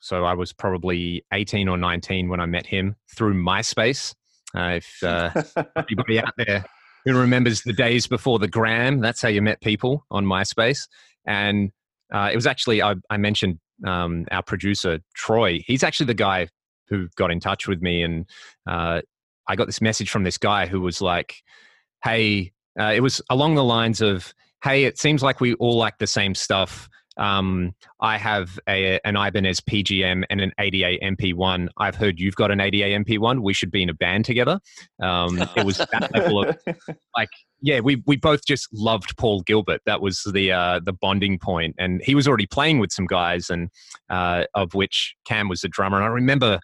so 0.00 0.24
I 0.24 0.34
was 0.34 0.52
probably 0.52 1.24
18 1.32 1.68
or 1.68 1.76
19 1.76 2.28
when 2.28 2.40
I 2.40 2.46
met 2.46 2.66
him 2.66 2.96
through 3.14 3.34
MySpace. 3.34 4.14
Uh, 4.54 4.76
if 4.76 5.02
uh, 5.02 5.30
anybody 5.76 6.20
out 6.20 6.34
there 6.36 6.64
who 7.04 7.18
remembers 7.18 7.62
the 7.62 7.72
days 7.72 8.06
before 8.06 8.38
the 8.38 8.48
gram, 8.48 9.00
that's 9.00 9.22
how 9.22 9.28
you 9.28 9.42
met 9.42 9.60
people 9.60 10.04
on 10.10 10.24
MySpace. 10.24 10.88
And 11.26 11.72
uh, 12.12 12.30
it 12.32 12.36
was 12.36 12.46
actually, 12.46 12.82
I, 12.82 12.94
I 13.10 13.16
mentioned 13.16 13.58
um, 13.86 14.26
our 14.30 14.42
producer, 14.42 15.00
Troy. 15.14 15.60
He's 15.66 15.82
actually 15.82 16.06
the 16.06 16.14
guy 16.14 16.48
who 16.88 17.08
got 17.16 17.30
in 17.30 17.40
touch 17.40 17.66
with 17.66 17.82
me. 17.82 18.02
And 18.02 18.26
uh, 18.66 19.00
I 19.48 19.56
got 19.56 19.66
this 19.66 19.80
message 19.80 20.10
from 20.10 20.24
this 20.24 20.38
guy 20.38 20.66
who 20.66 20.80
was 20.80 21.00
like, 21.00 21.36
hey, 22.02 22.52
uh, 22.78 22.92
it 22.94 23.00
was 23.00 23.22
along 23.30 23.54
the 23.54 23.64
lines 23.64 24.00
of, 24.00 24.34
hey, 24.62 24.84
it 24.84 24.98
seems 24.98 25.22
like 25.22 25.40
we 25.40 25.54
all 25.54 25.76
like 25.76 25.98
the 25.98 26.06
same 26.06 26.34
stuff 26.34 26.88
um, 27.16 27.74
I 28.00 28.18
have 28.18 28.58
a, 28.68 28.98
an 29.04 29.16
Ibanez 29.16 29.60
PGM 29.60 30.24
and 30.30 30.40
an 30.40 30.52
ADA 30.58 30.98
MP1. 31.02 31.68
I've 31.78 31.94
heard 31.94 32.18
you've 32.18 32.34
got 32.34 32.50
an 32.50 32.60
ADA 32.60 33.04
MP1. 33.04 33.42
We 33.42 33.52
should 33.52 33.70
be 33.70 33.82
in 33.82 33.88
a 33.88 33.94
band 33.94 34.24
together. 34.24 34.60
Um, 35.00 35.38
it 35.56 35.64
was 35.64 35.78
that 35.78 36.10
level 36.12 36.44
of 36.44 36.56
like, 37.16 37.30
yeah, 37.60 37.80
we 37.80 38.02
we 38.06 38.16
both 38.16 38.44
just 38.44 38.68
loved 38.72 39.16
Paul 39.16 39.42
Gilbert. 39.42 39.80
That 39.86 40.00
was 40.00 40.22
the 40.32 40.52
uh, 40.52 40.80
the 40.84 40.92
bonding 40.92 41.38
point, 41.38 41.76
and 41.78 42.02
he 42.04 42.14
was 42.14 42.28
already 42.28 42.46
playing 42.46 42.78
with 42.78 42.92
some 42.92 43.06
guys, 43.06 43.48
and 43.48 43.70
uh, 44.10 44.44
of 44.54 44.74
which 44.74 45.14
Cam 45.24 45.48
was 45.48 45.60
the 45.60 45.68
drummer. 45.68 45.96
And 45.96 46.04
I 46.04 46.08
remember, 46.08 46.58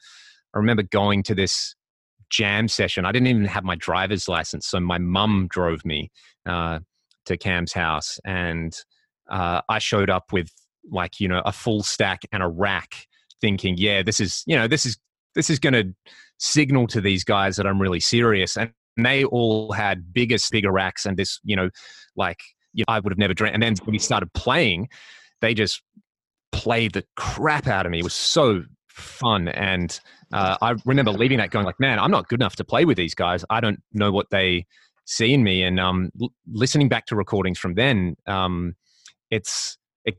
I 0.55 0.59
remember 0.59 0.83
going 0.83 1.23
to 1.25 1.35
this 1.35 1.75
jam 2.29 2.69
session. 2.69 3.05
I 3.05 3.13
didn't 3.13 3.29
even 3.29 3.45
have 3.47 3.65
my 3.65 3.77
driver's 3.77 4.29
license, 4.29 4.67
so 4.67 4.81
my 4.81 4.99
mum 4.99 5.47
drove 5.49 5.85
me 5.85 6.11
uh, 6.45 6.81
to 7.27 7.37
Cam's 7.37 7.73
house, 7.73 8.19
and 8.25 8.77
uh, 9.31 9.63
I 9.69 9.79
showed 9.79 10.11
up 10.11 10.33
with 10.33 10.51
like 10.91 11.21
you 11.21 11.29
know 11.29 11.43
a 11.45 11.53
full 11.53 11.83
stack 11.83 12.23
and 12.33 12.43
a 12.43 12.49
rack, 12.49 13.07
thinking, 13.41 13.77
yeah, 13.79 14.03
this 14.03 14.21
is 14.21 14.43
you 14.47 14.57
know 14.57 14.67
this 14.69 14.87
is 14.87 14.99
this 15.35 15.51
is 15.51 15.59
going 15.59 15.73
to 15.75 15.95
signal 16.39 16.87
to 16.89 17.01
these 17.01 17.25
guys 17.25 17.57
that 17.57 17.67
I'm 17.67 17.81
really 17.81 18.01
serious, 18.01 18.57
and 18.57 18.73
they 18.97 19.25
all 19.25 19.73
had 19.73 20.13
bigger, 20.13 20.37
bigger 20.51 20.73
racks, 20.73 21.07
and 21.07 21.17
this 21.17 21.41
you 21.45 21.57
know 21.57 21.71
like 22.17 22.39
you 22.73 22.85
know, 22.87 22.95
I 22.95 23.01
would 23.01 23.13
have 23.13 23.19
never 23.19 23.35
dreamt. 23.35 23.55
And 23.55 23.63
then 23.63 23.75
when 23.85 23.93
we 23.93 23.99
started 23.99 24.33
playing, 24.33 24.89
they 25.41 25.55
just 25.55 25.83
played 26.53 26.93
the 26.93 27.05
crap 27.17 27.67
out 27.67 27.87
of 27.87 27.93
me. 27.93 28.01
It 28.01 28.05
was 28.05 28.15
so 28.15 28.65
fun, 28.89 29.49
and 29.49 29.99
uh, 30.33 30.57
I 30.61 30.75
remember 30.85 31.13
leaving 31.13 31.39
that 31.39 31.51
going 31.51 31.67
like, 31.67 31.81
man, 31.81 31.99
I'm 31.99 32.11
not 32.11 32.29
good 32.29 32.41
enough 32.41 32.57
to 32.57 32.65
play 32.65 32.85
with 32.85 32.97
these 32.97 33.15
guys. 33.15 33.45
I 33.51 33.61
don't 33.61 33.83
know 33.93 34.13
what 34.13 34.27
they 34.31 34.67
see 35.07 35.33
in 35.33 35.43
me, 35.43 35.63
and 35.63 35.81
um, 35.81 36.11
l- 36.21 36.33
listening 36.53 36.89
back 36.89 37.07
to 37.07 37.17
recordings 37.17 37.59
from 37.59 37.75
then. 37.75 38.17
Um, 38.27 38.75
it's 39.31 39.79
it, 40.05 40.17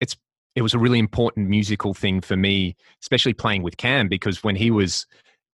it's 0.00 0.16
it 0.54 0.62
was 0.62 0.74
a 0.74 0.78
really 0.78 0.98
important 0.98 1.48
musical 1.48 1.94
thing 1.94 2.20
for 2.20 2.36
me, 2.36 2.76
especially 3.02 3.32
playing 3.34 3.62
with 3.62 3.76
Cam 3.76 4.08
because 4.08 4.42
when 4.42 4.56
he 4.56 4.70
was 4.70 5.06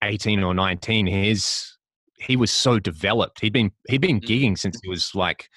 18 0.03 0.43
or 0.43 0.55
19, 0.55 1.07
his 1.07 1.77
he 2.19 2.37
was 2.37 2.51
so 2.51 2.79
developed. 2.79 3.41
He'd 3.41 3.53
been 3.53 3.71
he'd 3.89 4.01
been 4.01 4.21
Mm. 4.21 4.27
gigging 4.27 4.59
since 4.59 4.79
he 4.83 4.89
was 4.89 5.15
like 5.15 5.49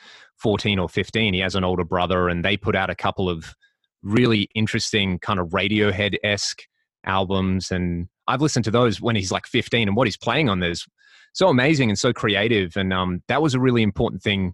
14 0.41 0.79
or 0.79 0.89
15. 0.89 1.33
He 1.33 1.39
has 1.39 1.55
an 1.55 1.63
older 1.63 1.83
brother, 1.85 2.29
and 2.29 2.43
they 2.43 2.57
put 2.57 2.75
out 2.75 2.89
a 2.89 2.95
couple 2.95 3.29
of 3.29 3.55
really 4.03 4.49
interesting 4.55 5.19
kind 5.19 5.39
of 5.39 5.47
Radiohead 5.49 6.15
esque 6.23 6.63
albums, 7.05 7.71
and 7.71 8.07
I've 8.27 8.41
listened 8.41 8.65
to 8.65 8.71
those 8.71 8.99
when 9.01 9.15
he's 9.15 9.31
like 9.31 9.47
15, 9.47 9.87
and 9.87 9.95
what 9.97 10.07
he's 10.07 10.17
playing 10.17 10.49
on 10.49 10.59
there's 10.59 10.85
so 11.33 11.47
amazing 11.49 11.89
and 11.89 11.97
so 11.99 12.11
creative, 12.13 12.75
and 12.75 12.91
um, 12.91 13.21
that 13.27 13.41
was 13.41 13.53
a 13.53 13.59
really 13.59 13.83
important 13.83 14.21
thing 14.21 14.53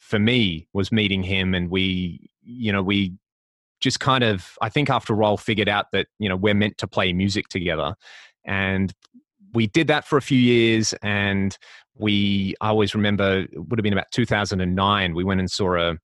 for 0.00 0.18
me 0.18 0.66
was 0.72 0.90
meeting 0.90 1.22
him 1.22 1.54
and 1.54 1.70
we 1.70 2.28
you 2.42 2.72
know 2.72 2.82
we 2.82 3.14
just 3.80 4.00
kind 4.00 4.24
of 4.24 4.58
i 4.60 4.68
think 4.68 4.90
after 4.90 5.12
a 5.12 5.16
while 5.16 5.36
figured 5.36 5.68
out 5.68 5.86
that 5.92 6.08
you 6.18 6.28
know 6.28 6.36
we're 6.36 6.54
meant 6.54 6.76
to 6.78 6.88
play 6.88 7.12
music 7.12 7.48
together. 7.48 7.94
And 8.44 8.92
we 9.52 9.66
did 9.66 9.86
that 9.88 10.06
for 10.06 10.16
a 10.16 10.22
few 10.22 10.38
years 10.38 10.94
and 11.02 11.56
we 11.96 12.54
i 12.60 12.68
always 12.68 12.94
remember 12.94 13.40
it 13.40 13.68
would 13.68 13.78
have 13.78 13.82
been 13.82 13.92
about 13.92 14.10
2009 14.12 15.14
we 15.14 15.24
went 15.24 15.40
and 15.40 15.50
saw 15.50 15.74
a 15.76 15.96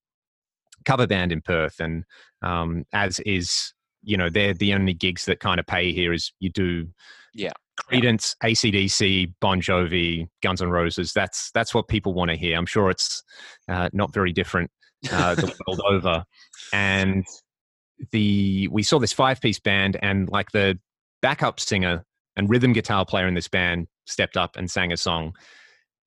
cover 0.85 1.07
band 1.07 1.31
in 1.31 1.41
perth 1.41 1.79
and 1.79 2.03
um, 2.41 2.85
as 2.93 3.19
is 3.21 3.73
you 4.03 4.17
know 4.17 4.29
they're 4.29 4.53
the 4.53 4.73
only 4.73 4.93
gigs 4.93 5.25
that 5.25 5.39
kind 5.39 5.59
of 5.59 5.65
pay 5.65 5.91
here 5.91 6.13
is 6.13 6.31
you 6.39 6.49
do 6.49 6.87
Yeah. 7.37 7.51
Creedence, 7.79 8.35
ACDC, 8.43 9.33
Bon 9.39 9.61
Jovi, 9.61 10.27
Guns 10.41 10.61
N' 10.61 10.69
Roses. 10.69 11.13
That's 11.13 11.51
that's 11.51 11.73
what 11.73 11.87
people 11.87 12.13
want 12.13 12.31
to 12.31 12.37
hear. 12.37 12.57
I'm 12.57 12.65
sure 12.65 12.89
it's 12.89 13.23
uh, 13.69 13.89
not 13.93 14.13
very 14.13 14.33
different 14.33 14.71
uh, 15.11 15.35
the 15.35 15.53
world 15.67 15.81
over. 15.87 16.23
And 16.73 17.23
the 18.11 18.67
we 18.69 18.81
saw 18.83 18.99
this 18.99 19.13
five 19.13 19.39
piece 19.39 19.59
band, 19.59 19.97
and 20.01 20.27
like 20.29 20.51
the 20.51 20.79
backup 21.21 21.59
singer 21.59 22.03
and 22.35 22.49
rhythm 22.49 22.73
guitar 22.73 23.05
player 23.05 23.27
in 23.27 23.35
this 23.35 23.47
band 23.47 23.87
stepped 24.05 24.35
up 24.35 24.55
and 24.57 24.69
sang 24.69 24.91
a 24.91 24.97
song. 24.97 25.33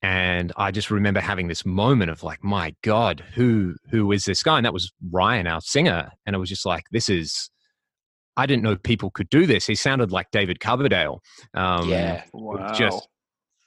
And 0.03 0.53
I 0.57 0.71
just 0.71 0.91
remember 0.91 1.21
having 1.21 1.49
this 1.49 1.65
moment 1.65 2.11
of 2.11 2.23
like, 2.23 2.43
my 2.43 2.75
God, 2.83 3.23
who 3.35 3.77
who 3.91 4.11
is 4.11 4.25
this 4.25 4.43
guy? 4.43 4.57
And 4.57 4.67
that 4.67 4.73
was 4.73 4.93
Ryan, 5.11 5.47
our 5.47 5.61
singer. 5.61 6.11
And 6.27 6.35
it 6.35 6.39
was 6.41 6.49
just 6.49 6.67
like, 6.67 6.85
this 6.91 7.09
is 7.09 7.49
I 8.37 8.47
didn't 8.47 8.63
know 8.63 8.77
people 8.77 9.11
could 9.11 9.29
do 9.29 9.47
this. 9.47 9.67
He 9.67 9.75
sounded 9.75 10.13
like 10.13 10.31
David 10.31 10.61
Coverdale. 10.61 11.23
Um, 11.55 11.89
yeah. 11.89 12.25
Wow. 12.33 12.73
just 12.73 13.09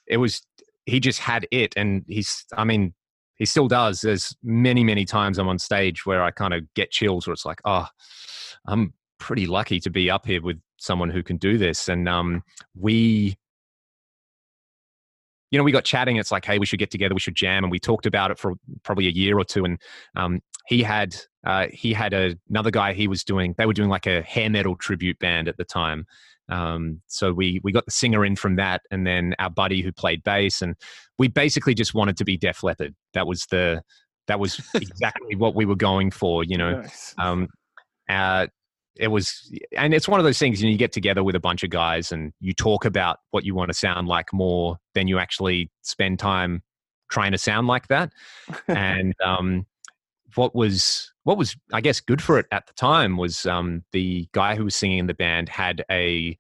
it 0.08 0.17
was 0.17 0.41
he 0.86 0.99
just 0.99 1.19
had 1.19 1.47
it 1.52 1.73
and 1.78 2.04
he's 2.08 2.45
i 2.58 2.63
mean 2.63 2.93
he 3.36 3.45
still 3.45 3.67
does 3.67 4.02
there's 4.02 4.36
many 4.43 4.84
many 4.84 5.06
times 5.06 5.38
i'm 5.38 5.47
on 5.47 5.60
stage 5.60 6.06
where 6.06 6.23
i 6.23 6.32
kind 6.32 6.54
of 6.54 6.62
get 6.73 6.91
chills 6.91 7.28
where 7.28 7.34
it's 7.34 7.45
like 7.45 7.62
oh 7.65 7.88
i'm 8.67 8.93
pretty 9.19 9.45
lucky 9.45 9.80
to 9.80 9.89
be 9.89 10.10
up 10.10 10.26
here 10.26 10.41
with 10.41 10.60
someone 10.78 11.10
who 11.10 11.23
can 11.23 11.38
do 11.38 11.58
this 11.58 11.88
and 11.88 12.10
um 12.10 12.43
we 12.76 13.36
you 15.54 15.60
know 15.60 15.63
we 15.63 15.72
got 15.72 15.86
chatting 15.86 16.18
it's 16.18 16.32
like 16.32 16.44
hey 16.44 16.58
we 16.58 16.66
should 16.66 16.80
get 16.80 16.89
together 16.89 17.13
we 17.13 17.20
should 17.20 17.36
jam 17.36 17.63
and 17.63 17.72
we 17.72 17.80
talked 17.80 18.08
about 18.08 18.32
it 18.32 18.39
for 18.39 18.56
probably 18.82 19.08
a 19.08 19.12
year 19.12 19.38
or 19.38 19.46
two 19.46 19.63
and 19.63 19.80
um 20.16 20.42
he 20.68 20.82
had 20.82 21.16
uh, 21.46 21.68
he 21.74 21.92
had 21.92 22.13
a, 22.13 22.38
another 22.50 22.72
guy 22.72 22.94
he 22.94 23.08
was 23.08 23.22
doing 23.22 23.54
they 23.58 23.66
were 23.66 23.74
doing 23.74 23.89
like 23.89 24.08
a 24.08 24.22
hair 24.22 24.50
metal 24.50 24.78
tribute 24.78 25.20
band 25.20 25.50
at 25.50 25.58
the 25.58 25.66
time 25.66 26.06
um, 26.50 27.02
so 27.08 27.32
we 27.32 27.62
we 27.63 27.72
got 27.72 27.86
the 27.86 27.92
singer 27.92 28.26
in 28.26 28.36
from 28.36 28.58
that, 28.58 28.82
and 28.92 29.08
then 29.08 29.34
our 29.39 29.50
buddy 29.50 29.82
who 29.82 29.92
played 29.92 30.24
bass, 30.24 30.62
and 30.62 30.76
we 31.18 31.28
basically 31.28 31.74
just 31.74 31.94
wanted 31.94 32.18
to 32.18 32.26
be 32.26 32.38
Def 32.38 32.63
Leppard. 32.63 32.94
That 33.13 33.28
was 33.28 33.46
the 33.48 33.82
that 34.28 34.39
was 34.39 34.60
exactly 34.74 35.36
what 35.36 35.56
we 35.56 35.66
were 35.66 35.76
going 35.76 36.12
for, 36.12 36.44
you 36.44 36.58
know. 36.58 36.82
Nice. 36.82 37.16
Um, 37.18 37.48
uh, 38.10 38.48
it 38.96 39.08
was 39.08 39.52
and 39.76 39.94
it's 39.94 40.08
one 40.08 40.20
of 40.20 40.24
those 40.24 40.38
things 40.38 40.62
you, 40.62 40.68
know, 40.68 40.72
you 40.72 40.78
get 40.78 40.92
together 40.92 41.24
with 41.24 41.36
a 41.36 41.40
bunch 41.40 41.64
of 41.64 41.70
guys 41.70 42.12
and 42.12 42.32
you 42.40 42.54
talk 42.54 42.86
about 42.86 43.20
what 43.32 43.44
you 43.44 43.56
want 43.56 43.70
to 43.70 43.74
sound 43.74 44.08
like 44.08 44.32
more 44.32 44.78
than 44.94 45.08
you 45.08 45.18
actually 45.20 45.72
spend 45.82 46.20
time 46.20 46.62
trying 47.10 47.32
to 47.32 47.38
sound 47.38 47.68
like 47.68 47.88
that. 47.88 48.12
And 48.68 49.14
um, 49.24 49.66
what 50.36 50.56
was 50.56 51.12
what 51.24 51.38
was 51.38 51.56
i 51.72 51.82
guess 51.82 52.00
good 52.00 52.22
for 52.22 52.40
it 52.40 52.46
at 52.52 52.66
the 52.68 52.74
time 52.74 53.18
was 53.18 53.46
um, 53.46 53.84
the 53.92 54.28
guy 54.32 54.56
who 54.56 54.64
was 54.64 54.76
singing 54.76 55.00
in 55.00 55.08
the 55.08 55.14
band 55.14 55.50
had 55.50 55.84
a 55.92 56.38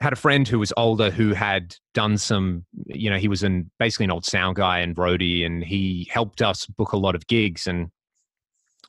had 0.00 0.12
a 0.12 0.16
friend 0.16 0.48
who 0.48 0.58
was 0.58 0.72
older 0.76 1.10
who 1.10 1.34
had 1.34 1.76
done 1.92 2.16
some 2.16 2.64
you 2.86 3.10
know 3.10 3.18
he 3.18 3.28
was 3.28 3.42
in 3.42 3.70
basically 3.78 4.04
an 4.04 4.10
old 4.10 4.24
sound 4.24 4.56
guy 4.56 4.78
and 4.78 4.96
roadie 4.96 5.44
and 5.44 5.62
he 5.62 6.08
helped 6.10 6.40
us 6.40 6.66
book 6.66 6.92
a 6.92 6.96
lot 6.96 7.14
of 7.14 7.26
gigs. 7.26 7.66
And 7.66 7.90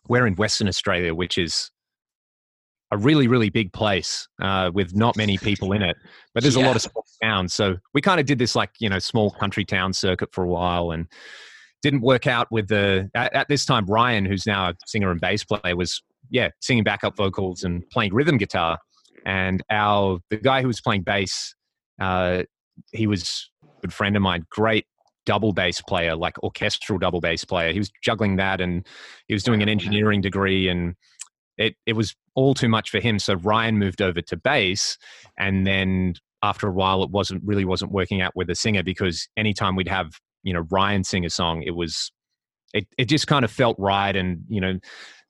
we're 0.08 0.26
in 0.26 0.36
western 0.36 0.68
australia 0.68 1.14
which 1.14 1.38
is 1.38 1.70
a 2.91 2.97
really 2.97 3.27
really 3.27 3.49
big 3.49 3.71
place 3.73 4.27
uh, 4.41 4.69
with 4.73 4.95
not 4.95 5.15
many 5.15 5.38
people 5.38 5.71
in 5.71 5.82
it 5.82 5.95
but 6.34 6.43
there's 6.43 6.56
yeah. 6.56 6.65
a 6.65 6.67
lot 6.67 6.75
of 6.75 6.82
small 6.82 7.06
towns. 7.21 7.54
So 7.54 7.77
we 7.93 8.01
kind 8.01 8.19
of 8.19 8.25
did 8.25 8.39
this 8.39 8.56
like 8.56 8.71
you 8.80 8.89
know 8.89 8.99
small 8.99 9.32
country 9.32 9.65
town 9.65 9.93
circuit 9.93 10.30
for 10.34 10.43
a 10.43 10.47
while 10.47 10.91
and 10.91 11.08
didn't 11.82 12.01
work 12.01 12.27
out 12.27 12.47
with 12.51 12.67
the 12.67 13.10
at, 13.15 13.34
at 13.34 13.47
this 13.47 13.65
time 13.65 13.86
ryan 13.86 14.25
who's 14.25 14.45
now 14.45 14.69
a 14.69 14.73
singer 14.86 15.12
and 15.12 15.19
bass 15.19 15.43
player 15.43 15.75
was 15.75 16.01
yeah 16.30 16.49
singing 16.62 16.84
backup 16.84 17.17
vocals 17.17 17.63
and 17.63 17.88
playing 17.89 18.13
rhythm 18.13 18.38
guitar. 18.38 18.77
And 19.25 19.62
our 19.69 20.19
the 20.30 20.38
guy 20.38 20.62
who 20.62 20.67
was 20.67 20.82
playing 20.82 21.04
bass 21.04 21.54
uh, 21.99 22.43
he 22.91 23.08
was 23.08 23.49
a 23.63 23.82
good 23.82 23.93
friend 23.93 24.15
of 24.15 24.21
mine 24.21 24.45
great 24.49 24.86
double 25.25 25.54
bass 25.54 25.82
player 25.82 26.15
like 26.15 26.41
orchestral 26.41 26.97
double 26.97 27.21
bass 27.21 27.45
player. 27.45 27.71
He 27.73 27.80
was 27.80 27.91
juggling 28.04 28.38
that 28.38 28.60
and 28.60 28.88
he 29.27 29.34
was 29.34 29.43
doing 29.43 29.62
an 29.62 29.69
engineering 29.69 30.21
degree 30.21 30.67
and 30.67 30.95
it, 31.58 31.75
it 31.86 31.93
was 31.93 32.15
all 32.36 32.54
too 32.54 32.70
much 32.70 32.89
for 32.89 33.00
him. 33.00 33.20
So 33.20 33.36
Ryan 33.36 33.78
moved 33.78 34.02
over 34.02 34.22
to 34.22 34.38
bass, 34.38 34.98
and 35.38 35.65
then 35.65 36.15
after 36.44 36.67
a 36.67 36.72
while, 36.72 37.04
it 37.04 37.12
wasn't 37.12 37.44
really 37.44 37.65
wasn't 37.65 37.91
working 37.91 38.22
out 38.22 38.36
with 38.36 38.48
the 38.48 38.56
singer 38.56 38.84
because 38.84 39.28
anytime 39.38 39.76
we'd 39.76 39.88
have 39.88 40.12
you 40.44 40.54
know 40.54 40.65
Ryan 40.70 41.04
sing 41.04 41.26
a 41.26 41.30
song, 41.30 41.63
it 41.63 41.76
was 41.76 42.12
it 42.74 42.88
it 42.98 43.06
just 43.06 43.28
kind 43.28 43.46
of 43.46 43.52
felt 43.52 43.78
right, 43.80 44.15
and 44.15 44.44
you 44.48 44.62
know, 44.62 44.80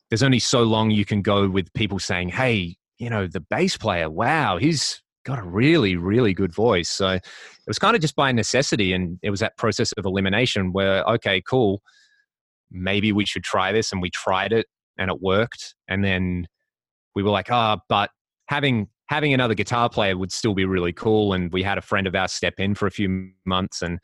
there's 0.10 0.24
only 0.24 0.40
so 0.40 0.64
long 0.64 0.92
you 0.92 1.06
can 1.06 1.22
go 1.22 1.50
with 1.50 1.72
people 1.74 2.00
saying, 2.00 2.30
"Hey, 2.30 2.76
you 3.00 3.10
know, 3.10 3.28
the 3.28 3.42
bass 3.42 3.78
player, 3.78 4.10
wow, 4.10 4.58
he's 4.58 5.02
got 5.26 5.40
a 5.40 5.44
really 5.44 5.96
really 5.96 6.34
good 6.34 6.54
voice." 6.54 6.90
So 6.90 7.10
it 7.10 7.24
was 7.68 7.80
kind 7.80 7.96
of 7.96 8.02
just 8.02 8.16
by 8.16 8.32
necessity, 8.32 8.94
and 8.94 9.20
it 9.22 9.30
was 9.32 9.40
that 9.42 9.58
process 9.58 9.92
of 9.94 10.06
elimination 10.06 10.72
where 10.72 11.04
okay, 11.06 11.42
cool. 11.42 11.82
Maybe 12.74 13.12
we 13.12 13.26
should 13.26 13.44
try 13.44 13.72
this, 13.72 13.92
and 13.92 14.02
we 14.02 14.10
tried 14.10 14.54
it, 14.54 14.68
and 14.98 15.12
it 15.12 15.22
worked. 15.22 15.76
And 15.90 16.04
then 16.04 16.48
we 17.16 17.24
were 17.24 17.30
like, 17.30 17.52
ah, 17.52 17.78
oh, 17.78 17.82
but 17.90 18.10
having 18.48 18.88
having 19.08 19.34
another 19.34 19.54
guitar 19.54 19.90
player 19.90 20.18
would 20.18 20.32
still 20.32 20.54
be 20.54 20.66
really 20.66 20.94
cool. 20.94 21.34
And 21.34 21.52
we 21.52 21.64
had 21.64 21.78
a 21.78 21.82
friend 21.82 22.08
of 22.08 22.16
ours 22.16 22.32
step 22.32 22.56
in 22.60 22.76
for 22.76 22.88
a 22.88 22.92
few 22.92 23.32
months. 23.46 23.82
And 23.82 24.00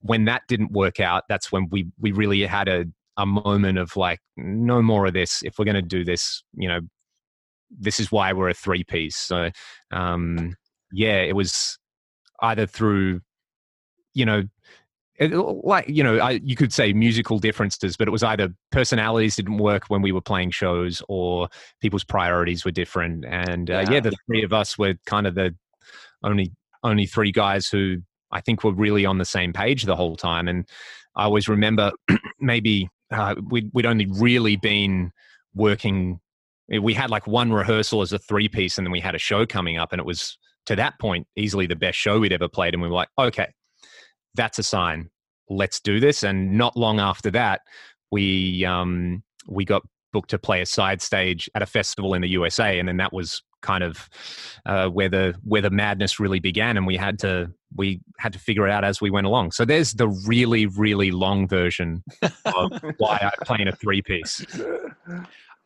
when 0.00 0.24
that 0.24 0.42
didn't 0.48 0.72
work 0.72 1.00
out, 1.00 1.24
that's 1.28 1.52
when 1.52 1.68
we 1.70 1.86
we 1.98 2.12
really 2.12 2.44
had 2.44 2.68
a 2.68 2.86
a 3.18 3.26
moment 3.26 3.78
of 3.78 3.96
like, 3.96 4.20
no 4.36 4.80
more 4.80 5.06
of 5.06 5.12
this. 5.12 5.42
If 5.42 5.58
we're 5.58 5.64
going 5.64 5.74
to 5.74 5.82
do 5.82 6.04
this, 6.04 6.42
you 6.54 6.68
know, 6.68 6.80
this 7.68 8.00
is 8.00 8.12
why 8.12 8.32
we're 8.32 8.50
a 8.50 8.54
three 8.54 8.84
piece. 8.84 9.16
So, 9.16 9.50
um, 9.90 10.54
yeah, 10.92 11.20
it 11.22 11.34
was 11.34 11.78
either 12.40 12.64
through, 12.66 13.20
you 14.14 14.24
know, 14.24 14.44
it, 15.18 15.32
like 15.32 15.88
you 15.88 16.02
know, 16.02 16.18
I, 16.18 16.40
you 16.44 16.54
could 16.54 16.72
say 16.72 16.92
musical 16.92 17.38
differences, 17.38 17.96
but 17.96 18.06
it 18.06 18.10
was 18.12 18.22
either 18.22 18.54
personalities 18.70 19.36
didn't 19.36 19.58
work 19.58 19.84
when 19.88 20.00
we 20.00 20.12
were 20.12 20.20
playing 20.20 20.52
shows, 20.52 21.02
or 21.08 21.48
people's 21.80 22.04
priorities 22.04 22.64
were 22.64 22.70
different. 22.70 23.24
And 23.24 23.70
uh, 23.70 23.84
yeah. 23.86 23.94
yeah, 23.94 24.00
the 24.00 24.16
three 24.26 24.44
of 24.44 24.52
us 24.52 24.78
were 24.78 24.94
kind 25.06 25.26
of 25.26 25.34
the 25.34 25.54
only 26.22 26.52
only 26.84 27.06
three 27.06 27.32
guys 27.32 27.68
who 27.68 27.98
I 28.30 28.40
think 28.40 28.62
were 28.62 28.72
really 28.72 29.04
on 29.04 29.18
the 29.18 29.24
same 29.24 29.52
page 29.52 29.84
the 29.84 29.96
whole 29.96 30.16
time. 30.16 30.46
And 30.48 30.68
I 31.16 31.24
always 31.24 31.48
remember 31.48 31.92
maybe 32.40 32.88
uh, 33.10 33.34
we'd, 33.50 33.70
we'd 33.72 33.86
only 33.86 34.06
really 34.06 34.56
been 34.56 35.10
working. 35.54 36.20
We 36.68 36.94
had 36.94 37.10
like 37.10 37.26
one 37.26 37.52
rehearsal 37.52 38.02
as 38.02 38.12
a 38.12 38.18
three 38.18 38.48
piece, 38.48 38.78
and 38.78 38.86
then 38.86 38.92
we 38.92 39.00
had 39.00 39.14
a 39.14 39.18
show 39.18 39.46
coming 39.46 39.78
up, 39.78 39.92
and 39.92 39.98
it 40.00 40.04
was 40.04 40.38
to 40.66 40.76
that 40.76 40.98
point 41.00 41.26
easily 41.34 41.66
the 41.66 41.76
best 41.76 41.96
show 41.98 42.20
we'd 42.20 42.32
ever 42.32 42.48
played. 42.48 42.74
And 42.74 42.82
we 42.82 42.88
were 42.88 42.94
like, 42.94 43.08
okay, 43.18 43.48
that's 44.38 44.58
a 44.58 44.62
sign. 44.62 45.10
Let's 45.50 45.80
do 45.80 46.00
this. 46.00 46.22
And 46.22 46.56
not 46.56 46.76
long 46.76 47.00
after 47.00 47.30
that, 47.32 47.60
we 48.10 48.64
um, 48.64 49.22
we 49.46 49.66
got 49.66 49.82
booked 50.12 50.30
to 50.30 50.38
play 50.38 50.62
a 50.62 50.66
side 50.66 51.02
stage 51.02 51.50
at 51.54 51.62
a 51.62 51.66
festival 51.66 52.14
in 52.14 52.22
the 52.22 52.28
USA, 52.28 52.78
and 52.78 52.88
then 52.88 52.96
that 52.96 53.12
was 53.12 53.42
kind 53.60 53.82
of 53.82 54.08
uh, 54.66 54.88
where 54.88 55.08
the 55.08 55.34
where 55.42 55.60
the 55.60 55.70
madness 55.70 56.20
really 56.20 56.40
began. 56.40 56.76
And 56.76 56.86
we 56.86 56.96
had 56.96 57.18
to 57.20 57.52
we 57.76 58.00
had 58.18 58.32
to 58.32 58.38
figure 58.38 58.66
it 58.66 58.70
out 58.70 58.84
as 58.84 59.00
we 59.00 59.10
went 59.10 59.26
along. 59.26 59.52
So 59.52 59.64
there's 59.64 59.92
the 59.94 60.08
really 60.26 60.66
really 60.66 61.10
long 61.10 61.48
version 61.48 62.02
of 62.22 62.80
why 62.98 63.18
I 63.20 63.44
play 63.44 63.58
in 63.60 63.68
a 63.68 63.72
three 63.72 64.00
piece. 64.00 64.46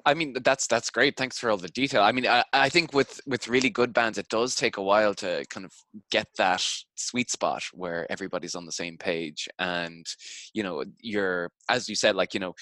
I 0.05 0.15
mean, 0.15 0.35
that's 0.45 0.67
that's 0.67 0.91
great. 0.91 1.17
Thanks 1.17 1.38
for 1.38 1.51
all 1.51 1.57
the 1.57 1.69
detail. 1.69 2.03
I 2.03 2.12
mean, 2.12 2.27
I, 2.27 2.45
I 2.53 2.69
think 2.69 2.93
with 2.93 3.21
with 3.27 3.49
really 3.49 3.71
good 3.71 3.93
bands, 3.93 4.19
it 4.19 4.29
does 4.29 4.55
take 4.55 4.77
a 4.77 4.83
while 4.83 5.15
to 5.15 5.45
kind 5.51 5.65
of 5.65 5.73
get 6.11 6.29
that 6.38 6.65
sweet 6.97 7.31
spot 7.31 7.62
where 7.73 8.11
everybody's 8.11 8.55
on 8.55 8.67
the 8.67 8.73
same 8.73 8.99
page, 8.99 9.49
and 9.59 10.07
you 10.55 10.62
know, 10.62 10.85
you're 11.01 11.51
as 11.69 11.88
you 11.88 11.95
said, 11.95 12.17
like 12.17 12.35
you 12.35 12.41
know, 12.41 12.55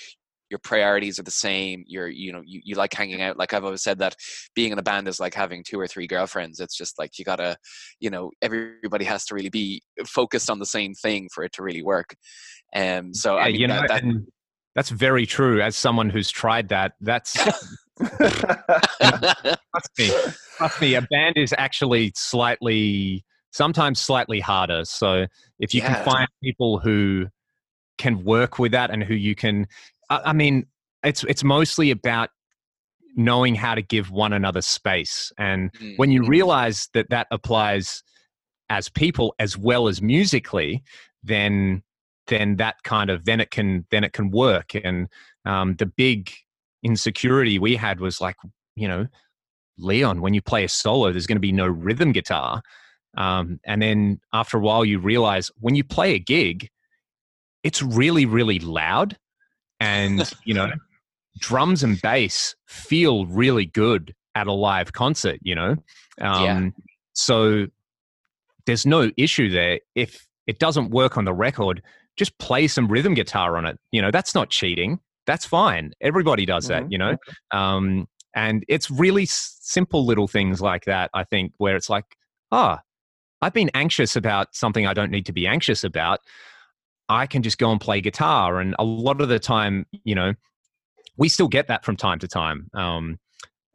your 0.50 0.58
priorities 0.58 1.18
are 1.18 1.22
the 1.22 1.30
same 1.30 1.84
you're 1.86 2.08
you 2.08 2.32
know 2.32 2.42
you, 2.44 2.60
you 2.64 2.74
like 2.74 2.92
hanging 2.92 3.22
out 3.22 3.38
like 3.38 3.54
i've 3.54 3.64
always 3.64 3.82
said 3.82 3.98
that 4.00 4.16
being 4.54 4.72
in 4.72 4.78
a 4.78 4.82
band 4.82 5.06
is 5.06 5.20
like 5.20 5.32
having 5.32 5.62
two 5.62 5.78
or 5.78 5.86
three 5.86 6.08
girlfriends 6.08 6.58
it's 6.58 6.76
just 6.76 6.98
like 6.98 7.18
you 7.18 7.24
gotta 7.24 7.56
you 8.00 8.10
know 8.10 8.30
everybody 8.42 9.04
has 9.04 9.24
to 9.24 9.34
really 9.34 9.48
be 9.48 9.80
focused 10.04 10.50
on 10.50 10.58
the 10.58 10.66
same 10.66 10.92
thing 10.92 11.28
for 11.32 11.44
it 11.44 11.52
to 11.52 11.62
really 11.62 11.82
work 11.82 12.14
and 12.72 13.06
um, 13.06 13.14
so 13.14 13.36
yeah, 13.36 13.42
I 13.42 13.46
mean, 13.46 13.60
you 13.60 13.66
know 13.68 13.80
that, 13.86 14.02
that, 14.02 14.26
that's 14.74 14.90
very 14.90 15.26
true. 15.26 15.60
As 15.60 15.76
someone 15.76 16.10
who's 16.10 16.30
tried 16.30 16.68
that, 16.68 16.92
that's 17.00 17.34
trust 17.98 19.90
me. 19.98 20.10
Trust 20.56 20.80
me. 20.80 20.94
A 20.94 21.02
band 21.02 21.36
is 21.36 21.54
actually 21.58 22.12
slightly, 22.14 23.24
sometimes 23.50 24.00
slightly 24.00 24.40
harder. 24.40 24.84
So 24.84 25.26
if 25.58 25.74
you 25.74 25.82
yeah. 25.82 25.94
can 25.94 26.04
find 26.04 26.28
people 26.42 26.78
who 26.78 27.26
can 27.98 28.24
work 28.24 28.58
with 28.58 28.72
that 28.72 28.90
and 28.90 29.02
who 29.02 29.14
you 29.14 29.34
can, 29.34 29.66
I, 30.08 30.20
I 30.26 30.32
mean, 30.32 30.66
it's 31.02 31.24
it's 31.24 31.44
mostly 31.44 31.90
about 31.90 32.30
knowing 33.16 33.54
how 33.54 33.74
to 33.74 33.82
give 33.82 34.10
one 34.10 34.32
another 34.32 34.62
space. 34.62 35.32
And 35.38 35.72
mm-hmm. 35.72 35.96
when 35.96 36.10
you 36.12 36.24
realize 36.24 36.88
that 36.94 37.10
that 37.10 37.26
applies 37.30 38.02
as 38.68 38.88
people 38.88 39.34
as 39.38 39.58
well 39.58 39.88
as 39.88 40.00
musically, 40.00 40.82
then 41.22 41.82
then 42.26 42.56
that 42.56 42.82
kind 42.84 43.10
of 43.10 43.24
then 43.24 43.40
it 43.40 43.50
can 43.50 43.86
then 43.90 44.04
it 44.04 44.12
can 44.12 44.30
work. 44.30 44.74
And 44.74 45.08
um, 45.44 45.76
the 45.76 45.86
big 45.86 46.30
insecurity 46.82 47.58
we 47.58 47.76
had 47.76 48.00
was 48.00 48.20
like 48.20 48.36
you 48.76 48.88
know 48.88 49.06
leon 49.78 50.20
when 50.20 50.34
you 50.34 50.42
play 50.42 50.64
a 50.64 50.68
solo 50.68 51.10
there's 51.10 51.26
going 51.26 51.36
to 51.36 51.40
be 51.40 51.52
no 51.52 51.66
rhythm 51.66 52.12
guitar. 52.12 52.62
Um, 53.16 53.58
and 53.64 53.82
then 53.82 54.20
after 54.32 54.56
a 54.56 54.60
while 54.60 54.84
you 54.84 54.98
realize 54.98 55.50
when 55.58 55.74
you 55.74 55.82
play 55.82 56.14
a 56.14 56.18
gig 56.18 56.68
it's 57.64 57.82
really 57.82 58.24
really 58.24 58.60
loud 58.60 59.16
and 59.80 60.32
you 60.44 60.54
know 60.54 60.70
drums 61.40 61.82
and 61.82 62.00
bass 62.02 62.54
feel 62.66 63.26
really 63.26 63.66
good 63.66 64.14
at 64.34 64.46
a 64.46 64.52
live 64.52 64.92
concert 64.92 65.38
you 65.42 65.54
know? 65.54 65.76
Um, 66.20 66.44
yeah. 66.44 66.70
so 67.14 67.66
there's 68.66 68.86
no 68.86 69.10
issue 69.16 69.50
there. 69.50 69.80
If 69.94 70.26
it 70.46 70.58
doesn't 70.58 70.90
work 70.90 71.16
on 71.16 71.24
the 71.24 71.32
record 71.32 71.82
just 72.20 72.36
play 72.38 72.68
some 72.68 72.86
rhythm 72.86 73.14
guitar 73.14 73.56
on 73.56 73.64
it. 73.64 73.78
You 73.92 74.02
know, 74.02 74.10
that's 74.10 74.34
not 74.34 74.50
cheating. 74.50 75.00
That's 75.26 75.46
fine. 75.46 75.92
Everybody 76.02 76.44
does 76.44 76.68
that, 76.68 76.82
mm-hmm. 76.82 76.92
you 76.92 76.98
know? 76.98 77.16
Um, 77.50 78.06
and 78.36 78.62
it's 78.68 78.90
really 78.90 79.24
simple 79.24 80.04
little 80.04 80.28
things 80.28 80.60
like 80.60 80.84
that, 80.84 81.10
I 81.14 81.24
think, 81.24 81.52
where 81.56 81.76
it's 81.76 81.88
like, 81.88 82.04
ah, 82.52 82.78
oh, 82.78 82.82
I've 83.40 83.54
been 83.54 83.70
anxious 83.72 84.16
about 84.16 84.54
something 84.54 84.86
I 84.86 84.92
don't 84.92 85.10
need 85.10 85.24
to 85.26 85.32
be 85.32 85.46
anxious 85.46 85.82
about. 85.82 86.20
I 87.08 87.26
can 87.26 87.42
just 87.42 87.56
go 87.56 87.72
and 87.72 87.80
play 87.80 88.02
guitar. 88.02 88.60
And 88.60 88.76
a 88.78 88.84
lot 88.84 89.22
of 89.22 89.30
the 89.30 89.38
time, 89.38 89.86
you 90.04 90.14
know, 90.14 90.34
we 91.16 91.30
still 91.30 91.48
get 91.48 91.68
that 91.68 91.86
from 91.86 91.96
time 91.96 92.18
to 92.18 92.28
time. 92.28 92.68
Um, 92.74 93.18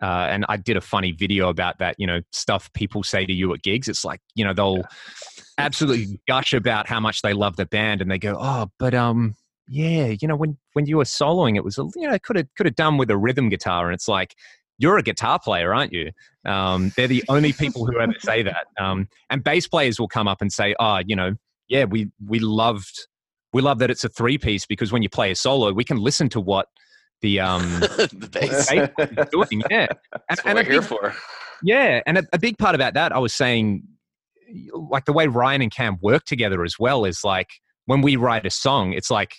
uh, 0.03 0.27
and 0.29 0.45
I 0.49 0.57
did 0.57 0.77
a 0.77 0.81
funny 0.81 1.13
video 1.13 1.49
about 1.49 1.79
that, 1.79 1.95
you 1.97 2.05
know, 2.05 2.19
stuff 2.31 2.71
people 2.73 3.01
say 3.01 3.25
to 3.25 3.33
you 3.33 3.51
at 3.55 3.63
gigs. 3.63 3.87
It's 3.87 4.05
like, 4.05 4.21
you 4.35 4.45
know, 4.45 4.53
they'll 4.53 4.83
absolutely 5.57 6.19
gush 6.27 6.53
about 6.53 6.87
how 6.87 6.99
much 6.99 7.21
they 7.21 7.33
love 7.33 7.55
the 7.55 7.65
band 7.65 8.01
and 8.01 8.09
they 8.09 8.17
go, 8.19 8.37
oh, 8.39 8.67
but 8.79 8.93
um, 8.93 9.35
yeah, 9.67 10.13
you 10.19 10.27
know, 10.27 10.35
when 10.35 10.57
when 10.73 10.85
you 10.85 10.97
were 10.97 11.03
soloing, 11.03 11.55
it 11.55 11.63
was, 11.63 11.77
a, 11.77 11.83
you 11.95 12.09
know, 12.09 12.17
could 12.19 12.35
have 12.35 12.47
could 12.55 12.65
have 12.65 12.75
done 12.75 12.97
with 12.97 13.09
a 13.09 13.17
rhythm 13.17 13.49
guitar. 13.49 13.85
And 13.87 13.93
it's 13.95 14.07
like, 14.07 14.35
you're 14.77 14.97
a 14.97 15.03
guitar 15.03 15.39
player, 15.39 15.73
aren't 15.73 15.93
you? 15.93 16.11
Um, 16.45 16.91
they're 16.97 17.07
the 17.07 17.23
only 17.29 17.53
people 17.53 17.85
who 17.85 17.99
ever 17.99 18.13
say 18.19 18.43
that. 18.43 18.67
Um, 18.79 19.07
and 19.29 19.43
bass 19.43 19.67
players 19.67 19.99
will 19.99 20.07
come 20.09 20.27
up 20.27 20.41
and 20.41 20.51
say, 20.51 20.75
oh, 20.79 20.99
you 21.05 21.15
know, 21.15 21.35
yeah, 21.69 21.85
we 21.85 22.11
we 22.27 22.39
loved 22.39 23.07
we 23.53 23.61
love 23.61 23.79
that 23.79 23.89
it's 23.89 24.03
a 24.03 24.09
three 24.09 24.37
piece 24.37 24.65
because 24.65 24.91
when 24.91 25.01
you 25.01 25.09
play 25.09 25.31
a 25.31 25.35
solo, 25.35 25.71
we 25.71 25.83
can 25.85 25.97
listen 25.97 26.27
to 26.29 26.41
what 26.41 26.67
the 27.21 27.39
um 27.39 27.61
the 27.79 28.29
bass. 28.31 28.67
doing, 29.31 29.63
yeah. 29.71 29.87
And, 30.11 30.21
That's 30.29 30.43
what 30.43 30.57
and 30.57 30.57
we're 30.57 30.71
here 30.71 30.81
big- 30.81 30.89
for. 30.89 31.15
yeah, 31.63 32.01
and 32.05 32.17
a, 32.17 32.23
a 32.33 32.37
big 32.37 32.57
part 32.57 32.75
about 32.75 32.93
that, 32.95 33.13
I 33.13 33.17
was 33.19 33.33
saying, 33.33 33.83
like 34.73 35.05
the 35.05 35.13
way 35.13 35.27
Ryan 35.27 35.61
and 35.61 35.71
Cam 35.71 35.97
work 36.01 36.25
together 36.25 36.63
as 36.63 36.75
well 36.79 37.05
is 37.05 37.23
like 37.23 37.49
when 37.85 38.01
we 38.01 38.15
write 38.15 38.45
a 38.45 38.49
song, 38.49 38.93
it's 38.93 39.11
like, 39.11 39.35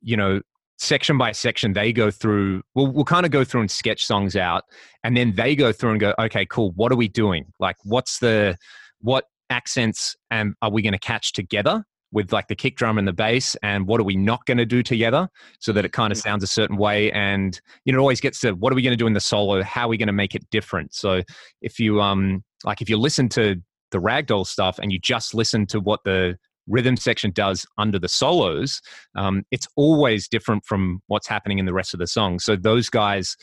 you 0.00 0.16
know, 0.16 0.40
section 0.78 1.18
by 1.18 1.32
section, 1.32 1.72
they 1.72 1.92
go 1.92 2.10
through, 2.10 2.62
we'll, 2.74 2.92
we'll 2.92 3.04
kind 3.04 3.26
of 3.26 3.32
go 3.32 3.44
through 3.44 3.62
and 3.62 3.70
sketch 3.70 4.04
songs 4.04 4.36
out, 4.36 4.64
and 5.02 5.16
then 5.16 5.34
they 5.34 5.56
go 5.56 5.72
through 5.72 5.90
and 5.90 6.00
go, 6.00 6.14
okay, 6.18 6.46
cool, 6.46 6.72
what 6.76 6.92
are 6.92 6.96
we 6.96 7.08
doing? 7.08 7.44
Like, 7.58 7.76
what's 7.84 8.18
the, 8.20 8.56
what 9.00 9.24
accents 9.50 10.16
and 10.30 10.54
are 10.62 10.70
we 10.70 10.82
going 10.82 10.92
to 10.92 10.98
catch 10.98 11.32
together? 11.32 11.84
With 12.10 12.32
like 12.32 12.48
the 12.48 12.56
kick 12.56 12.76
drum 12.76 12.96
and 12.96 13.06
the 13.06 13.12
bass, 13.12 13.54
and 13.62 13.86
what 13.86 14.00
are 14.00 14.04
we 14.04 14.16
not 14.16 14.46
going 14.46 14.56
to 14.56 14.64
do 14.64 14.82
together 14.82 15.28
so 15.58 15.74
that 15.74 15.84
it 15.84 15.92
kind 15.92 16.10
of 16.10 16.16
sounds 16.16 16.42
a 16.42 16.46
certain 16.46 16.78
way? 16.78 17.12
And 17.12 17.60
you 17.84 17.92
know, 17.92 17.98
it 17.98 18.00
always 18.00 18.18
gets 18.18 18.40
to 18.40 18.52
what 18.52 18.72
are 18.72 18.76
we 18.76 18.80
going 18.80 18.94
to 18.94 18.96
do 18.96 19.06
in 19.06 19.12
the 19.12 19.20
solo? 19.20 19.62
How 19.62 19.84
are 19.84 19.88
we 19.88 19.98
going 19.98 20.06
to 20.06 20.14
make 20.14 20.34
it 20.34 20.48
different? 20.50 20.94
So 20.94 21.22
if 21.60 21.78
you 21.78 22.00
um 22.00 22.42
like 22.64 22.80
if 22.80 22.88
you 22.88 22.96
listen 22.96 23.28
to 23.30 23.56
the 23.90 23.98
ragdoll 23.98 24.46
stuff 24.46 24.78
and 24.78 24.92
you 24.92 24.98
just 24.98 25.34
listen 25.34 25.66
to 25.66 25.80
what 25.80 26.00
the 26.04 26.36
rhythm 26.68 26.96
section 26.96 27.30
does 27.30 27.64
under 27.78 27.98
the 27.98 28.08
solos 28.08 28.82
um, 29.16 29.42
it's 29.50 29.66
always 29.76 30.28
different 30.28 30.64
from 30.64 31.00
what's 31.06 31.26
happening 31.26 31.58
in 31.58 31.64
the 31.64 31.72
rest 31.72 31.94
of 31.94 32.00
the 32.00 32.06
song. 32.06 32.38
So 32.38 32.56
those 32.56 32.90
guys 32.90 33.36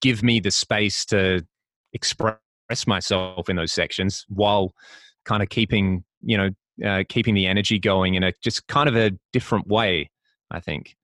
give 0.00 0.22
me 0.22 0.40
the 0.40 0.50
space 0.50 1.04
to 1.06 1.44
express 1.92 2.38
myself 2.86 3.48
in 3.48 3.56
those 3.56 3.72
sections 3.72 4.24
while 4.28 4.72
kind 5.24 5.42
of 5.42 5.48
keeping 5.48 6.04
you 6.22 6.36
know 6.36 6.50
uh, 6.84 7.04
keeping 7.08 7.34
the 7.34 7.46
energy 7.46 7.78
going 7.78 8.14
in 8.14 8.22
a 8.22 8.32
just 8.42 8.66
kind 8.66 8.88
of 8.88 8.96
a 8.96 9.12
different 9.32 9.66
way 9.66 10.10
i 10.50 10.60
think 10.60 10.96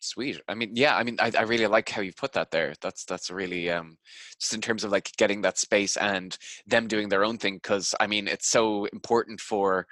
Sweet. 0.00 0.40
I 0.48 0.54
mean, 0.54 0.70
yeah. 0.74 0.96
I 0.96 1.02
mean, 1.04 1.16
I, 1.20 1.30
I 1.38 1.42
really 1.42 1.66
like 1.66 1.90
how 1.90 2.00
you 2.00 2.12
put 2.12 2.32
that 2.32 2.50
there. 2.50 2.72
That's 2.80 3.04
that's 3.04 3.30
really 3.30 3.70
um, 3.70 3.98
just 4.40 4.54
in 4.54 4.62
terms 4.62 4.82
of 4.82 4.90
like 4.90 5.12
getting 5.18 5.42
that 5.42 5.58
space 5.58 5.98
and 5.98 6.36
them 6.66 6.88
doing 6.88 7.10
their 7.10 7.24
own 7.24 7.36
thing. 7.36 7.56
Because 7.56 7.94
I 8.00 8.06
mean, 8.06 8.26
it's 8.26 8.48
so 8.48 8.86
important 8.86 9.40
for 9.40 9.86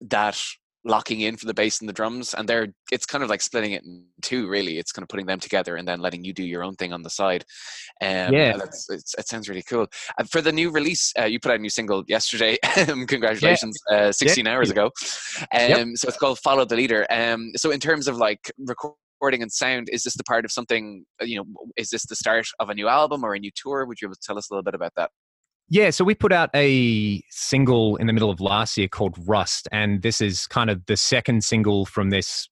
that 0.00 0.42
locking 0.86 1.20
in 1.20 1.36
for 1.36 1.46
the 1.46 1.54
bass 1.54 1.80
and 1.80 1.88
the 1.88 1.92
drums, 1.92 2.34
and 2.34 2.48
they're 2.48 2.66
it's 2.90 3.06
kind 3.06 3.22
of 3.22 3.30
like 3.30 3.40
splitting 3.40 3.72
it 3.72 3.84
in 3.84 4.04
two. 4.22 4.48
Really, 4.48 4.78
it's 4.78 4.90
kind 4.90 5.04
of 5.04 5.08
putting 5.08 5.26
them 5.26 5.38
together 5.38 5.76
and 5.76 5.86
then 5.86 6.00
letting 6.00 6.24
you 6.24 6.32
do 6.32 6.42
your 6.42 6.64
own 6.64 6.74
thing 6.74 6.92
on 6.92 7.02
the 7.02 7.10
side. 7.10 7.44
Um, 8.02 8.34
Yeah. 8.34 8.56
that's 8.56 8.90
it's, 8.90 9.14
it 9.16 9.28
sounds 9.28 9.48
really 9.48 9.62
cool. 9.62 9.86
Uh, 10.18 10.24
for 10.24 10.40
the 10.40 10.52
new 10.52 10.70
release, 10.72 11.12
uh, 11.16 11.26
you 11.26 11.38
put 11.38 11.52
out 11.52 11.58
a 11.58 11.62
new 11.62 11.70
single 11.70 12.02
yesterday. 12.08 12.58
Congratulations, 12.74 13.76
uh, 13.92 14.10
16 14.10 14.46
hours 14.48 14.70
ago. 14.70 14.86
Um, 15.52 15.70
Yep. 15.70 15.86
So 15.96 16.08
it's 16.08 16.18
called 16.18 16.40
Follow 16.40 16.64
the 16.64 16.74
Leader. 16.76 17.06
Um, 17.08 17.52
so 17.56 17.70
in 17.70 17.78
terms 17.78 18.08
of 18.08 18.16
like 18.16 18.50
recording 18.58 18.96
and 19.32 19.50
sound, 19.50 19.88
is 19.90 20.02
this 20.02 20.14
the 20.14 20.24
part 20.24 20.44
of 20.44 20.52
something? 20.52 21.04
uh, 21.22 21.24
You 21.24 21.36
know, 21.36 21.44
is 21.76 21.90
this 21.90 22.04
the 22.06 22.16
start 22.16 22.46
of 22.58 22.68
a 22.68 22.74
new 22.74 22.88
album 22.88 23.24
or 23.24 23.34
a 23.34 23.38
new 23.38 23.50
tour? 23.54 23.86
Would 23.86 24.02
you 24.02 24.12
tell 24.22 24.36
us 24.36 24.50
a 24.50 24.54
little 24.54 24.64
bit 24.64 24.74
about 24.74 24.92
that? 24.96 25.10
Yeah, 25.68 25.90
so 25.90 26.04
we 26.04 26.14
put 26.14 26.32
out 26.32 26.50
a 26.54 27.22
single 27.30 27.96
in 27.96 28.06
the 28.06 28.12
middle 28.12 28.30
of 28.30 28.40
last 28.40 28.76
year 28.76 28.88
called 28.88 29.16
Rust, 29.26 29.66
and 29.72 30.02
this 30.02 30.20
is 30.20 30.46
kind 30.46 30.68
of 30.68 30.84
the 30.86 30.96
second 30.96 31.42
single 31.42 31.86
from 31.86 32.10
this 32.10 32.48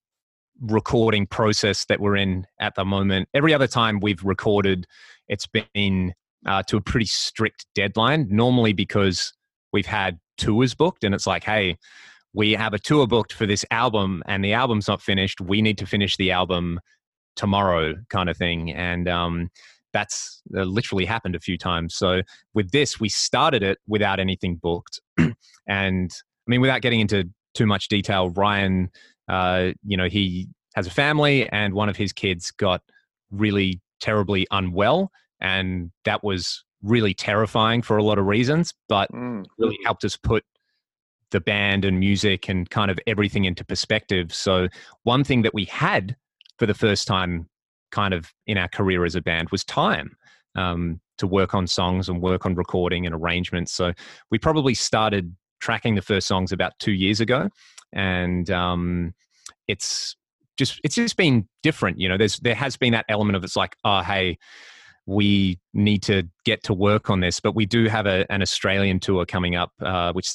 recording 0.62 1.26
process 1.26 1.84
that 1.86 2.00
we're 2.00 2.16
in 2.16 2.46
at 2.58 2.74
the 2.74 2.84
moment. 2.84 3.28
Every 3.34 3.52
other 3.52 3.66
time 3.66 4.00
we've 4.00 4.22
recorded, 4.22 4.86
it's 5.28 5.46
been 5.46 6.14
uh, 6.46 6.62
to 6.68 6.78
a 6.78 6.80
pretty 6.80 7.06
strict 7.06 7.66
deadline, 7.74 8.28
normally 8.30 8.72
because 8.72 9.32
we've 9.72 9.86
had 9.86 10.18
tours 10.38 10.74
booked, 10.74 11.04
and 11.04 11.14
it's 11.14 11.26
like, 11.26 11.44
hey, 11.44 11.76
we 12.34 12.52
have 12.52 12.72
a 12.72 12.78
tour 12.78 13.06
booked 13.06 13.32
for 13.32 13.46
this 13.46 13.64
album, 13.70 14.22
and 14.26 14.44
the 14.44 14.52
album's 14.52 14.88
not 14.88 15.02
finished. 15.02 15.40
We 15.40 15.62
need 15.62 15.78
to 15.78 15.86
finish 15.86 16.16
the 16.16 16.30
album 16.30 16.80
tomorrow, 17.36 17.94
kind 18.08 18.28
of 18.28 18.36
thing. 18.36 18.72
And 18.72 19.08
um, 19.08 19.50
that's 19.92 20.42
uh, 20.56 20.62
literally 20.62 21.04
happened 21.04 21.34
a 21.34 21.40
few 21.40 21.58
times. 21.58 21.94
So 21.94 22.22
with 22.54 22.70
this, 22.70 22.98
we 22.98 23.08
started 23.08 23.62
it 23.62 23.78
without 23.86 24.18
anything 24.20 24.56
booked, 24.56 25.00
and 25.66 26.10
I 26.10 26.50
mean, 26.50 26.60
without 26.60 26.82
getting 26.82 27.00
into 27.00 27.28
too 27.54 27.66
much 27.66 27.88
detail, 27.88 28.30
Ryan, 28.30 28.90
uh, 29.28 29.72
you 29.84 29.96
know, 29.96 30.08
he 30.08 30.48
has 30.74 30.86
a 30.86 30.90
family, 30.90 31.48
and 31.50 31.74
one 31.74 31.88
of 31.88 31.96
his 31.96 32.12
kids 32.12 32.50
got 32.50 32.82
really 33.30 33.80
terribly 34.00 34.46
unwell, 34.50 35.10
and 35.40 35.90
that 36.04 36.24
was 36.24 36.64
really 36.82 37.14
terrifying 37.14 37.82
for 37.82 37.96
a 37.96 38.02
lot 38.02 38.18
of 38.18 38.26
reasons, 38.26 38.74
but 38.88 39.10
Mm. 39.12 39.46
really 39.58 39.78
helped 39.84 40.04
us 40.04 40.16
put 40.16 40.44
the 41.32 41.40
band 41.40 41.84
and 41.84 41.98
music 41.98 42.48
and 42.48 42.70
kind 42.70 42.90
of 42.90 42.98
everything 43.06 43.44
into 43.44 43.64
perspective. 43.64 44.32
So 44.32 44.68
one 45.02 45.24
thing 45.24 45.42
that 45.42 45.52
we 45.52 45.64
had 45.64 46.16
for 46.58 46.66
the 46.66 46.74
first 46.74 47.08
time 47.08 47.48
kind 47.90 48.14
of 48.14 48.32
in 48.46 48.56
our 48.56 48.68
career 48.68 49.04
as 49.04 49.16
a 49.16 49.20
band 49.20 49.48
was 49.50 49.64
time 49.64 50.16
um, 50.54 51.00
to 51.18 51.26
work 51.26 51.54
on 51.54 51.66
songs 51.66 52.08
and 52.08 52.22
work 52.22 52.46
on 52.46 52.54
recording 52.54 53.06
and 53.06 53.14
arrangements. 53.14 53.72
So 53.72 53.92
we 54.30 54.38
probably 54.38 54.74
started 54.74 55.34
tracking 55.60 55.94
the 55.94 56.02
first 56.02 56.28
songs 56.28 56.52
about 56.52 56.72
two 56.78 56.92
years 56.92 57.20
ago, 57.20 57.48
and 57.92 58.50
um, 58.50 59.14
it's 59.68 60.16
just 60.56 60.80
it's 60.84 60.94
just 60.94 61.16
been 61.16 61.48
different. 61.62 61.98
You 61.98 62.08
know, 62.08 62.18
there's 62.18 62.38
there 62.40 62.54
has 62.54 62.76
been 62.76 62.92
that 62.92 63.06
element 63.08 63.36
of 63.36 63.44
it's 63.44 63.56
like, 63.56 63.76
oh 63.84 64.00
hey, 64.02 64.38
we 65.06 65.58
need 65.72 66.02
to 66.04 66.24
get 66.44 66.62
to 66.64 66.74
work 66.74 67.10
on 67.10 67.20
this, 67.20 67.40
but 67.40 67.54
we 67.54 67.66
do 67.66 67.88
have 67.88 68.06
a, 68.06 68.30
an 68.30 68.42
Australian 68.42 69.00
tour 69.00 69.24
coming 69.24 69.56
up, 69.56 69.72
uh, 69.80 70.12
which 70.12 70.28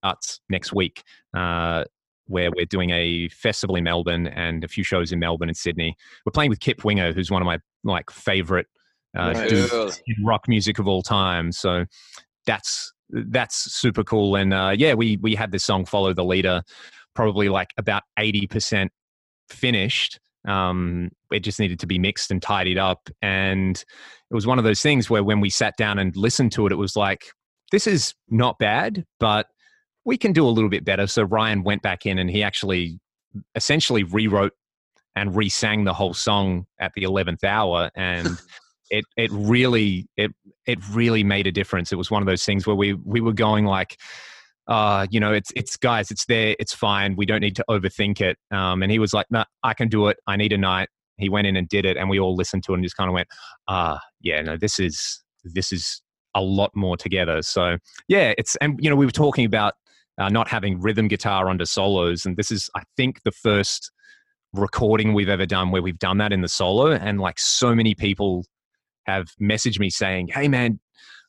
starts 0.00 0.40
next 0.48 0.72
week. 0.72 1.02
Uh, 1.36 1.84
where 2.26 2.50
we're 2.52 2.64
doing 2.64 2.90
a 2.90 3.28
festival 3.30 3.74
in 3.74 3.82
Melbourne 3.82 4.28
and 4.28 4.62
a 4.62 4.68
few 4.68 4.84
shows 4.84 5.10
in 5.10 5.18
Melbourne 5.18 5.48
and 5.48 5.56
Sydney. 5.56 5.96
We're 6.24 6.30
playing 6.30 6.50
with 6.50 6.60
Kip 6.60 6.84
Winger, 6.84 7.12
who's 7.12 7.28
one 7.28 7.42
of 7.42 7.46
my 7.46 7.58
like 7.82 8.08
favorite 8.08 8.68
uh, 9.18 9.32
Nice. 9.32 9.50
dudes 9.50 10.02
in 10.06 10.24
rock 10.24 10.46
music 10.46 10.78
of 10.78 10.86
all 10.86 11.02
time. 11.02 11.50
So 11.50 11.86
that's 12.46 12.92
that's 13.10 13.72
super 13.72 14.04
cool. 14.04 14.36
And 14.36 14.54
uh, 14.54 14.74
yeah, 14.76 14.94
we 14.94 15.16
we 15.16 15.34
had 15.34 15.50
this 15.50 15.64
song 15.64 15.84
"Follow 15.84 16.14
the 16.14 16.24
Leader," 16.24 16.62
probably 17.14 17.48
like 17.48 17.70
about 17.76 18.04
eighty 18.16 18.46
percent 18.46 18.92
finished. 19.48 20.20
Um, 20.46 21.10
it 21.32 21.40
just 21.40 21.58
needed 21.58 21.80
to 21.80 21.86
be 21.86 21.98
mixed 21.98 22.30
and 22.30 22.40
tidied 22.40 22.78
up, 22.78 23.10
and 23.20 23.76
it 23.76 24.34
was 24.34 24.46
one 24.46 24.58
of 24.58 24.64
those 24.64 24.80
things 24.80 25.10
where 25.10 25.24
when 25.24 25.40
we 25.40 25.50
sat 25.50 25.76
down 25.76 25.98
and 25.98 26.16
listened 26.16 26.52
to 26.52 26.66
it, 26.66 26.72
it 26.72 26.76
was 26.76 26.94
like 26.94 27.24
this 27.72 27.88
is 27.88 28.14
not 28.28 28.56
bad, 28.60 29.04
but 29.18 29.46
we 30.04 30.16
can 30.16 30.32
do 30.32 30.46
a 30.46 30.50
little 30.50 30.70
bit 30.70 30.84
better. 30.84 31.06
So 31.06 31.22
Ryan 31.22 31.62
went 31.62 31.82
back 31.82 32.06
in 32.06 32.18
and 32.18 32.30
he 32.30 32.42
actually 32.42 32.98
essentially 33.54 34.02
rewrote 34.02 34.52
and 35.16 35.36
re-sang 35.36 35.84
the 35.84 35.92
whole 35.92 36.14
song 36.14 36.66
at 36.80 36.92
the 36.94 37.02
11th 37.02 37.44
hour. 37.44 37.90
And 37.94 38.28
it 38.90 39.04
it 39.16 39.30
really 39.32 40.06
it 40.16 40.32
it 40.66 40.78
really 40.90 41.24
made 41.24 41.46
a 41.46 41.52
difference. 41.52 41.92
It 41.92 41.96
was 41.96 42.10
one 42.10 42.22
of 42.22 42.26
those 42.26 42.44
things 42.44 42.66
where 42.66 42.76
we 42.76 42.94
we 42.94 43.20
were 43.20 43.32
going 43.32 43.64
like 43.64 43.96
uh 44.68 45.06
you 45.10 45.18
know 45.18 45.32
it's 45.32 45.50
it's 45.56 45.76
guys 45.76 46.10
it's 46.10 46.26
there 46.26 46.54
it's 46.58 46.74
fine. 46.74 47.16
We 47.16 47.26
don't 47.26 47.40
need 47.40 47.56
to 47.56 47.64
overthink 47.70 48.20
it. 48.20 48.36
Um 48.50 48.82
and 48.82 48.90
he 48.90 48.98
was 48.98 49.14
like 49.14 49.26
no 49.30 49.44
i 49.62 49.74
can 49.74 49.88
do 49.88 50.08
it. 50.08 50.18
I 50.26 50.36
need 50.36 50.52
a 50.52 50.58
night. 50.58 50.88
He 51.16 51.28
went 51.28 51.46
in 51.46 51.56
and 51.56 51.68
did 51.68 51.84
it 51.84 51.96
and 51.96 52.10
we 52.10 52.18
all 52.18 52.34
listened 52.34 52.64
to 52.64 52.72
it 52.72 52.76
and 52.76 52.84
just 52.84 52.96
kind 52.96 53.08
of 53.08 53.14
went 53.14 53.28
ah 53.68 54.00
yeah 54.20 54.42
no 54.42 54.56
this 54.56 54.78
is 54.78 55.22
this 55.44 55.72
is 55.72 56.02
a 56.34 56.42
lot 56.42 56.70
more 56.74 56.96
together. 56.96 57.42
So 57.42 57.78
yeah 58.08 58.34
it's 58.38 58.56
and 58.56 58.78
you 58.82 58.90
know 58.90 58.96
we 58.96 59.06
were 59.06 59.12
talking 59.12 59.44
about 59.44 59.74
uh, 60.20 60.28
not 60.28 60.48
having 60.48 60.80
rhythm 60.80 61.08
guitar 61.08 61.48
under 61.48 61.64
solos. 61.64 62.24
And 62.26 62.36
this 62.36 62.50
is 62.50 62.70
i 62.76 62.82
think 62.96 63.22
the 63.24 63.32
first 63.32 63.90
recording 64.52 65.14
we've 65.14 65.28
ever 65.28 65.46
done 65.46 65.70
where 65.70 65.82
we've 65.82 65.98
done 65.98 66.18
that 66.18 66.32
in 66.32 66.42
the 66.42 66.48
solo. 66.48 66.92
And 66.92 67.20
like 67.20 67.38
so 67.38 67.74
many 67.74 67.94
people 67.94 68.44
have 69.06 69.28
messaged 69.40 69.80
me 69.80 69.90
saying 69.90 70.28
hey 70.28 70.46
man 70.46 70.78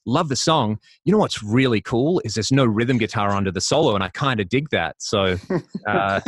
love 0.06 0.30
the 0.30 0.36
song. 0.36 0.80
You 1.06 1.12
know 1.12 1.20
what's 1.20 1.42
really 1.42 1.80
cool 1.80 2.22
is 2.26 2.34
there's 2.34 2.52
no 2.52 2.66
rhythm 2.66 2.98
guitar 2.98 3.32
under 3.32 3.52
the 3.52 3.62
solo. 3.62 3.96
And 3.96 4.04
i 4.04 4.10
kind 4.10 4.39
of 4.39 4.50
dig 4.50 4.70
that. 4.72 4.96
So 5.00 5.38
uh, 5.88 6.20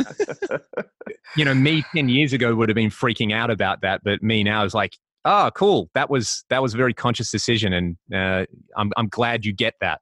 you 1.36 1.44
know 1.44 1.54
me 1.54 1.84
10 1.94 2.08
years 2.08 2.32
ago 2.32 2.54
would 2.54 2.68
have 2.68 2.76
been 2.76 2.90
freaking 2.90 3.32
out 3.32 3.50
about 3.50 3.82
that 3.82 4.00
but 4.04 4.22
me 4.22 4.42
now 4.42 4.64
is 4.64 4.74
like 4.74 4.96
oh 5.26 5.50
cool. 5.54 5.90
That 5.94 6.08
was 6.08 6.44
that 6.48 6.62
was 6.62 6.72
a 6.72 6.76
very 6.78 6.94
conscious 6.94 7.30
decision. 7.30 7.72
And 7.72 7.96
uh, 8.14 8.46
I'm, 8.76 8.90
I'm 8.96 9.08
glad 9.08 9.44
you 9.44 9.52
get 9.52 9.74
that 9.80 10.00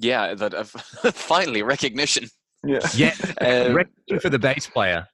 Yeah, 0.00 0.34
that 0.34 0.54
uh, 0.54 0.64
finally 1.12 1.62
recognition. 1.62 2.28
yeah. 2.64 2.80
yeah 2.94 3.14
Um, 3.40 3.74
recognition 3.74 4.20
for 4.20 4.30
the 4.30 4.38
bass 4.38 4.66
player 4.66 5.06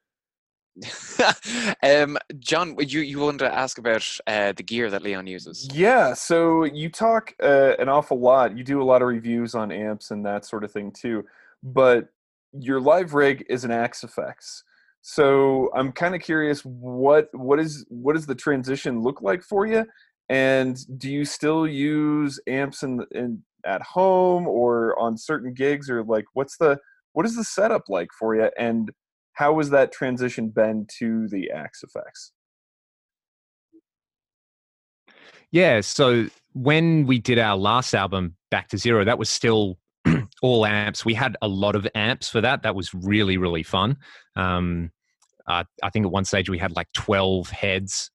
um, 1.83 2.17
John, 2.39 2.75
you 2.79 3.01
you 3.01 3.19
wanted 3.19 3.39
to 3.39 3.53
ask 3.53 3.77
about 3.77 4.07
uh, 4.27 4.51
the 4.51 4.63
gear 4.63 4.89
that 4.89 5.01
Leon 5.01 5.27
uses? 5.27 5.67
Yeah, 5.73 6.13
so 6.13 6.65
you 6.65 6.89
talk 6.89 7.33
uh, 7.41 7.73
an 7.79 7.89
awful 7.89 8.19
lot. 8.19 8.57
You 8.57 8.63
do 8.63 8.81
a 8.81 8.85
lot 8.85 9.01
of 9.01 9.07
reviews 9.07 9.55
on 9.55 9.71
amps 9.71 10.11
and 10.11 10.25
that 10.25 10.45
sort 10.45 10.63
of 10.63 10.71
thing 10.71 10.91
too. 10.91 11.25
But 11.63 12.09
your 12.51 12.79
live 12.79 13.13
rig 13.13 13.45
is 13.49 13.63
an 13.63 13.71
Axe-Fx. 13.71 14.63
So 15.01 15.69
I'm 15.75 15.91
kind 15.91 16.15
of 16.15 16.21
curious 16.21 16.61
what 16.61 17.29
what 17.33 17.59
is 17.59 17.85
what 17.89 18.15
does 18.15 18.25
the 18.25 18.35
transition 18.35 19.01
look 19.01 19.21
like 19.21 19.41
for 19.41 19.65
you? 19.65 19.85
And 20.29 20.77
do 20.99 21.09
you 21.09 21.23
still 21.23 21.65
use 21.65 22.39
amps 22.47 22.83
and 22.83 23.03
in 23.11 23.41
at 23.67 23.81
home 23.81 24.47
or 24.47 24.97
on 24.99 25.17
certain 25.17 25.53
gigs 25.53 25.89
or 25.89 26.03
like 26.03 26.25
what's 26.33 26.57
the 26.57 26.79
what 27.13 27.25
is 27.25 27.35
the 27.35 27.43
setup 27.43 27.83
like 27.89 28.09
for 28.17 28.35
you? 28.35 28.49
And 28.57 28.91
how 29.33 29.53
was 29.53 29.69
that 29.71 29.91
transition 29.91 30.49
been 30.49 30.87
to 30.99 31.27
the 31.27 31.51
Axe-Fx 31.51 32.31
Yeah, 35.51 35.81
so 35.81 36.27
when 36.53 37.05
we 37.05 37.19
did 37.19 37.39
our 37.39 37.55
last 37.55 37.93
album, 37.93 38.35
Back 38.51 38.67
to 38.69 38.77
Zero, 38.77 39.05
that 39.05 39.17
was 39.17 39.29
still 39.29 39.77
all 40.41 40.65
amps. 40.65 41.05
We 41.05 41.13
had 41.13 41.37
a 41.41 41.47
lot 41.47 41.75
of 41.75 41.87
amps 41.95 42.29
for 42.29 42.41
that. 42.41 42.63
That 42.63 42.75
was 42.75 42.93
really, 42.93 43.37
really 43.37 43.63
fun. 43.63 43.97
Um, 44.35 44.91
uh, 45.47 45.63
I 45.81 45.89
think 45.89 46.05
at 46.05 46.11
one 46.11 46.25
stage 46.25 46.49
we 46.49 46.57
had 46.57 46.75
like 46.75 46.91
12 46.93 47.49
heads 47.49 48.11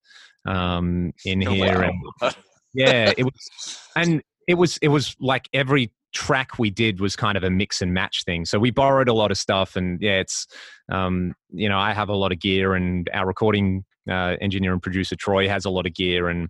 um, 0.47 1.13
in 1.25 1.43
oh, 1.47 1.51
here. 1.53 1.81
Wow. 1.81 1.91
And, 2.21 2.37
yeah, 2.75 3.13
it 3.17 3.25
was, 3.25 3.79
and 3.97 4.23
it 4.49 4.55
was, 4.55 4.77
it 4.79 4.89
was 4.89 5.17
like 5.21 5.49
every 5.53 5.93
track 6.13 6.59
we 6.59 6.71
did 6.71 7.01
was 7.01 7.17
kind 7.17 7.37
of 7.37 7.43
a 7.43 7.51
mix 7.51 7.83
and 7.83 7.93
match 7.93 8.25
thing. 8.25 8.45
So 8.45 8.59
we 8.59 8.71
borrowed 8.71 9.09
a 9.09 9.15
lot 9.15 9.31
of 9.31 9.39
stuff, 9.39 9.77
and 9.77 10.01
yeah, 10.01 10.21
it's 10.21 10.47
um, 10.91 11.35
you 11.51 11.69
know 11.69 11.79
I 11.79 11.93
have 11.93 12.09
a 12.09 12.15
lot 12.15 12.33
of 12.33 12.41
gear, 12.41 12.75
and 12.75 13.09
our 13.13 13.27
recording 13.27 13.85
uh, 14.09 14.37
engineer 14.41 14.73
and 14.73 14.83
producer 14.83 15.17
Troy 15.17 15.49
has 15.49 15.65
a 15.65 15.71
lot 15.71 15.87
of 15.87 15.95
gear, 15.95 16.29
and 16.29 16.49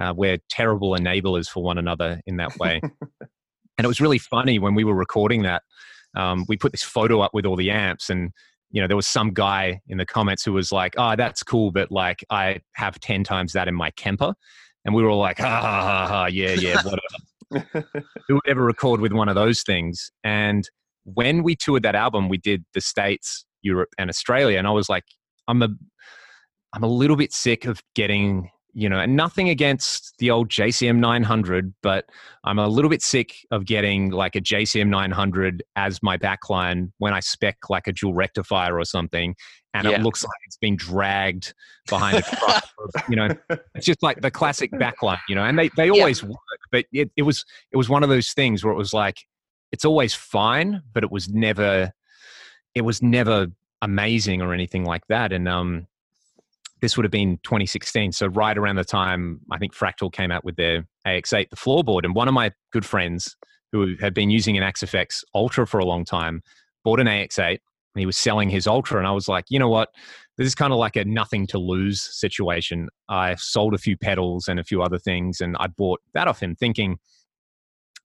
uh, 0.00 0.12
we're 0.16 0.38
terrible 0.48 0.92
enablers 0.92 1.48
for 1.48 1.62
one 1.62 1.78
another 1.78 2.20
in 2.26 2.36
that 2.38 2.58
way. 2.58 2.80
and 3.20 3.84
it 3.84 3.88
was 3.88 4.00
really 4.00 4.18
funny 4.18 4.58
when 4.58 4.74
we 4.74 4.84
were 4.84 4.94
recording 4.94 5.42
that. 5.42 5.62
Um, 6.14 6.44
we 6.48 6.56
put 6.56 6.72
this 6.72 6.82
photo 6.82 7.20
up 7.20 7.32
with 7.32 7.46
all 7.46 7.56
the 7.56 7.70
amps, 7.70 8.10
and 8.10 8.32
you 8.70 8.80
know 8.80 8.86
there 8.86 8.96
was 8.96 9.06
some 9.06 9.32
guy 9.32 9.80
in 9.88 9.98
the 9.98 10.06
comments 10.06 10.44
who 10.44 10.52
was 10.52 10.72
like, 10.72 10.94
"Oh, 10.96 11.16
that's 11.16 11.42
cool, 11.42 11.70
but 11.70 11.90
like 11.90 12.24
I 12.30 12.60
have 12.74 12.98
ten 13.00 13.24
times 13.24 13.52
that 13.52 13.68
in 13.68 13.74
my 13.74 13.90
Kemper," 13.92 14.34
and 14.84 14.94
we 14.94 15.02
were 15.02 15.10
all 15.10 15.18
like, 15.18 15.38
"Ha 15.38 15.60
ha 15.60 15.60
ha, 15.60 16.06
ha 16.06 16.26
yeah, 16.26 16.52
yeah, 16.52 16.76
whatever." 16.82 17.00
who 18.28 18.34
would 18.34 18.48
ever 18.48 18.64
record 18.64 19.00
with 19.00 19.12
one 19.12 19.28
of 19.28 19.34
those 19.34 19.62
things? 19.62 20.10
And 20.24 20.68
when 21.04 21.42
we 21.42 21.56
toured 21.56 21.82
that 21.82 21.94
album, 21.94 22.28
we 22.28 22.38
did 22.38 22.64
the 22.74 22.80
States, 22.80 23.44
Europe, 23.62 23.90
and 23.98 24.08
Australia, 24.10 24.58
and 24.58 24.66
I 24.66 24.70
was 24.70 24.88
like, 24.88 25.04
I'm 25.48 25.62
a 25.62 25.68
I'm 26.74 26.82
a 26.82 26.88
little 26.88 27.16
bit 27.16 27.32
sick 27.32 27.66
of 27.66 27.80
getting 27.94 28.48
you 28.74 28.88
know, 28.88 28.98
and 28.98 29.16
nothing 29.16 29.50
against 29.50 30.14
the 30.18 30.30
old 30.30 30.48
JCM 30.48 30.98
900, 30.98 31.74
but 31.82 32.06
I'm 32.44 32.58
a 32.58 32.68
little 32.68 32.88
bit 32.88 33.02
sick 33.02 33.34
of 33.50 33.66
getting 33.66 34.10
like 34.10 34.34
a 34.34 34.40
JCM 34.40 34.88
900 34.88 35.62
as 35.76 36.02
my 36.02 36.16
backline 36.16 36.90
when 36.98 37.12
I 37.12 37.20
spec 37.20 37.56
like 37.68 37.86
a 37.86 37.92
dual 37.92 38.14
rectifier 38.14 38.78
or 38.78 38.84
something, 38.84 39.34
and 39.74 39.86
yeah. 39.86 39.92
it 39.92 40.02
looks 40.02 40.24
like 40.24 40.38
it's 40.46 40.56
been 40.56 40.76
dragged 40.76 41.52
behind 41.88 42.18
a 42.18 42.22
truck. 42.22 42.64
you 43.10 43.16
know, 43.16 43.28
it's 43.74 43.86
just 43.86 44.02
like 44.02 44.22
the 44.22 44.30
classic 44.30 44.72
backline, 44.72 45.20
you 45.28 45.34
know, 45.34 45.44
and 45.44 45.58
they, 45.58 45.68
they 45.76 45.90
always 45.90 46.22
yeah. 46.22 46.28
work, 46.28 46.60
but 46.70 46.86
it, 46.92 47.10
it 47.16 47.22
was 47.22 47.44
it 47.72 47.76
was 47.76 47.88
one 47.88 48.02
of 48.02 48.08
those 48.08 48.32
things 48.32 48.64
where 48.64 48.72
it 48.72 48.78
was 48.78 48.94
like 48.94 49.18
it's 49.70 49.84
always 49.84 50.14
fine, 50.14 50.82
but 50.94 51.02
it 51.02 51.10
was 51.10 51.28
never 51.28 51.92
it 52.74 52.82
was 52.82 53.02
never 53.02 53.48
amazing 53.82 54.40
or 54.40 54.54
anything 54.54 54.84
like 54.84 55.06
that, 55.08 55.30
and 55.32 55.46
um 55.46 55.86
this 56.82 56.96
would 56.96 57.04
have 57.04 57.12
been 57.12 57.38
2016. 57.44 58.12
So 58.12 58.26
right 58.26 58.58
around 58.58 58.76
the 58.76 58.84
time 58.84 59.40
I 59.50 59.56
think 59.56 59.74
Fractal 59.74 60.12
came 60.12 60.30
out 60.30 60.44
with 60.44 60.56
their 60.56 60.84
AX8, 61.06 61.48
the 61.48 61.56
floorboard. 61.56 62.04
And 62.04 62.14
one 62.14 62.28
of 62.28 62.34
my 62.34 62.50
good 62.72 62.84
friends 62.84 63.36
who 63.70 63.94
had 64.00 64.12
been 64.12 64.28
using 64.28 64.58
an 64.58 64.64
Axe-Fx 64.64 65.22
Ultra 65.34 65.66
for 65.66 65.78
a 65.78 65.84
long 65.84 66.04
time 66.04 66.42
bought 66.84 67.00
an 67.00 67.06
AX8 67.06 67.48
and 67.48 68.00
he 68.00 68.04
was 68.04 68.16
selling 68.16 68.50
his 68.50 68.66
Ultra. 68.66 68.98
And 68.98 69.06
I 69.06 69.12
was 69.12 69.28
like, 69.28 69.44
you 69.48 69.60
know 69.60 69.68
what? 69.68 69.90
This 70.36 70.46
is 70.46 70.56
kind 70.56 70.72
of 70.72 70.78
like 70.78 70.96
a 70.96 71.04
nothing 71.04 71.46
to 71.48 71.58
lose 71.58 72.02
situation. 72.02 72.88
I 73.08 73.36
sold 73.36 73.74
a 73.74 73.78
few 73.78 73.96
pedals 73.96 74.48
and 74.48 74.58
a 74.58 74.64
few 74.64 74.82
other 74.82 74.98
things 74.98 75.40
and 75.40 75.56
I 75.60 75.68
bought 75.68 76.00
that 76.14 76.26
off 76.26 76.42
him 76.42 76.56
thinking 76.56 76.98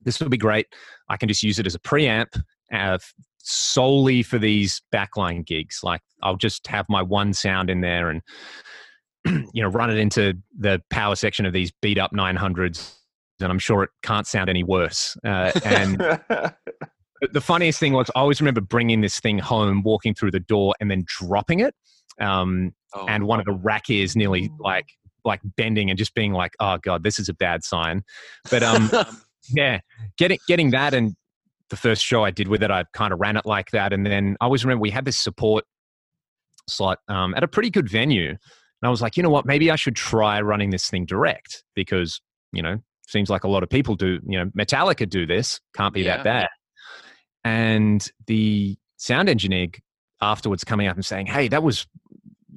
this 0.01 0.19
would 0.19 0.31
be 0.31 0.37
great. 0.37 0.67
I 1.09 1.17
can 1.17 1.27
just 1.27 1.43
use 1.43 1.59
it 1.59 1.65
as 1.67 1.75
a 1.75 1.79
preamp 1.79 2.41
uh, 2.73 2.97
solely 3.39 4.23
for 4.23 4.37
these 4.37 4.81
backline 4.93 5.45
gigs. 5.45 5.79
Like 5.83 6.01
I'll 6.23 6.37
just 6.37 6.67
have 6.67 6.85
my 6.89 7.01
one 7.01 7.33
sound 7.33 7.69
in 7.69 7.81
there 7.81 8.09
and 8.09 8.21
you 9.53 9.61
know 9.61 9.69
run 9.69 9.89
it 9.89 9.97
into 9.97 10.33
the 10.57 10.81
power 10.89 11.15
section 11.15 11.45
of 11.45 11.53
these 11.53 11.71
beat 11.81 11.97
up 11.97 12.11
900s, 12.11 12.95
and 13.39 13.51
I'm 13.51 13.59
sure 13.59 13.83
it 13.83 13.89
can't 14.03 14.27
sound 14.27 14.49
any 14.49 14.63
worse. 14.63 15.17
Uh, 15.25 15.51
and 15.63 15.97
the 17.31 17.41
funniest 17.41 17.79
thing 17.79 17.93
was 17.93 18.09
I 18.15 18.19
always 18.19 18.41
remember 18.41 18.61
bringing 18.61 19.01
this 19.01 19.19
thing 19.19 19.39
home, 19.39 19.81
walking 19.83 20.13
through 20.13 20.31
the 20.31 20.39
door, 20.39 20.75
and 20.79 20.91
then 20.91 21.03
dropping 21.07 21.59
it. 21.61 21.73
Um, 22.19 22.73
oh. 22.93 23.05
And 23.07 23.25
one 23.27 23.39
of 23.39 23.45
the 23.45 23.53
rack 23.53 23.89
ears 23.89 24.15
nearly 24.15 24.49
like 24.59 24.87
like 25.25 25.41
bending 25.57 25.89
and 25.89 25.97
just 25.97 26.13
being 26.13 26.33
like, 26.33 26.53
"Oh 26.59 26.77
god, 26.81 27.03
this 27.03 27.19
is 27.19 27.29
a 27.29 27.33
bad 27.33 27.63
sign." 27.63 28.03
But 28.49 28.63
um, 28.63 28.89
yeah, 29.49 29.79
getting 30.17 30.39
getting 30.47 30.71
that 30.71 30.93
and 30.93 31.15
the 31.69 31.77
first 31.77 32.03
show 32.03 32.23
I 32.23 32.31
did 32.31 32.47
with 32.47 32.63
it, 32.63 32.71
I 32.71 32.85
kind 32.93 33.13
of 33.13 33.19
ran 33.19 33.37
it 33.37 33.45
like 33.45 33.71
that. 33.71 33.93
And 33.93 34.05
then 34.05 34.37
I 34.39 34.45
always 34.45 34.63
remember 34.63 34.81
we 34.81 34.89
had 34.89 35.05
this 35.05 35.17
support 35.17 35.65
slot 36.69 36.99
um, 37.07 37.33
at 37.35 37.43
a 37.43 37.47
pretty 37.47 37.69
good 37.69 37.89
venue. 37.89 38.29
And 38.29 38.37
I 38.83 38.89
was 38.89 39.01
like, 39.01 39.17
you 39.17 39.23
know 39.23 39.29
what, 39.29 39.45
maybe 39.45 39.71
I 39.71 39.75
should 39.75 39.95
try 39.95 40.39
running 40.41 40.69
this 40.69 40.89
thing 40.89 41.05
direct 41.05 41.63
because, 41.75 42.21
you 42.51 42.61
know, 42.61 42.77
seems 43.07 43.29
like 43.29 43.43
a 43.43 43.47
lot 43.47 43.63
of 43.63 43.69
people 43.69 43.95
do, 43.95 44.19
you 44.27 44.37
know, 44.37 44.45
Metallica 44.57 45.09
do 45.09 45.25
this, 45.25 45.59
can't 45.75 45.93
be 45.93 46.01
yeah. 46.01 46.17
that 46.17 46.23
bad. 46.23 46.47
And 47.43 48.09
the 48.27 48.77
sound 48.97 49.29
engineer 49.29 49.67
afterwards 50.21 50.63
coming 50.63 50.87
up 50.87 50.95
and 50.95 51.05
saying, 51.05 51.27
hey, 51.27 51.47
that 51.47 51.63
was 51.63 51.87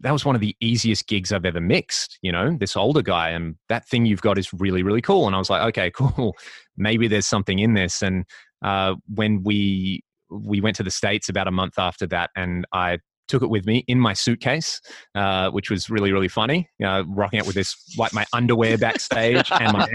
that 0.02 0.12
was 0.12 0.24
one 0.24 0.34
of 0.34 0.40
the 0.40 0.56
easiest 0.60 1.06
gigs 1.06 1.30
I've 1.30 1.44
ever 1.44 1.60
mixed, 1.60 2.18
you 2.22 2.32
know, 2.32 2.56
this 2.58 2.74
older 2.74 3.02
guy. 3.02 3.30
And 3.30 3.56
that 3.68 3.86
thing 3.86 4.06
you've 4.06 4.22
got 4.22 4.38
is 4.38 4.50
really, 4.54 4.82
really 4.82 5.02
cool. 5.02 5.26
And 5.26 5.36
I 5.36 5.38
was 5.38 5.50
like, 5.50 5.62
okay, 5.68 5.90
cool. 5.94 6.34
Maybe 6.80 7.08
there's 7.08 7.26
something 7.26 7.58
in 7.58 7.74
this. 7.74 8.02
And 8.02 8.24
uh, 8.62 8.94
when 9.14 9.42
we 9.42 10.02
we 10.30 10.60
went 10.60 10.76
to 10.76 10.82
the 10.82 10.90
states 10.90 11.28
about 11.28 11.48
a 11.48 11.50
month 11.50 11.78
after 11.78 12.06
that, 12.08 12.30
and 12.36 12.64
I 12.72 12.98
took 13.28 13.42
it 13.42 13.50
with 13.50 13.64
me 13.64 13.84
in 13.86 13.98
my 13.98 14.12
suitcase, 14.12 14.80
uh, 15.14 15.50
which 15.50 15.70
was 15.70 15.88
really 15.88 16.12
really 16.12 16.28
funny. 16.28 16.68
Uh, 16.84 17.04
rocking 17.06 17.38
it 17.38 17.46
with 17.46 17.54
this 17.54 17.76
like 17.96 18.12
my 18.12 18.26
underwear 18.32 18.76
backstage 18.78 19.50
and 19.52 19.72
my 19.72 19.88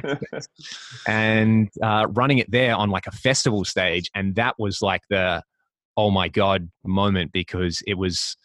and 1.07 1.69
uh, 1.83 2.07
running 2.11 2.37
it 2.37 2.49
there 2.49 2.75
on 2.75 2.89
like 2.89 3.07
a 3.07 3.11
festival 3.11 3.65
stage, 3.65 4.09
and 4.15 4.35
that 4.35 4.55
was 4.57 4.81
like 4.81 5.01
the 5.09 5.43
oh 5.97 6.11
my 6.11 6.27
god 6.27 6.69
moment 6.83 7.31
because 7.31 7.81
it 7.87 7.95
was 7.95 8.37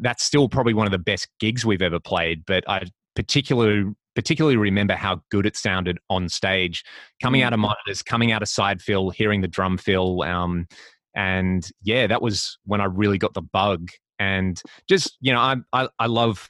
that's 0.00 0.24
still 0.24 0.48
probably 0.48 0.74
one 0.74 0.86
of 0.86 0.92
the 0.92 0.98
best 0.98 1.28
gigs 1.40 1.64
we've 1.64 1.82
ever 1.82 2.00
played. 2.00 2.44
But 2.46 2.64
I 2.68 2.84
particularly 3.14 3.92
particularly 4.18 4.56
remember 4.56 4.96
how 4.96 5.22
good 5.30 5.46
it 5.46 5.56
sounded 5.56 5.96
on 6.10 6.28
stage, 6.28 6.82
coming 7.22 7.42
out 7.42 7.52
of 7.52 7.58
mm. 7.60 7.62
monitors, 7.62 8.02
coming 8.02 8.32
out 8.32 8.42
of 8.42 8.48
side 8.48 8.82
fill, 8.82 9.10
hearing 9.10 9.42
the 9.42 9.46
drum 9.46 9.78
fill. 9.78 10.22
Um, 10.24 10.66
and 11.14 11.70
yeah, 11.84 12.08
that 12.08 12.20
was 12.20 12.58
when 12.64 12.80
I 12.80 12.86
really 12.86 13.16
got 13.16 13.34
the 13.34 13.42
bug. 13.42 13.90
And 14.18 14.60
just, 14.88 15.16
you 15.20 15.32
know, 15.32 15.38
I, 15.38 15.54
I, 15.72 15.88
I 16.00 16.06
love 16.06 16.48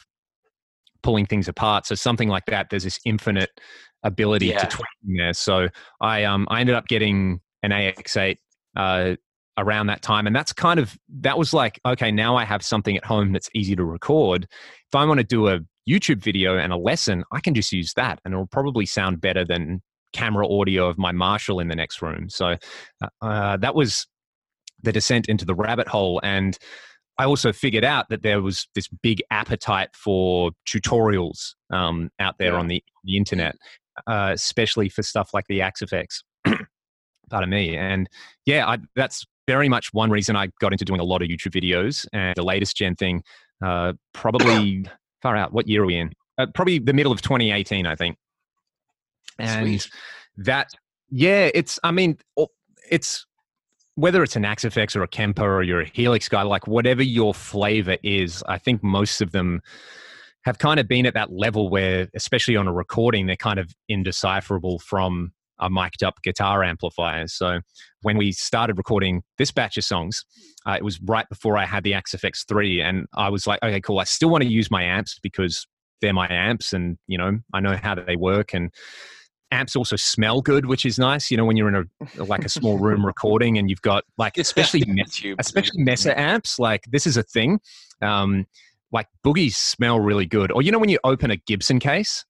pulling 1.03 1.27
things 1.27 1.47
apart. 1.47 1.85
So 1.85 1.95
something 1.95 2.31
like 2.31 2.47
that, 2.47 2.71
there's 2.71 2.85
this 2.85 2.99
infinite 3.05 3.51
ability 4.03 4.47
yeah. 4.47 4.61
to 4.61 4.67
tweak 4.67 4.87
in 5.07 5.17
there. 5.17 5.35
So 5.35 5.69
I, 6.01 6.25
um, 6.25 6.49
I 6.51 6.61
ended 6.61 6.75
up 6.75 6.89
getting 6.89 7.39
an 7.63 7.71
AX8 7.71 8.39
uh, 8.77 9.17
around 9.59 9.89
that 9.89 10.01
time. 10.01 10.27
And 10.27 10.35
that's 10.35 10.55
kind 10.55 10.81
of, 10.81 10.97
that 11.21 11.37
was 11.37 11.53
like, 11.53 11.79
okay, 11.85 12.11
now 12.11 12.35
I 12.35 12.47
have 12.47 12.65
something 12.65 12.97
at 12.97 13.05
home 13.05 13.33
that's 13.33 13.51
easy 13.55 13.77
to 13.77 13.85
record. 13.85 14.45
If 14.45 14.95
I 14.95 15.05
want 15.05 15.19
to 15.19 15.25
do 15.25 15.49
a 15.49 15.61
YouTube 15.89 16.23
video 16.23 16.59
and 16.59 16.73
a 16.73 16.77
lesson, 16.77 17.25
I 17.33 17.41
can 17.41 17.55
just 17.55 17.73
use 17.73 17.95
that 17.95 18.21
and 18.25 18.35
it'll 18.35 18.47
probably 18.47 18.87
sound 18.87 19.21
better 19.21 19.45
than 19.45 19.83
camera 20.13 20.49
audio 20.49 20.89
of 20.89 20.99
my 20.99 21.13
Marshall 21.13 21.61
in 21.61 21.69
the 21.69 21.77
next 21.77 22.03
room. 22.03 22.29
So 22.29 22.57
uh, 23.03 23.09
uh, 23.21 23.57
that 23.59 23.75
was 23.75 24.07
the 24.83 24.93
descent 24.93 25.29
into 25.29 25.45
the 25.45 25.55
rabbit 25.55 25.89
hole. 25.89 26.21
And 26.23 26.59
I 27.19 27.25
also 27.25 27.53
figured 27.53 27.85
out 27.85 28.09
that 28.11 28.23
there 28.23 28.41
was 28.41 28.69
this 28.75 28.89
big 28.89 29.23
appetite 29.31 29.91
for 29.95 30.53
tutorials 30.67 31.55
um, 31.71 32.11
out 32.21 32.37
there 32.39 32.53
yeah. 32.53 32.59
on 32.59 32.69
the, 32.69 32.83
the 33.05 33.17
internet, 33.17 33.57
uh, 34.07 34.31
especially 34.33 34.89
for 34.89 35.03
stuff 35.03 35.31
like 35.35 35.47
the 35.49 35.61
Axe-Fx. 35.61 36.23
Pardon 37.31 37.51
me. 37.51 37.77
And 37.77 38.09
yeah, 38.47 38.67
I, 38.67 38.79
that's 38.95 39.27
very 39.47 39.69
much 39.69 39.93
one 39.93 40.11
reason 40.11 40.37
I 40.37 40.49
got 40.61 40.73
into 40.73 40.85
doing 40.85 41.01
a 41.01 41.05
lot 41.05 41.23
of 41.23 41.29
YouTube 41.29 41.53
videos. 41.53 42.07
And 42.13 42.35
the 42.37 42.45
latest 42.45 42.77
gen 42.77 42.95
thing, 42.95 43.23
uh, 43.65 43.95
probably 44.15 44.87
far 45.23 45.37
out. 45.37 45.53
What 45.53 45.69
year 45.69 45.83
are 45.83 45.87
we 45.87 45.97
in? 45.97 46.13
Uh, 46.39 46.47
probably 46.55 46.79
the 46.79 46.93
middle 46.93 47.13
of 47.13 47.21
2018, 47.23 47.87
I 47.87 47.95
think. 47.95 48.17
And 49.39 49.81
Sweet. 49.81 49.91
that, 50.39 50.71
yeah, 51.11 51.51
it's. 51.55 51.79
I 51.83 51.91
mean, 51.91 52.19
it's 52.91 53.27
whether 53.95 54.23
it's 54.23 54.37
an 54.37 54.45
Axe-Fx 54.45 54.95
or 54.95 55.03
a 55.03 55.09
Kemper 55.09 55.57
or 55.57 55.63
you're 55.63 55.81
a 55.81 55.89
Helix 55.89 56.29
guy, 56.29 56.43
like 56.43 56.69
whatever 56.69 57.03
your 57.03 57.35
flavor 57.35 57.97
is. 58.05 58.45
I 58.47 58.59
think 58.59 58.83
most 58.83 59.21
of 59.21 59.33
them 59.33 59.61
have 60.45 60.59
kind 60.59 60.79
of 60.79 60.87
been 60.87 61.05
at 61.05 61.15
that 61.15 61.33
level 61.33 61.69
where, 61.69 62.09
especially 62.15 62.55
on 62.55 62.69
a 62.69 62.73
recording, 62.73 63.27
they're 63.27 63.37
kind 63.37 63.59
of 63.59 63.75
indecipherable 63.89 64.79
from 64.79 65.33
a 65.61 65.71
mic'd 65.71 66.03
up 66.03 66.23
guitar 66.23 66.63
amplifier. 66.63 67.27
So 67.29 67.61
when 68.03 68.17
we 68.17 68.33
started 68.33 68.79
recording 68.79 69.23
this 69.39 69.51
batch 69.51 69.77
of 69.77 69.85
songs, 69.85 70.25
uh, 70.67 70.73
it 70.73 70.85
was 70.85 71.01
right 71.03 71.29
before 71.29 71.57
I 71.57 71.65
had 71.65 71.85
the 71.85 71.95
Axe-Fx 71.95 72.47
3. 72.47 72.81
And 72.81 73.07
I 73.15 73.29
was 73.29 73.47
like, 73.47 73.63
okay, 73.63 73.81
cool. 73.81 73.99
I 73.99 74.05
still 74.05 74.31
want 74.31 74.43
to 74.43 74.51
use 74.51 74.71
my 74.71 74.83
amps 74.83 75.19
because 75.23 75.67
they're 76.01 76.13
my 76.13 76.29
amps 76.31 76.73
and, 76.73 76.99
you 77.07 77.19
know, 77.19 77.39
I 77.53 77.61
know 77.61 77.77
how 77.77 77.95
they 77.95 78.17
work. 78.17 78.55
And 78.55 78.71
amps 79.51 79.77
also 79.77 79.97
smell 79.97 80.41
good, 80.41 80.67
which 80.67 80.85
is 80.85 80.99
nice. 80.99 81.31
You 81.31 81.37
know, 81.37 81.45
when 81.45 81.57
you're 81.57 81.69
in 81.69 81.89
a 82.19 82.25
like 82.25 82.45
a 82.45 82.49
small 82.49 82.79
room 82.79 83.05
recording 83.13 83.59
and 83.59 83.69
you've 83.71 83.83
got 83.83 84.05
like 84.17 84.39
especially 84.39 84.85
especially 85.39 85.83
Mesa 85.83 86.19
amps, 86.19 86.59
like 86.59 86.85
this 86.91 87.07
is 87.07 87.17
a 87.17 87.23
thing. 87.23 87.61
Um, 88.03 88.47
like 88.93 89.09
boogies 89.25 89.55
smell 89.55 90.01
really 90.01 90.27
good. 90.27 90.53
Or 90.53 90.63
you 90.63 90.73
know 90.73 90.79
when 90.79 90.89
you 90.89 90.99
open 91.05 91.31
a 91.31 91.37
Gibson 91.37 91.79
case, 91.79 92.25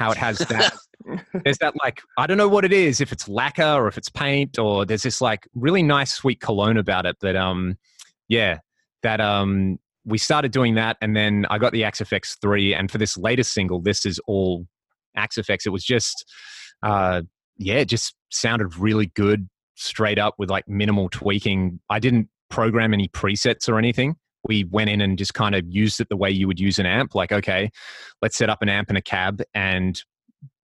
how 0.00 0.10
it 0.10 0.16
has 0.16 0.38
that 0.38 0.74
there's 1.44 1.58
that 1.58 1.74
like 1.76 2.00
I 2.16 2.26
don't 2.26 2.38
know 2.38 2.48
what 2.48 2.64
it 2.64 2.72
is, 2.72 3.02
if 3.02 3.12
it's 3.12 3.28
lacquer 3.28 3.62
or 3.62 3.86
if 3.86 3.98
it's 3.98 4.08
paint, 4.08 4.58
or 4.58 4.86
there's 4.86 5.02
this 5.02 5.20
like 5.20 5.46
really 5.54 5.82
nice 5.82 6.14
sweet 6.14 6.40
cologne 6.40 6.78
about 6.78 7.04
it 7.04 7.16
that 7.20 7.36
um 7.36 7.76
yeah, 8.26 8.58
that 9.02 9.20
um 9.20 9.78
we 10.06 10.16
started 10.16 10.52
doing 10.52 10.74
that 10.76 10.96
and 11.02 11.14
then 11.14 11.44
I 11.50 11.58
got 11.58 11.72
the 11.72 11.84
Axe-Fx 11.84 12.40
3 12.40 12.74
and 12.74 12.90
for 12.90 12.96
this 12.96 13.18
latest 13.18 13.52
single, 13.52 13.82
this 13.82 14.06
is 14.06 14.18
all 14.26 14.66
Axe-Fx. 15.14 15.66
It 15.66 15.70
was 15.70 15.84
just 15.84 16.24
uh 16.82 17.22
yeah, 17.58 17.74
it 17.74 17.86
just 17.86 18.14
sounded 18.30 18.78
really 18.78 19.06
good 19.06 19.50
straight 19.74 20.18
up 20.18 20.34
with 20.38 20.48
like 20.48 20.66
minimal 20.66 21.10
tweaking. 21.10 21.78
I 21.90 21.98
didn't 21.98 22.30
program 22.48 22.94
any 22.94 23.08
presets 23.08 23.68
or 23.68 23.78
anything 23.78 24.16
we 24.48 24.64
went 24.64 24.90
in 24.90 25.00
and 25.00 25.18
just 25.18 25.34
kind 25.34 25.54
of 25.54 25.64
used 25.68 26.00
it 26.00 26.08
the 26.08 26.16
way 26.16 26.30
you 26.30 26.46
would 26.46 26.60
use 26.60 26.78
an 26.78 26.86
amp 26.86 27.14
like 27.14 27.32
okay 27.32 27.70
let's 28.22 28.36
set 28.36 28.50
up 28.50 28.62
an 28.62 28.68
amp 28.68 28.90
in 28.90 28.96
a 28.96 29.02
cab 29.02 29.42
and 29.54 30.02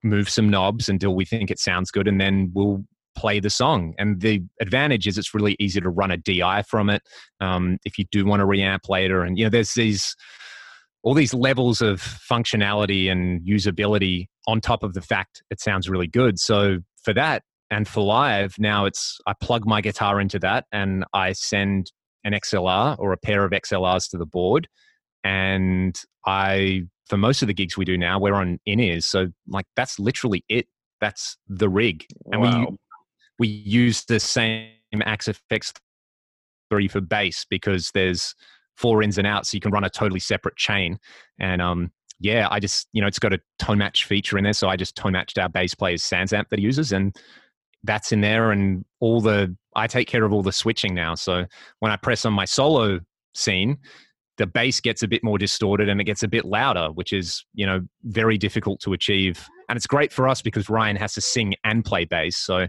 move 0.03 0.29
some 0.29 0.49
knobs 0.49 0.89
until 0.89 1.15
we 1.15 1.25
think 1.25 1.51
it 1.51 1.59
sounds 1.59 1.91
good 1.91 2.09
and 2.09 2.21
then 2.21 2.51
we'll 2.55 2.85
play 3.17 3.41
the 3.41 3.51
song. 3.51 3.95
And 3.99 4.21
the 4.21 4.43
advantage 4.61 5.07
is 5.07 5.19
it's 5.19 5.35
really 5.35 5.57
easy 5.59 5.81
to 5.81 5.89
run 5.89 6.11
a 6.11 6.17
di 6.17 6.63
from 6.63 6.91
it 6.91 7.03
um, 7.41 7.79
if 7.85 7.99
you 7.99 8.05
do 8.13 8.25
want 8.25 8.41
to 8.41 8.47
reamp 8.47 8.89
later 8.89 9.23
and 9.23 9.37
you 9.39 9.45
know 9.45 9.51
there's 9.51 9.75
these 9.75 10.15
all 11.03 11.15
these 11.15 11.33
levels 11.33 11.81
of 11.81 12.01
functionality 12.01 13.11
and 13.11 13.41
usability 13.43 14.27
on 14.47 14.61
top 14.61 14.83
of 14.83 14.93
the 14.93 15.01
fact 15.01 15.43
it 15.51 15.61
sounds 15.61 15.89
really 15.89 16.07
good. 16.07 16.39
So 16.39 16.79
for 17.03 17.13
that 17.15 17.43
and 17.71 17.89
for 17.89 18.03
live 18.03 18.55
now 18.59 18.85
it's 18.85 19.19
i 19.27 19.33
plug 19.41 19.67
my 19.67 19.81
guitar 19.81 20.21
into 20.21 20.39
that 20.39 20.65
and 20.71 21.05
i 21.13 21.33
send 21.33 21.91
an 22.27 22.33
xlr 22.35 22.99
or 22.99 23.13
a 23.13 23.17
pair 23.17 23.45
of 23.45 23.53
xlrs 23.53 24.11
to 24.11 24.19
the 24.19 24.27
board 24.27 24.69
and 25.25 26.03
i 26.27 26.83
for 27.09 27.17
most 27.17 27.43
of 27.43 27.49
the 27.49 27.55
gigs 27.55 27.77
we 27.77 27.85
do 27.85 27.97
now, 27.97 28.19
we're 28.19 28.35
on 28.35 28.59
in 28.67 28.81
ears. 28.81 29.07
So 29.07 29.29
like 29.49 29.67
that's 29.77 29.99
literally 29.99 30.45
it. 30.49 30.67
That's 31.01 31.37
the 31.49 31.69
rig, 31.69 32.07
and 32.33 32.41
wow. 32.41 32.67
we 32.71 32.77
we 33.39 33.49
use 33.49 34.05
the 34.05 34.19
same 34.19 34.71
Axe-Fx 34.95 35.75
three 36.71 36.89
for 36.89 37.03
bass 37.03 37.45
because 37.49 37.91
there's 37.93 38.35
four 38.77 39.03
ins 39.03 39.19
and 39.19 39.27
outs, 39.27 39.51
so 39.51 39.57
you 39.57 39.61
can 39.61 39.73
run 39.73 39.85
a 39.85 39.91
totally 39.91 40.21
separate 40.21 40.57
chain. 40.57 40.99
And 41.39 41.61
um, 41.61 41.93
yeah, 42.19 42.49
I 42.51 42.61
just 42.61 42.89
you 42.93 43.03
know 43.03 43.09
it's 43.09 43.19
got 43.19 43.35
a 43.35 43.41
tone 43.59 43.79
match 43.79 44.07
feature 44.07 44.39
in 44.39 44.45
there, 44.45 44.55
so 44.55 44.69
I 44.69 44.77
just 44.77 44.97
tone 44.97 45.13
matched 45.13 45.39
our 45.39 45.51
bass 45.51 45.75
player's 45.75 46.03
SansAmp 46.03 46.49
that 46.49 46.59
he 46.59 46.65
uses, 46.65 46.93
and 46.93 47.15
that's 47.87 48.13
in 48.13 48.21
there, 48.21 48.51
and 48.53 48.85
all 49.01 49.21
the 49.21 49.57
I 49.75 49.87
take 49.87 50.09
care 50.09 50.25
of 50.25 50.33
all 50.33 50.43
the 50.43 50.53
switching 50.53 50.95
now. 50.95 51.15
So 51.15 51.45
when 51.81 51.93
I 51.93 51.97
press 51.97 52.25
on 52.25 52.33
my 52.33 52.45
solo 52.45 53.01
scene, 53.35 53.77
the 54.39 54.47
bass 54.47 54.81
gets 54.81 55.03
a 55.03 55.09
bit 55.09 55.23
more 55.23 55.39
distorted 55.39 55.89
and 55.89 56.01
it 56.01 56.05
gets 56.05 56.23
a 56.23 56.29
bit 56.29 56.45
louder, 56.45 56.89
which 56.93 57.13
is, 57.13 57.45
you 57.55 57.67
know, 57.67 57.81
very 58.05 58.37
difficult 58.39 58.81
to 58.81 58.93
achieve. 58.93 59.47
And 59.69 59.77
it's 59.77 59.87
great 59.87 60.13
for 60.13 60.29
us 60.29 60.43
because 60.43 60.69
Ryan 60.69 60.97
has 60.97 61.15
to 61.15 61.21
sing 61.21 61.55
and 61.65 61.85
play 61.85 62.05
bass. 62.05 62.37
So 62.37 62.67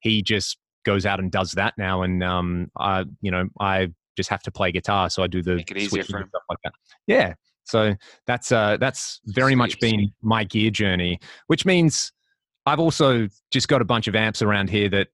he 0.00 0.22
just 0.22 0.58
goes 0.84 1.04
out 1.06 1.18
and 1.18 1.30
does 1.30 1.52
that 1.52 1.74
now. 1.78 2.02
And, 2.02 2.22
um, 2.22 2.70
I, 2.78 3.04
you 3.20 3.30
know, 3.30 3.48
I 3.60 3.88
just 4.16 4.30
have 4.30 4.42
to 4.42 4.50
play 4.50 4.72
guitar. 4.72 5.10
So 5.10 5.22
I 5.22 5.26
do 5.26 5.42
the 5.42 5.56
Make 5.56 5.70
it 5.70 5.78
easier 5.78 6.04
for 6.04 6.18
him. 6.18 6.28
stuff 6.28 6.42
like 6.48 6.58
that. 6.64 6.72
Yeah. 7.06 7.34
So 7.64 7.94
that's, 8.26 8.50
uh, 8.50 8.78
that's 8.78 9.20
very 9.26 9.52
Sweet. 9.52 9.56
much 9.56 9.80
been 9.80 10.12
my 10.22 10.44
gear 10.44 10.70
journey, 10.70 11.18
which 11.46 11.64
means 11.64 12.12
I've 12.66 12.80
also 12.80 13.28
just 13.50 13.68
got 13.68 13.80
a 13.80 13.84
bunch 13.84 14.06
of 14.06 14.14
amps 14.14 14.42
around 14.42 14.70
here 14.70 14.88
that 14.90 15.08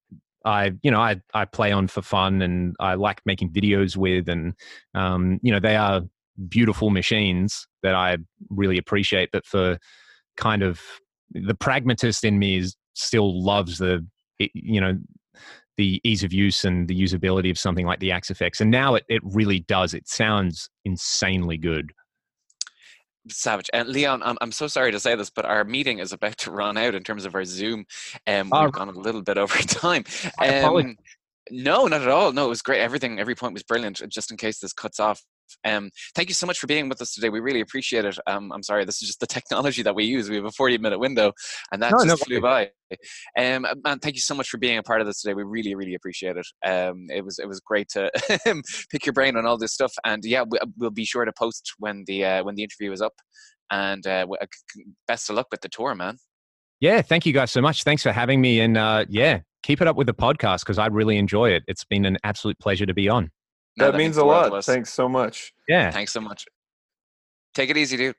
I, 0.45 0.73
you 0.83 0.91
know, 0.91 1.01
I, 1.01 1.21
I 1.35 1.45
play 1.45 1.73
on 1.73 1.89
for 1.89 2.03
fun 2.03 2.43
and 2.43 2.77
I 2.79 2.95
like 2.95 3.21
making 3.25 3.53
videos 3.53 3.97
with, 3.97 4.29
and, 4.29 4.55
um, 4.95 5.41
you 5.43 5.53
know, 5.53 5.61
they 5.61 5.77
are 5.77 6.03
beautiful 6.49 6.91
machines 6.91 7.67
that 7.83 7.95
I 7.95 8.19
really 8.51 8.79
appreciate. 8.79 9.31
But 9.33 9.47
for 9.47 9.79
kind 10.37 10.63
of 10.63 10.81
the 11.31 11.55
pragmatist 11.55 12.25
in 12.25 12.39
me 12.39 12.59
is 12.59 12.77
still 12.95 13.43
loves 13.43 13.79
the, 13.79 14.07
you 14.39 14.81
know, 14.81 14.99
the 15.77 16.01
ease 16.05 16.25
of 16.25 16.33
use 16.33 16.65
and 16.65 16.89
the 16.89 16.99
usability 16.99 17.51
of 17.51 17.59
something 17.59 17.85
like 17.85 18.01
the 18.01 18.11
Axe-Fx. 18.11 18.61
And 18.61 18.71
now 18.71 18.95
it, 18.95 19.05
it 19.09 19.21
really 19.25 19.61
does. 19.61 19.95
It 19.95 20.09
sounds 20.09 20.71
insanely 20.85 21.59
good 21.59 21.93
savage. 23.29 23.71
And 23.73 23.89
Leon, 23.89 24.23
I'm, 24.23 24.37
I'm 24.41 24.53
so 24.53 24.67
sorry 24.67 24.93
to 24.93 25.01
say 25.01 25.15
this, 25.15 25.31
but 25.31 25.45
our 25.45 25.65
meeting 25.65 25.99
is 25.99 26.13
about 26.13 26.37
to 26.39 26.51
run 26.51 26.77
out 26.77 26.95
in 26.95 27.03
terms 27.03 27.25
of 27.25 27.35
our 27.35 27.45
Zoom. 27.45 27.85
Um, 28.27 28.51
oh. 28.53 28.65
We've 28.65 28.73
gone 28.73 28.89
a 28.89 28.93
little 28.93 29.23
bit 29.23 29.39
over 29.39 29.57
time. 29.63 30.05
Um, 30.41 30.97
no, 31.51 31.87
not 31.87 32.03
at 32.03 32.09
all. 32.09 32.33
No, 32.33 32.47
it 32.47 32.51
was 32.51 32.63
great. 32.63 32.81
Everything, 32.81 33.21
every 33.21 33.35
point 33.35 33.53
was 33.53 33.63
brilliant. 33.63 34.03
Just 34.09 34.31
in 34.31 34.37
case 34.37 34.59
this 34.59 34.73
cuts 34.73 34.99
off, 34.99 35.23
um, 35.65 35.91
thank 36.15 36.29
you 36.29 36.35
so 36.35 36.47
much 36.47 36.59
for 36.59 36.67
being 36.67 36.89
with 36.89 37.01
us 37.01 37.13
today. 37.13 37.29
We 37.29 37.41
really 37.41 37.61
appreciate 37.61 38.05
it. 38.05 38.19
Um, 38.27 38.53
I'm 38.53 38.63
sorry, 38.63 38.85
this 38.85 39.03
is 39.03 39.09
just 39.09 39.21
the 39.21 39.27
technology 39.37 39.83
that 39.83 39.95
we 39.95 40.05
use. 40.05 40.29
We 40.29 40.37
have 40.37 40.45
a 40.45 40.51
40 40.51 40.79
minute 40.79 40.99
window, 40.99 41.33
and 41.73 41.83
that 41.83 41.93
no, 41.93 41.99
just 41.99 42.09
no, 42.09 42.17
flew 42.17 42.41
by. 42.41 42.71
Um, 43.39 43.67
man, 43.85 43.99
thank 43.99 44.15
you 44.15 44.21
so 44.21 44.35
much 44.35 44.49
for 44.49 44.59
being 44.59 44.79
a 44.79 44.83
part 44.83 45.01
of 45.01 45.07
this 45.07 45.21
today. 45.23 45.35
We 45.35 45.43
really, 45.43 45.75
really 45.75 45.95
appreciate 45.95 46.37
it. 46.37 46.47
Um, 46.65 47.07
it 47.11 47.25
was 47.25 47.39
it 47.39 47.47
was 47.47 47.61
great 47.61 47.89
to 47.91 48.11
pick 48.91 49.07
your 49.07 49.13
brain 49.13 49.37
on 49.37 49.47
all 49.47 49.59
this 49.59 49.73
stuff, 49.73 49.93
and 50.05 50.25
yeah, 50.25 50.45
we'll 50.77 50.91
be 50.91 51.05
sure 51.05 51.25
to 51.25 51.33
post 51.33 51.75
when 51.79 52.05
the 52.07 52.25
uh, 52.25 52.45
when 52.45 52.55
the 52.55 52.63
interview 52.63 52.93
is 52.93 53.03
up. 53.03 53.15
And 53.71 54.07
uh, 54.07 54.27
uh 54.41 54.47
best 55.09 55.29
of 55.29 55.37
luck 55.37 55.49
with 55.51 55.61
the 55.61 55.69
tour, 55.69 55.95
man. 55.97 56.19
Yeah, 56.79 57.03
thank 57.03 57.27
you 57.27 57.33
guys 57.33 57.51
so 57.51 57.61
much. 57.61 57.83
Thanks 57.83 58.03
for 58.03 58.13
having 58.13 58.41
me, 58.41 58.61
and 58.61 58.77
uh, 58.77 59.07
yeah, 59.09 59.41
keep 59.63 59.81
it 59.81 59.89
up 59.89 59.97
with 59.97 60.07
the 60.07 60.15
podcast 60.15 60.61
because 60.61 60.79
I 60.79 60.87
really 60.87 61.17
enjoy 61.17 61.51
it. 61.51 61.65
It's 61.67 61.85
been 61.85 62.05
an 62.05 62.19
absolute 62.23 62.59
pleasure 62.61 62.87
to 62.87 62.95
be 62.95 63.09
on. 63.09 63.31
No, 63.77 63.87
that, 63.87 63.93
that, 63.93 63.99
means, 63.99 64.17
means 64.17 64.19
a 64.19 64.25
lot. 64.25 64.65
Thanks 64.65 64.93
so 64.93 65.09
much. 65.09 65.53
Yeah. 65.69 65.91
Thanks 65.91 66.13
so 66.13 66.21
much. 66.21 66.47
Take 67.55 67.71
it 67.71 67.77
easy, 67.77 67.97
dude. 67.97 68.17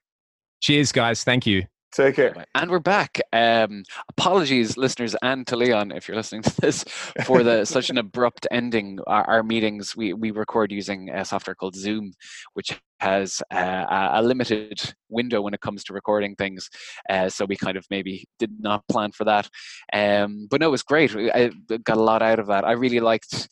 Cheers, 0.61 0.91
guys. 0.91 1.23
Thank 1.23 1.45
you. 1.45 1.63
Take 1.93 2.15
care. 2.15 2.45
And 2.53 2.69
we're 2.69 2.79
back. 2.79 3.19
Um, 3.31 3.83
apologies, 4.09 4.77
listeners, 4.77 5.15
and 5.23 5.47
to 5.47 5.55
Leon, 5.55 5.91
if 5.91 6.07
you're 6.07 6.17
listening 6.17 6.41
to 6.43 6.61
this, 6.61 6.83
for 7.23 7.43
the 7.43 7.65
such 7.65 7.89
an 7.89 7.97
abrupt 7.97 8.45
ending. 8.51 8.99
Our, 9.07 9.23
our, 9.23 9.43
meetings 9.43 9.95
we 9.95 10.13
we 10.13 10.31
record 10.31 10.71
using 10.71 11.09
a 11.09 11.23
software 11.23 11.55
called 11.55 11.75
Zoom, 11.75 12.11
which 12.53 12.79
has 12.99 13.41
uh, 13.51 14.09
a 14.11 14.21
limited 14.21 14.79
window 15.09 15.41
when 15.41 15.53
it 15.53 15.61
comes 15.61 15.83
to 15.85 15.93
recording 15.93 16.35
things. 16.35 16.69
Uh, 17.09 17.29
so 17.29 17.45
we 17.45 17.55
kind 17.55 17.77
of 17.77 17.85
maybe 17.89 18.25
did 18.37 18.51
not 18.59 18.87
plan 18.89 19.11
for 19.11 19.23
that. 19.23 19.49
Um, 19.93 20.47
but 20.51 20.59
no, 20.59 20.67
it 20.67 20.71
was 20.71 20.83
great. 20.83 21.15
I 21.15 21.51
got 21.83 21.97
a 21.97 22.03
lot 22.03 22.21
out 22.21 22.39
of 22.39 22.47
that. 22.47 22.65
I 22.65 22.73
really 22.73 22.99
liked 22.99 23.47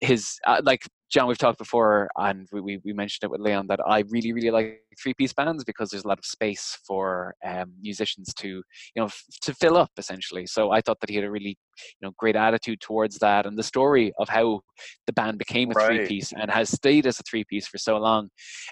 his 0.00 0.38
uh, 0.46 0.60
like 0.64 0.88
John, 1.10 1.28
we've 1.28 1.38
talked 1.38 1.58
before, 1.58 2.08
and 2.16 2.48
we, 2.50 2.80
we, 2.84 2.92
mentioned 2.92 3.24
it 3.24 3.30
with 3.30 3.40
Leon 3.40 3.66
that 3.68 3.80
I 3.86 4.04
really, 4.08 4.32
really 4.32 4.50
like 4.50 4.82
three 5.00 5.14
piece 5.14 5.32
bands 5.32 5.64
because 5.64 5.90
there's 5.90 6.04
a 6.04 6.08
lot 6.08 6.18
of 6.18 6.24
space 6.24 6.78
for 6.86 7.34
um, 7.44 7.72
musicians 7.80 8.32
to, 8.34 8.48
you 8.48 8.62
know, 8.96 9.06
f- 9.06 9.24
to 9.42 9.54
fill 9.54 9.76
up 9.76 9.90
essentially. 9.98 10.46
So 10.46 10.70
I 10.70 10.80
thought 10.80 11.00
that 11.00 11.10
he 11.10 11.16
had 11.16 11.24
a 11.24 11.30
really, 11.30 11.56
you 12.00 12.08
know, 12.08 12.12
great 12.18 12.36
attitude 12.36 12.80
towards 12.80 13.18
that, 13.18 13.46
and 13.46 13.58
the 13.58 13.62
story 13.62 14.12
of 14.18 14.28
how 14.28 14.60
the 15.06 15.12
band 15.12 15.38
became 15.38 15.70
a 15.70 15.74
right. 15.74 15.86
three 15.86 16.06
piece 16.06 16.32
and 16.32 16.50
has 16.50 16.70
stayed 16.70 17.06
as 17.06 17.18
a 17.18 17.22
three 17.22 17.44
piece 17.44 17.66
for 17.66 17.78
so 17.78 17.96
long. 17.96 18.28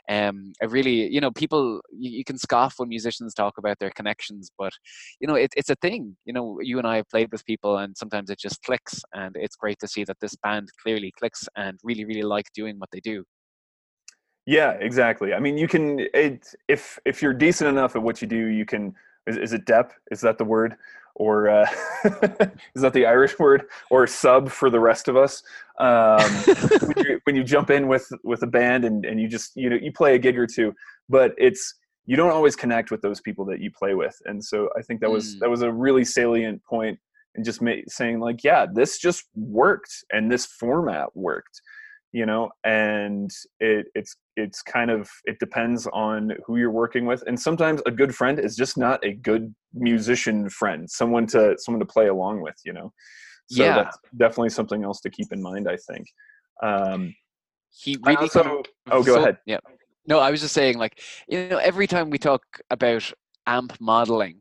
Um, 0.09 0.53
I 0.63 0.67
really, 0.67 1.13
you 1.13 1.21
know, 1.21 1.31
people 1.31 1.81
you, 1.93 2.11
you, 2.19 2.25
can 2.25 2.39
scoff 2.39 2.75
when 2.77 2.89
musicians 2.89 3.35
talk 3.35 3.59
about 3.59 3.79
their 3.79 3.91
connections, 3.91 4.51
but 4.59 4.73
you 5.21 5.27
know, 5.27 5.35
it, 5.35 5.53
it's 5.57 5.71
a 5.71 5.77
thing. 5.77 6.17
You 6.25 6.33
know, 6.33 6.59
you 6.61 6.79
and 6.79 6.87
I 6.87 6.97
have 6.97 7.09
played 7.09 7.31
with 7.33 7.45
people, 7.45 7.79
and 7.79 7.97
sometimes 7.97 8.31
it 8.31 8.39
just 8.39 8.63
clicks, 8.63 9.01
and 9.15 9.37
it's 9.39 9.57
great 9.57 9.79
to 9.81 9.89
see 9.89 10.05
that 10.05 10.19
this 10.21 10.37
band 10.37 10.69
clearly 10.83 11.13
clicks 11.19 11.49
and 11.57 11.79
really, 11.83 12.05
really 12.05 12.23
like 12.23 12.47
doing 12.55 12.79
what 12.79 12.91
they 12.93 13.01
do. 13.01 13.25
Yeah, 14.47 14.73
exactly. 14.73 15.35
I 15.35 15.39
mean, 15.39 15.57
you 15.57 15.69
can 15.69 16.01
it, 16.15 16.55
if 16.69 16.99
if 17.05 17.23
you're 17.23 17.33
decent 17.33 17.71
enough 17.71 17.95
at 17.95 18.03
what 18.03 18.21
you 18.21 18.29
do, 18.29 18.47
you 18.47 18.65
can. 18.65 18.95
Is, 19.27 19.37
is 19.37 19.53
it 19.53 19.67
dep? 19.67 19.93
Is 20.11 20.21
that 20.23 20.37
the 20.39 20.45
word? 20.45 20.77
Or 21.15 21.49
uh, 21.49 21.67
is 22.75 22.83
that 22.83 22.93
the 22.93 23.07
Irish 23.07 23.39
word? 23.39 23.67
Or 23.91 24.07
sub 24.07 24.51
for 24.51 24.69
the 24.69 24.81
rest 24.81 25.07
of 25.07 25.17
us? 25.17 25.45
Um, 25.79 26.21
when, 26.25 27.07
you, 27.07 27.21
when 27.25 27.37
you 27.37 27.45
jump 27.45 27.71
in 27.71 27.87
with 27.87 28.11
with 28.25 28.43
a 28.43 28.49
band 28.49 28.85
and, 28.85 29.05
and 29.05 29.21
you 29.21 29.29
just 29.29 29.55
you 29.55 29.71
know 29.71 29.77
you 29.81 29.93
play 29.93 30.17
a 30.17 30.19
gig 30.19 30.37
or 30.37 30.47
two, 30.47 30.75
but 31.09 31.35
it's 31.39 31.75
you 32.07 32.17
don't 32.17 32.33
always 32.33 32.57
connect 32.57 32.91
with 32.91 33.01
those 33.01 33.21
people 33.21 33.45
that 33.45 33.61
you 33.61 33.71
play 33.71 33.95
with, 33.95 34.17
and 34.25 34.45
so 34.45 34.69
I 34.77 34.83
think 34.83 35.01
that 35.03 35.11
was 35.11 35.37
mm. 35.37 35.39
that 35.41 35.51
was 35.51 35.63
a 35.63 35.73
really 35.73 36.05
salient 36.05 36.65
point 36.65 36.99
and 37.37 37.45
just 37.45 37.63
ma- 37.63 37.73
saying 37.87 38.19
like, 38.19 38.43
yeah, 38.43 38.67
this 38.71 38.99
just 38.99 39.25
worked 39.37 40.05
and 40.11 40.31
this 40.31 40.47
format 40.47 41.15
worked 41.17 41.63
you 42.13 42.27
know 42.27 42.51
and 42.65 43.31
it, 43.61 43.87
it's 43.95 44.17
it's 44.37 44.63
kind 44.63 44.91
of 44.91 45.09
it 45.25 45.39
depends 45.39 45.87
on 45.89 46.33
who 46.47 46.59
you're 46.59 46.71
working 46.71 47.07
with 47.07 47.23
and 47.27 47.39
sometimes 47.39 47.81
a 47.87 47.91
good 47.91 48.15
friend 48.15 48.39
is 48.39 48.55
just 48.55 48.77
not 48.77 49.05
a 49.05 49.15
good 49.15 49.55
musician 49.73 50.49
friend 50.49 50.89
someone 50.89 51.27
to 51.27 51.57
someone 51.59 51.81
to 51.81 51.87
play 51.87 52.09
along 52.09 52.41
with 52.41 52.57
you 52.65 52.73
know? 52.73 52.93
So 53.51 53.65
yeah. 53.65 53.75
that's 53.75 53.99
definitely 54.17 54.51
something 54.51 54.85
else 54.85 55.01
to 55.01 55.11
keep 55.11 55.33
in 55.33 55.43
mind 55.43 55.69
i 55.69 55.77
think. 55.77 56.07
Um 56.63 57.15
he 57.71 57.99
really 58.05 58.17
also, 58.17 58.63
oh 58.91 59.03
go 59.03 59.15
so, 59.15 59.23
ahead. 59.23 59.39
yeah. 59.47 59.59
No 60.07 60.19
i 60.19 60.31
was 60.31 60.43
just 60.43 60.55
saying 60.55 60.77
like 60.79 61.01
you 61.29 61.49
know 61.49 61.59
every 61.59 61.87
time 61.87 62.11
we 62.11 62.19
talk 62.19 62.43
about 62.71 63.11
amp 63.47 63.73
modeling 63.81 64.41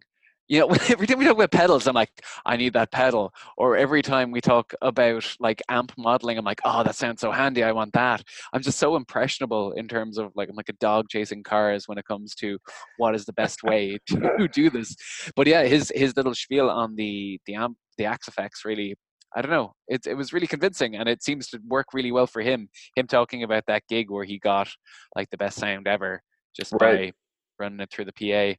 you 0.51 0.59
know, 0.59 0.67
every 0.89 1.07
time 1.07 1.17
we 1.17 1.23
talk 1.23 1.35
about 1.35 1.51
pedals, 1.51 1.87
I'm 1.87 1.95
like, 1.95 2.11
I 2.45 2.57
need 2.57 2.73
that 2.73 2.91
pedal. 2.91 3.33
Or 3.55 3.77
every 3.77 4.01
time 4.01 4.31
we 4.31 4.41
talk 4.41 4.73
about 4.81 5.25
like 5.39 5.61
amp 5.69 5.93
modeling, 5.97 6.37
I'm 6.37 6.43
like, 6.43 6.59
oh, 6.65 6.83
that 6.83 6.95
sounds 6.95 7.21
so 7.21 7.31
handy. 7.31 7.63
I 7.63 7.71
want 7.71 7.93
that. 7.93 8.21
I'm 8.51 8.61
just 8.61 8.77
so 8.77 8.97
impressionable 8.97 9.71
in 9.71 9.87
terms 9.87 10.17
of 10.17 10.31
like 10.35 10.49
I'm 10.49 10.55
like 10.57 10.67
a 10.67 10.73
dog 10.73 11.07
chasing 11.09 11.41
cars 11.41 11.87
when 11.87 11.97
it 11.97 12.05
comes 12.05 12.35
to 12.35 12.59
what 12.97 13.15
is 13.15 13.23
the 13.23 13.33
best 13.33 13.63
way 13.63 13.97
to 14.07 14.47
do 14.53 14.69
this. 14.69 14.93
But 15.37 15.47
yeah, 15.47 15.63
his 15.63 15.91
his 15.95 16.15
little 16.17 16.35
spiel 16.35 16.69
on 16.69 16.95
the 16.95 17.39
the 17.45 17.55
amp 17.55 17.77
the 17.97 18.05
Axe-Fx 18.05 18.49
really 18.65 18.95
I 19.33 19.41
don't 19.41 19.51
know. 19.51 19.73
It 19.87 20.05
it 20.05 20.15
was 20.15 20.33
really 20.33 20.47
convincing, 20.47 20.97
and 20.97 21.07
it 21.07 21.23
seems 21.23 21.47
to 21.51 21.59
work 21.65 21.93
really 21.93 22.11
well 22.11 22.27
for 22.27 22.41
him. 22.41 22.67
Him 22.97 23.07
talking 23.07 23.43
about 23.43 23.63
that 23.67 23.83
gig 23.87 24.11
where 24.11 24.25
he 24.25 24.37
got 24.37 24.69
like 25.15 25.29
the 25.29 25.37
best 25.37 25.57
sound 25.57 25.87
ever 25.87 26.21
just 26.53 26.73
right. 26.73 26.81
by 26.81 27.11
running 27.57 27.79
it 27.79 27.89
through 27.89 28.05
the 28.05 28.11
PA. 28.11 28.57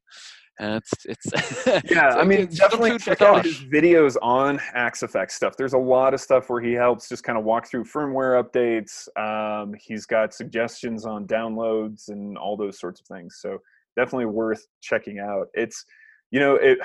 And 0.59 0.75
it's 0.75 1.05
it's 1.05 1.65
yeah. 1.91 2.07
it's 2.07 2.15
I 2.15 2.23
mean, 2.23 2.47
definitely 2.47 2.97
check 2.99 3.21
out 3.21 3.45
his 3.45 3.59
videos 3.61 4.15
on 4.21 4.59
Axe-Fx 4.73 5.31
stuff. 5.31 5.57
There's 5.57 5.73
a 5.73 5.77
lot 5.77 6.13
of 6.13 6.21
stuff 6.21 6.49
where 6.49 6.61
he 6.61 6.73
helps 6.73 7.09
just 7.09 7.23
kind 7.23 7.37
of 7.37 7.43
walk 7.43 7.67
through 7.67 7.85
firmware 7.85 8.41
updates. 8.41 9.07
Um, 9.19 9.73
he's 9.79 10.05
got 10.05 10.33
suggestions 10.33 11.05
on 11.05 11.25
downloads 11.25 12.09
and 12.09 12.37
all 12.37 12.55
those 12.55 12.79
sorts 12.79 13.01
of 13.01 13.07
things. 13.07 13.37
So 13.39 13.57
definitely 13.95 14.27
worth 14.27 14.65
checking 14.81 15.19
out. 15.19 15.47
It's 15.53 15.83
you 16.31 16.39
know 16.39 16.55
it 16.55 16.77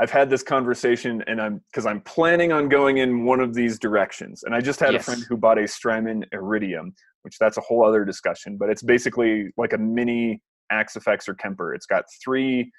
I've 0.00 0.10
had 0.10 0.30
this 0.30 0.42
conversation 0.42 1.22
and 1.26 1.40
I'm 1.40 1.60
because 1.70 1.86
I'm 1.86 2.00
planning 2.00 2.52
on 2.52 2.68
going 2.68 2.98
in 2.98 3.24
one 3.24 3.40
of 3.40 3.54
these 3.54 3.78
directions. 3.78 4.42
And 4.44 4.54
I 4.54 4.60
just 4.60 4.80
had 4.80 4.92
yes. 4.92 5.02
a 5.02 5.04
friend 5.04 5.24
who 5.28 5.36
bought 5.36 5.58
a 5.58 5.68
Strymon 5.68 6.24
Iridium, 6.32 6.94
which 7.22 7.38
that's 7.38 7.56
a 7.56 7.60
whole 7.60 7.84
other 7.84 8.04
discussion, 8.04 8.56
but 8.56 8.68
it's 8.68 8.82
basically 8.82 9.50
like 9.56 9.74
a 9.74 9.78
mini 9.78 10.40
Axe-Fx 10.72 11.28
or 11.28 11.34
Kemper. 11.34 11.74
It's 11.74 11.86
got 11.86 12.04
three 12.24 12.70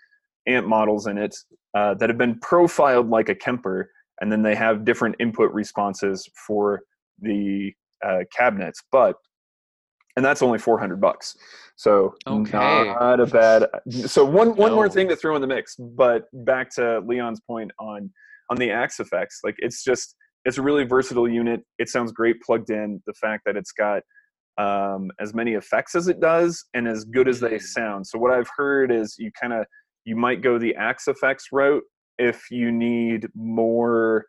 amp 0.47 0.67
models 0.67 1.07
in 1.07 1.17
it 1.17 1.35
uh, 1.77 1.93
that 1.95 2.09
have 2.09 2.17
been 2.17 2.39
profiled 2.39 3.09
like 3.09 3.29
a 3.29 3.35
Kemper, 3.35 3.89
and 4.19 4.31
then 4.31 4.41
they 4.41 4.55
have 4.55 4.83
different 4.83 5.15
input 5.19 5.51
responses 5.53 6.27
for 6.47 6.81
the 7.21 7.71
uh, 8.05 8.19
cabinets. 8.35 8.81
But 8.91 9.15
and 10.15 10.23
that's 10.23 10.41
only 10.41 10.59
400 10.59 11.01
bucks 11.01 11.35
so 11.75 12.15
okay. 12.27 12.57
not 12.99 13.19
a 13.19 13.25
bad 13.25 13.65
so 14.05 14.23
one 14.23 14.55
one 14.55 14.71
no. 14.71 14.75
more 14.75 14.89
thing 14.89 15.07
to 15.09 15.15
throw 15.15 15.35
in 15.35 15.41
the 15.41 15.47
mix 15.47 15.75
but 15.75 16.25
back 16.45 16.69
to 16.75 16.99
leon's 16.99 17.41
point 17.41 17.71
on 17.79 18.11
on 18.49 18.57
the 18.57 18.69
Axe-Fx 18.69 19.27
like 19.43 19.55
it's 19.57 19.83
just 19.83 20.15
it's 20.45 20.57
a 20.57 20.61
really 20.61 20.83
versatile 20.83 21.27
unit 21.27 21.61
it 21.79 21.89
sounds 21.89 22.11
great 22.11 22.39
plugged 22.41 22.69
in 22.69 23.01
the 23.07 23.13
fact 23.13 23.43
that 23.45 23.55
it's 23.57 23.71
got 23.71 24.03
um, 24.57 25.09
as 25.19 25.33
many 25.33 25.53
effects 25.53 25.95
as 25.95 26.07
it 26.07 26.19
does 26.19 26.65
and 26.73 26.87
as 26.87 27.05
good 27.05 27.27
as 27.27 27.39
they 27.39 27.55
mm. 27.55 27.61
sound 27.61 28.05
so 28.05 28.19
what 28.19 28.31
i've 28.31 28.49
heard 28.55 28.91
is 28.91 29.15
you 29.17 29.31
kind 29.39 29.53
of 29.53 29.65
you 30.05 30.15
might 30.15 30.41
go 30.41 30.57
the 30.57 30.75
Axe-Fx 30.75 31.43
route 31.51 31.83
if 32.17 32.51
you 32.51 32.71
need 32.71 33.27
more 33.35 34.25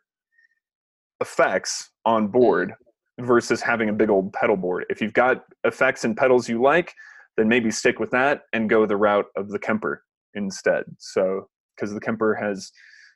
effects 1.21 1.91
on 2.05 2.27
board 2.27 2.73
versus 3.19 3.61
having 3.61 3.89
a 3.89 3.93
big 3.93 4.09
old 4.09 4.33
pedal 4.33 4.57
board. 4.57 4.85
If 4.89 5.01
you've 5.01 5.13
got 5.13 5.43
effects 5.63 6.03
and 6.03 6.17
pedals 6.17 6.49
you 6.49 6.61
like, 6.61 6.93
then 7.37 7.47
maybe 7.47 7.71
stick 7.71 7.99
with 7.99 8.11
that 8.11 8.41
and 8.53 8.69
go 8.69 8.85
the 8.85 8.97
route 8.97 9.27
of 9.35 9.49
the 9.49 9.59
Kemper 9.59 10.03
instead. 10.33 10.83
So, 10.97 11.47
because 11.75 11.93
the 11.93 11.99
Kemper 11.99 12.35
has 12.35 12.71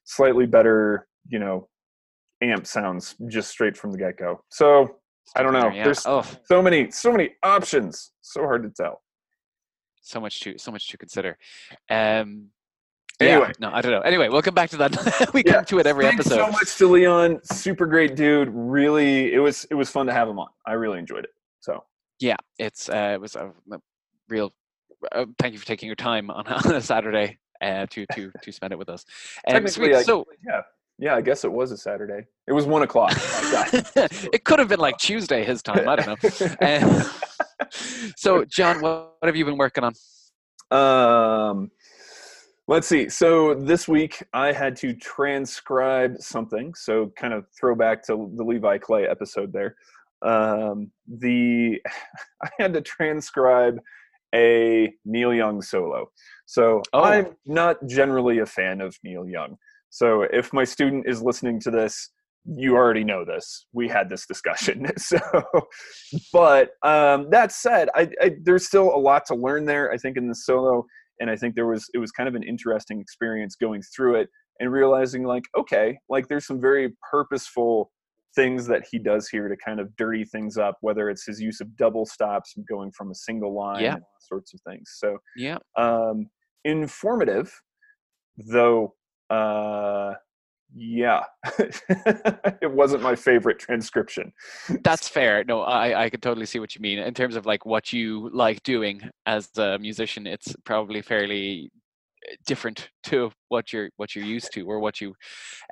slightly 0.06 0.46
better, 0.46 1.08
you 1.28 1.40
know, 1.40 1.68
amp 2.42 2.68
sounds 2.68 3.16
just 3.28 3.50
straight 3.50 3.78
from 3.78 3.92
the 3.92 3.98
get 3.98 4.18
go. 4.18 4.42
So, 4.50 4.98
I 5.36 5.44
don't 5.44 5.54
know. 5.54 5.72
There's 5.72 6.06
oh. 6.06 6.26
so 6.46 6.62
many, 6.62 6.92
so 6.92 7.12
many 7.12 7.32
options. 7.44 8.12
So 8.22 8.42
hard 8.42 8.64
to 8.64 8.70
tell. 8.70 9.02
So 10.02 10.20
much 10.20 10.40
to, 10.42 10.58
so 10.58 10.72
much 10.72 10.88
to 10.90 10.98
consider. 10.98 11.38
Um, 11.90 12.50
Anyway, 13.22 13.48
yeah, 13.48 13.54
no, 13.60 13.72
I 13.74 13.82
don't 13.82 13.92
know. 13.92 14.00
Anyway, 14.00 14.30
we'll 14.30 14.42
come 14.42 14.54
back 14.54 14.70
to 14.70 14.78
that. 14.78 15.30
we 15.34 15.44
yeah. 15.46 15.56
come 15.56 15.66
to 15.66 15.80
it 15.80 15.88
every 15.88 16.06
Thanks 16.06 16.26
episode. 16.26 16.46
so 16.46 16.52
much 16.52 16.78
to 16.78 16.88
Leon. 16.88 17.42
Super 17.44 17.86
great 17.86 18.16
dude. 18.16 18.48
Really, 18.50 19.34
it 19.34 19.40
was 19.40 19.66
it 19.70 19.74
was 19.74 19.90
fun 19.90 20.06
to 20.06 20.14
have 20.14 20.30
him 20.30 20.40
on. 20.40 20.48
I 20.66 20.74
really 20.74 21.00
enjoyed 21.00 21.26
it. 21.26 21.32
So 21.60 21.84
yeah, 22.22 22.38
it's 22.60 22.88
uh, 22.88 23.12
it 23.16 23.20
was 23.20 23.36
a, 23.36 23.52
a 23.74 23.78
real. 24.30 24.54
Uh, 25.12 25.26
thank 25.38 25.52
you 25.52 25.60
for 25.60 25.66
taking 25.66 25.88
your 25.88 25.98
time 25.98 26.30
on, 26.30 26.48
on 26.48 26.72
a 26.76 26.80
Saturday 26.80 27.40
uh, 27.62 27.88
to 27.88 28.06
to 28.14 28.32
to 28.42 28.52
spend 28.54 28.72
it 28.72 28.80
with 28.80 28.88
us. 28.88 29.04
Um, 29.50 29.68
sweet, 29.68 29.98
so 30.06 30.26
yeah, 30.48 30.62
yeah, 31.00 31.16
I 31.16 31.22
guess 31.22 31.46
it 31.46 31.52
was 31.52 31.72
a 31.72 31.78
Saturday. 31.78 32.26
It 32.48 32.54
was 32.54 32.66
one 32.66 32.84
o'clock. 32.84 33.14
it 33.16 34.44
could 34.44 34.60
have 34.60 34.68
been 34.68 34.80
like 34.80 34.98
Tuesday 34.98 35.46
his 35.46 35.64
time. 35.64 35.88
I 35.88 35.96
don't 35.96 36.08
know. 36.08 36.30
Uh, 36.62 37.10
so, 38.16 38.44
John, 38.46 38.82
what, 38.82 39.14
what 39.20 39.28
have 39.28 39.36
you 39.36 39.46
been 39.46 39.58
working 39.58 39.84
on? 39.84 39.94
Um 40.72 41.72
Let's 42.70 42.88
see. 42.88 43.10
So 43.10 43.56
this 43.56 43.88
week 43.88 44.24
I 44.32 44.52
had 44.52 44.76
to 44.76 44.94
transcribe 44.94 46.18
something. 46.20 46.76
So 46.76 47.12
kind 47.18 47.34
of 47.34 47.48
throw 47.60 47.74
back 47.74 48.04
to 48.06 48.32
the 48.36 48.44
Levi 48.44 48.78
Clay 48.78 49.08
episode 49.08 49.52
there. 49.52 49.76
Um, 50.22 50.92
the 51.08 51.82
I 52.44 52.50
had 52.60 52.74
to 52.74 52.82
transcribe 52.82 53.80
a 54.36 54.94
Neil 55.04 55.34
Young 55.34 55.64
solo. 55.64 56.12
So 56.46 56.84
oh. 56.94 57.04
I'm 57.04 57.36
not 57.48 57.78
generally 57.88 58.38
a 58.38 58.46
fan 58.46 58.82
of 58.82 58.96
Neil 59.04 59.28
Young. 59.28 59.58
So 59.90 60.22
if 60.22 60.54
my 60.54 60.64
student 60.64 61.06
is 61.08 61.22
listening 61.22 61.60
to 61.62 61.72
this, 61.72 62.10
you 62.46 62.76
already 62.76 63.04
know 63.04 63.26
this. 63.26 63.66
We 63.74 63.88
had 63.88 64.10
this 64.10 64.26
discussion. 64.26 64.88
So, 64.98 65.20
but 66.34 66.70
um, 66.84 67.30
that 67.32 67.52
said, 67.52 67.90
I, 67.96 68.10
I, 68.22 68.36
there's 68.44 68.66
still 68.66 68.96
a 68.96 68.98
lot 68.98 69.26
to 69.28 69.36
learn 69.36 69.66
there. 69.66 69.92
I 69.92 69.98
think 69.98 70.18
in 70.18 70.28
the 70.28 70.36
solo, 70.36 70.86
and 71.20 71.30
i 71.30 71.36
think 71.36 71.56
there 71.56 71.68
was 71.68 71.90
it 71.94 71.98
was 71.98 72.12
kind 72.12 72.28
of 72.28 72.36
an 72.36 72.44
interesting 72.44 73.00
experience 73.00 73.56
going 73.56 73.82
through 73.96 74.16
it 74.16 74.30
and 74.60 74.72
realizing 74.72 75.24
like 75.24 75.44
okay 75.58 75.98
like 76.10 76.28
there's 76.28 76.46
some 76.46 76.60
very 76.60 76.94
purposeful 77.10 77.92
things 78.36 78.68
that 78.68 78.84
he 78.90 79.00
does 79.00 79.28
here 79.28 79.48
to 79.48 79.56
kind 79.58 79.80
of 79.80 79.96
dirty 79.96 80.24
things 80.24 80.58
up 80.58 80.78
whether 80.82 81.10
it's 81.10 81.26
his 81.26 81.42
use 81.42 81.62
of 81.62 81.76
double 81.78 82.06
stops 82.06 82.54
going 82.70 82.92
from 82.92 83.12
a 83.12 83.16
single 83.16 83.54
line 83.54 83.84
yeah. 83.84 83.96
sorts 84.20 84.54
of 84.54 84.60
things 84.68 84.96
so 84.98 85.18
yeah 85.36 85.58
um 85.78 86.28
informative 86.66 87.52
though 88.52 88.94
uh 89.30 90.14
yeah. 90.76 91.24
It 92.62 92.72
wasn't 92.72 93.02
my 93.02 93.16
favorite 93.16 93.60
transcription. 93.60 94.32
That's 94.84 95.08
fair. 95.08 95.44
No 95.44 95.62
i 95.62 96.06
i 96.06 96.10
can 96.10 96.20
totally 96.22 96.46
see 96.46 96.60
what 96.60 96.76
you 96.76 96.82
mean. 96.82 97.00
In 97.00 97.14
terms 97.14 97.36
of 97.36 97.46
like 97.46 97.66
what 97.66 97.92
you 97.94 98.30
like 98.34 98.62
doing 98.64 99.10
as 99.26 99.50
a 99.58 99.78
musician 99.80 100.28
it's 100.28 100.56
probably 100.66 101.02
fairly 101.02 101.72
eh, 102.28 102.36
different 102.46 102.90
to 103.04 103.32
what 103.48 103.74
you're 103.74 103.90
what 103.98 104.16
you're 104.16 104.26
used 104.26 104.52
to 104.54 104.62
or 104.68 104.80
what 104.80 105.02
you 105.02 105.16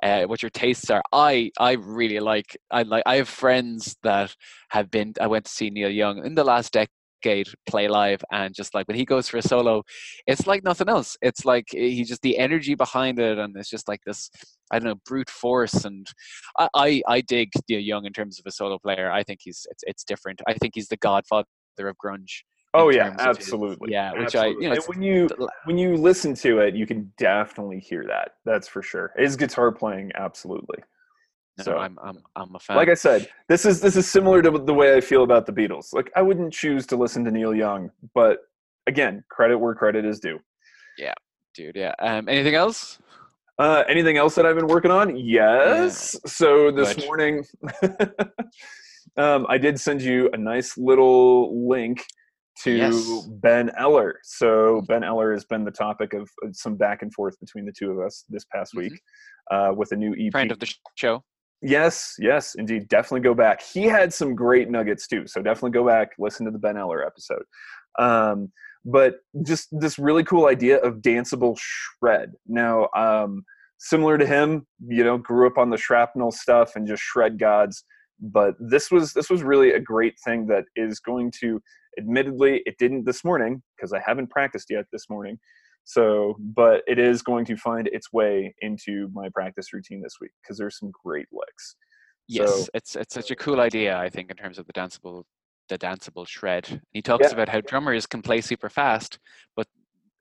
uh, 0.02 0.24
what 0.24 0.42
your 0.42 0.50
tastes 0.50 0.90
are. 0.90 1.02
I 1.12 1.50
i 1.58 1.72
really 1.72 2.20
like 2.20 2.56
i 2.70 2.82
like 2.82 3.04
i 3.06 3.16
have 3.16 3.28
friends 3.28 3.96
that 4.02 4.34
have 4.70 4.90
been 4.90 5.14
i 5.20 5.26
went 5.26 5.44
to 5.46 5.52
see 5.52 5.70
neil 5.70 5.90
young 5.90 6.24
in 6.26 6.34
the 6.34 6.44
last 6.44 6.72
decade 6.72 6.97
decade 7.22 7.48
play 7.66 7.88
live 7.88 8.22
and 8.32 8.54
just 8.54 8.74
like 8.74 8.86
when 8.88 8.96
he 8.96 9.04
goes 9.04 9.28
for 9.28 9.38
a 9.38 9.42
solo 9.42 9.82
it's 10.26 10.46
like 10.46 10.64
nothing 10.64 10.88
else 10.88 11.16
it's 11.22 11.44
like 11.44 11.66
eh, 11.74 11.88
he 11.88 12.04
just 12.04 12.22
the 12.22 12.38
energy 12.38 12.74
behind 12.74 13.18
it 13.18 13.38
and 13.38 13.56
it's 13.56 13.70
just 13.70 13.88
like 13.88 14.00
this 14.06 14.30
i 14.72 14.78
don't 14.78 14.88
know 14.88 15.00
brute 15.06 15.30
force 15.30 15.84
and 15.84 16.06
i 16.58 16.68
i, 16.74 17.02
I 17.08 17.20
dig 17.20 17.50
Neil 17.68 17.80
Young 17.80 18.06
in 18.06 18.12
terms 18.12 18.38
of 18.38 18.46
a 18.46 18.50
solo 18.50 18.78
player 18.78 19.10
i 19.10 19.22
think 19.22 19.40
he's 19.42 19.66
it's, 19.70 19.84
it's 19.86 20.04
different 20.04 20.40
i 20.46 20.54
think 20.54 20.74
he's 20.74 20.88
the 20.88 20.96
godfather 20.96 21.44
of 21.78 21.96
grunge 22.04 22.42
Oh 22.74 22.90
yeah, 22.90 23.16
absolutely. 23.18 23.88
His, 23.88 23.92
yeah, 23.92 24.12
which 24.12 24.34
absolutely. 24.34 24.66
I 24.66 24.68
you 24.68 24.76
know 24.76 24.82
when 24.86 25.02
you 25.02 25.28
when 25.64 25.78
you 25.78 25.96
listen 25.96 26.34
to 26.34 26.58
it, 26.58 26.76
you 26.76 26.86
can 26.86 27.10
definitely 27.16 27.80
hear 27.80 28.04
that. 28.06 28.32
That's 28.44 28.68
for 28.68 28.82
sure. 28.82 29.12
His 29.16 29.36
guitar 29.36 29.72
playing, 29.72 30.12
absolutely. 30.14 30.78
No, 31.58 31.64
so 31.64 31.78
I'm, 31.78 31.98
I'm 32.02 32.18
I'm 32.36 32.54
a 32.54 32.58
fan. 32.58 32.76
Like 32.76 32.88
I 32.88 32.94
said, 32.94 33.28
this 33.48 33.64
is 33.64 33.80
this 33.80 33.96
is 33.96 34.08
similar 34.08 34.42
to 34.42 34.50
the 34.50 34.74
way 34.74 34.96
I 34.96 35.00
feel 35.00 35.24
about 35.24 35.46
the 35.46 35.52
Beatles. 35.52 35.92
Like 35.92 36.10
I 36.14 36.22
wouldn't 36.22 36.52
choose 36.52 36.86
to 36.86 36.96
listen 36.96 37.24
to 37.24 37.30
Neil 37.30 37.54
Young, 37.54 37.90
but 38.14 38.38
again, 38.86 39.24
credit 39.28 39.58
where 39.58 39.74
credit 39.74 40.04
is 40.04 40.20
due. 40.20 40.38
Yeah, 40.96 41.14
dude. 41.54 41.76
Yeah. 41.76 41.94
Um, 41.98 42.28
anything 42.28 42.54
else? 42.54 42.98
Uh, 43.58 43.82
anything 43.88 44.16
else 44.16 44.36
that 44.36 44.46
I've 44.46 44.54
been 44.54 44.68
working 44.68 44.92
on? 44.92 45.16
Yes. 45.16 46.14
Yeah. 46.14 46.30
So 46.30 46.70
this 46.70 46.96
morning, 47.04 47.44
um, 49.16 49.46
I 49.48 49.58
did 49.58 49.80
send 49.80 50.00
you 50.00 50.30
a 50.32 50.36
nice 50.36 50.78
little 50.78 51.68
link 51.68 52.04
to 52.62 52.72
yes. 52.72 53.26
Ben 53.40 53.70
Eller. 53.76 54.20
So 54.22 54.82
Ben 54.88 55.02
Eller 55.02 55.32
has 55.32 55.44
been 55.44 55.64
the 55.64 55.72
topic 55.72 56.14
of 56.14 56.28
some 56.52 56.76
back 56.76 57.02
and 57.02 57.12
forth 57.12 57.38
between 57.40 57.64
the 57.64 57.72
two 57.72 57.90
of 57.90 57.98
us 58.04 58.24
this 58.28 58.44
past 58.44 58.74
mm-hmm. 58.74 58.92
week 58.92 59.00
uh, 59.50 59.72
with 59.76 59.92
a 59.92 59.96
new 59.96 60.14
EP. 60.18 60.30
Friend 60.32 60.52
of 60.52 60.58
the 60.58 60.72
show. 60.96 61.24
Yes, 61.60 62.14
yes, 62.20 62.54
indeed. 62.54 62.88
Definitely 62.88 63.20
go 63.20 63.34
back. 63.34 63.62
He 63.62 63.84
had 63.84 64.12
some 64.12 64.34
great 64.34 64.70
nuggets 64.70 65.08
too. 65.08 65.26
So 65.26 65.42
definitely 65.42 65.72
go 65.72 65.86
back, 65.86 66.10
listen 66.18 66.46
to 66.46 66.52
the 66.52 66.58
Ben 66.58 66.76
Eller 66.76 67.04
episode. 67.04 67.42
Um, 67.98 68.52
but 68.84 69.16
just 69.44 69.68
this 69.72 69.98
really 69.98 70.22
cool 70.24 70.46
idea 70.46 70.78
of 70.78 70.96
danceable 70.96 71.58
shred. 71.58 72.32
Now, 72.46 72.88
um, 72.96 73.42
similar 73.78 74.18
to 74.18 74.26
him, 74.26 74.66
you 74.86 75.02
know, 75.02 75.18
grew 75.18 75.46
up 75.46 75.58
on 75.58 75.70
the 75.70 75.76
shrapnel 75.76 76.30
stuff 76.30 76.76
and 76.76 76.86
just 76.86 77.02
shred 77.02 77.38
gods. 77.38 77.84
But 78.20 78.54
this 78.60 78.90
was 78.90 79.12
this 79.12 79.30
was 79.30 79.42
really 79.42 79.72
a 79.72 79.80
great 79.80 80.14
thing 80.24 80.46
that 80.46 80.64
is 80.76 81.00
going 81.00 81.32
to. 81.40 81.60
Admittedly, 81.98 82.62
it 82.64 82.76
didn't 82.78 83.04
this 83.04 83.24
morning 83.24 83.62
because 83.76 83.92
I 83.92 84.00
haven't 84.04 84.30
practiced 84.30 84.70
yet 84.70 84.84
this 84.92 85.10
morning. 85.10 85.38
So, 85.88 86.36
but 86.38 86.82
it 86.86 86.98
is 86.98 87.22
going 87.22 87.46
to 87.46 87.56
find 87.56 87.88
its 87.88 88.12
way 88.12 88.54
into 88.60 89.08
my 89.14 89.30
practice 89.30 89.72
routine 89.72 90.02
this 90.02 90.16
week 90.20 90.32
because 90.42 90.58
there's 90.58 90.78
some 90.78 90.90
great 91.02 91.26
licks. 91.32 91.76
Yes, 92.26 92.50
So- 92.50 92.66
it's 92.74 92.94
it's 92.94 93.14
such 93.14 93.30
a 93.30 93.36
cool 93.36 93.58
idea. 93.58 93.96
I 93.96 94.10
think 94.10 94.30
in 94.30 94.36
terms 94.36 94.58
of 94.58 94.66
the 94.66 94.74
danceable 94.74 95.24
the 95.70 95.78
danceable 95.78 96.28
shred. 96.28 96.82
He 96.92 97.00
talks 97.00 97.28
Yeah. 97.28 97.32
about 97.32 97.48
how 97.48 97.62
drummers 97.62 98.04
can 98.06 98.20
play 98.20 98.42
super 98.42 98.68
fast, 98.68 99.18
but 99.56 99.66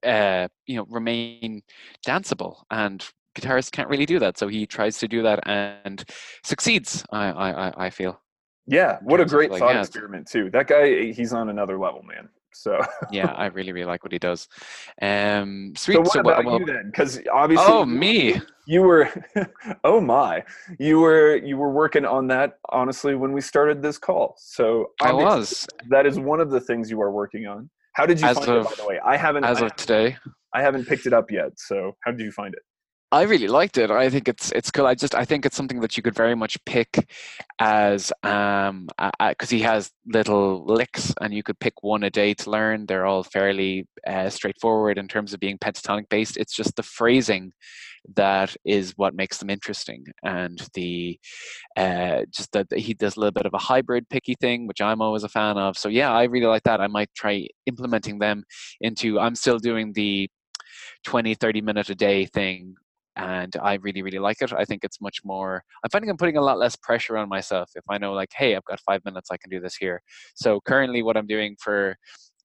uh, 0.05 0.47
you 0.67 0.77
know 0.77 0.85
remain 0.89 1.61
danceable, 2.07 2.63
and 2.71 3.05
guitarists 3.37 3.69
can't 3.71 3.89
really 3.89 4.05
do 4.05 4.19
that. 4.19 4.37
So 4.37 4.47
he 4.47 4.65
tries 4.65 4.97
to 4.99 5.07
do 5.09 5.21
that 5.23 5.39
and 5.45 6.01
succeeds. 6.45 7.03
I 7.11 7.25
I 7.31 7.85
I- 7.87 7.89
feel. 7.89 8.21
Yeah, 8.67 8.99
what 9.01 9.19
a 9.19 9.25
great 9.25 9.51
like, 9.51 9.59
thought 9.59 9.75
yeah, 9.75 9.81
experiment 9.81 10.27
too. 10.29 10.49
That 10.51 10.67
guy, 10.67 11.11
he's 11.11 11.33
on 11.33 11.49
another 11.49 11.77
level, 11.77 12.03
man. 12.03 12.29
So, 12.53 12.79
Yeah, 13.11 13.31
I 13.31 13.47
really 13.47 13.71
really 13.71 13.85
like 13.85 14.03
what 14.03 14.11
he 14.11 14.19
does. 14.19 14.47
Um, 15.01 15.73
sweet. 15.77 15.95
so 15.95 15.99
what 16.01 16.11
so 16.11 16.19
about 16.21 16.45
well, 16.45 16.59
you 16.59 16.65
then? 16.65 16.87
Because 16.87 17.19
obviously, 17.31 17.65
oh 17.67 17.85
me. 17.85 18.41
you 18.65 18.81
were, 18.81 19.11
oh 19.83 20.01
my, 20.01 20.43
you 20.79 20.99
were 20.99 21.37
you 21.37 21.57
were 21.57 21.71
working 21.71 22.05
on 22.05 22.27
that 22.27 22.59
honestly 22.69 23.15
when 23.15 23.31
we 23.31 23.41
started 23.41 23.81
this 23.81 23.97
call. 23.97 24.35
So 24.37 24.91
I 25.01 25.13
was 25.13 25.67
That 25.89 26.05
is 26.05 26.19
one 26.19 26.39
of 26.39 26.49
the 26.49 26.59
things 26.59 26.89
you 26.89 27.01
are 27.01 27.11
working 27.11 27.47
on. 27.47 27.69
How 27.93 28.05
did 28.05 28.19
you 28.19 28.27
As 28.27 28.37
find 28.37 28.49
it? 28.49 28.63
By 28.63 28.75
the 28.77 28.87
way, 28.87 28.99
I 29.03 29.17
haven't. 29.17 29.43
as 29.43 29.61
I, 29.61 29.65
of 29.65 29.75
today. 29.75 30.17
I 30.53 30.61
haven't 30.61 30.85
picked 30.85 31.05
it 31.05 31.13
up 31.13 31.31
yet. 31.31 31.51
So 31.57 31.93
how 32.03 32.11
did 32.11 32.21
you 32.21 32.31
find 32.31 32.53
it? 32.53 32.61
I 33.09 33.21
really 33.21 33.47
liked 33.47 33.77
it. 33.77 33.89
I 33.89 34.09
think 34.09 34.27
it's 34.27 34.51
it's 34.51 34.69
cool. 34.69 34.85
I 34.85 34.93
just 34.93 35.15
I 35.15 35.23
think 35.23 35.45
it's 35.45 35.55
something 35.55 35.79
that 35.79 35.95
you 35.95 36.03
could 36.03 36.13
very 36.13 36.35
much 36.35 36.57
pick 36.65 37.07
as 37.57 38.11
um 38.23 38.89
because 39.29 39.49
he 39.49 39.61
has 39.61 39.91
little 40.05 40.65
licks 40.65 41.13
and 41.21 41.33
you 41.33 41.41
could 41.41 41.57
pick 41.59 41.83
one 41.83 42.03
a 42.03 42.09
day 42.09 42.33
to 42.33 42.49
learn. 42.49 42.85
They're 42.85 43.05
all 43.05 43.23
fairly 43.23 43.87
uh, 44.05 44.29
straightforward 44.29 44.97
in 44.97 45.07
terms 45.07 45.33
of 45.33 45.39
being 45.39 45.57
pentatonic 45.57 46.09
based. 46.09 46.35
It's 46.35 46.53
just 46.53 46.75
the 46.75 46.83
phrasing 46.83 47.53
that 48.15 48.55
is 48.65 48.93
what 48.97 49.15
makes 49.15 49.37
them 49.37 49.49
interesting 49.49 50.05
and 50.23 50.67
the 50.73 51.19
uh 51.75 52.21
just 52.31 52.51
that 52.53 52.67
he 52.71 52.93
does 52.93 53.17
a 53.17 53.19
little 53.19 53.31
bit 53.31 53.45
of 53.45 53.53
a 53.53 53.57
hybrid 53.57 54.07
picky 54.07 54.33
thing 54.39 54.65
which 54.65 54.79
i'm 54.79 55.01
always 55.01 55.23
a 55.23 55.29
fan 55.29 55.57
of 55.57 55.77
so 55.77 55.89
yeah 55.89 56.13
i 56.13 56.23
really 56.23 56.45
like 56.45 56.63
that 56.63 56.79
i 56.79 56.87
might 56.87 57.09
try 57.15 57.45
implementing 57.65 58.17
them 58.17 58.43
into 58.79 59.19
i'm 59.19 59.35
still 59.35 59.59
doing 59.59 59.91
the 59.93 60.29
20 61.03 61.35
30 61.35 61.61
minute 61.61 61.89
a 61.89 61.95
day 61.95 62.25
thing 62.25 62.75
and 63.17 63.55
i 63.61 63.73
really 63.75 64.01
really 64.01 64.19
like 64.19 64.41
it. 64.41 64.53
I 64.53 64.65
think 64.65 64.83
it's 64.83 65.01
much 65.01 65.19
more 65.25 65.63
i'm 65.83 65.89
finding 65.89 66.09
i'm 66.09 66.17
putting 66.17 66.37
a 66.37 66.41
lot 66.41 66.59
less 66.59 66.75
pressure 66.75 67.17
on 67.17 67.29
myself 67.29 67.71
if 67.75 67.83
i 67.89 67.97
know 67.97 68.13
like 68.13 68.31
hey 68.35 68.55
i've 68.55 68.65
got 68.65 68.79
five 68.79 69.03
minutes 69.05 69.29
i 69.31 69.37
can 69.37 69.49
do 69.49 69.59
this 69.59 69.75
here. 69.75 70.01
So 70.35 70.61
currently 70.61 71.01
what 71.03 71.17
i'm 71.17 71.27
doing 71.27 71.55
for 71.59 71.97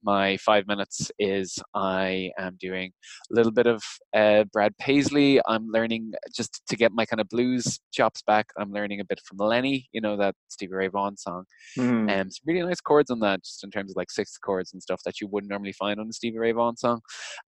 my 0.03 0.37
five 0.39 0.67
minutes 0.67 1.11
is 1.19 1.59
I 1.75 2.31
am 2.39 2.57
doing 2.61 2.93
a 3.31 3.35
little 3.35 3.53
bit 3.53 3.67
of 3.67 3.83
uh, 4.15 4.45
Brad 4.53 4.77
Paisley. 4.79 5.41
I'm 5.47 5.69
learning 5.69 6.13
just 6.35 6.63
to 6.69 6.77
get 6.77 6.93
my 6.93 7.07
kind 7.07 7.21
of 7.21 7.29
blues 7.29 7.81
chops 7.93 8.23
back. 8.23 8.47
I'm 8.59 8.73
learning 8.73 9.01
a 9.01 9.05
bit 9.05 9.21
from 9.25 9.39
Lenny, 9.39 9.89
you 9.93 10.01
know, 10.01 10.17
that 10.17 10.35
Stevie 10.49 10.75
Ray 10.75 10.89
Vaughan 10.89 11.17
song. 11.17 11.45
Hmm. 11.77 12.09
And 12.09 12.33
some 12.33 12.45
really 12.47 12.63
nice 12.63 12.81
chords 12.81 13.11
on 13.11 13.21
that, 13.21 13.45
just 13.45 13.65
in 13.65 13.71
terms 13.71 13.93
of 13.93 13.97
like 13.97 14.11
sixth 14.11 14.41
chords 14.45 14.73
and 14.73 14.83
stuff 14.83 15.01
that 15.05 15.21
you 15.21 15.27
wouldn't 15.29 15.51
normally 15.51 15.73
find 15.73 16.01
on 16.01 16.09
a 16.09 16.13
Stevie 16.13 16.39
Ray 16.39 16.53
Vaughan 16.53 16.77
song. 16.77 17.01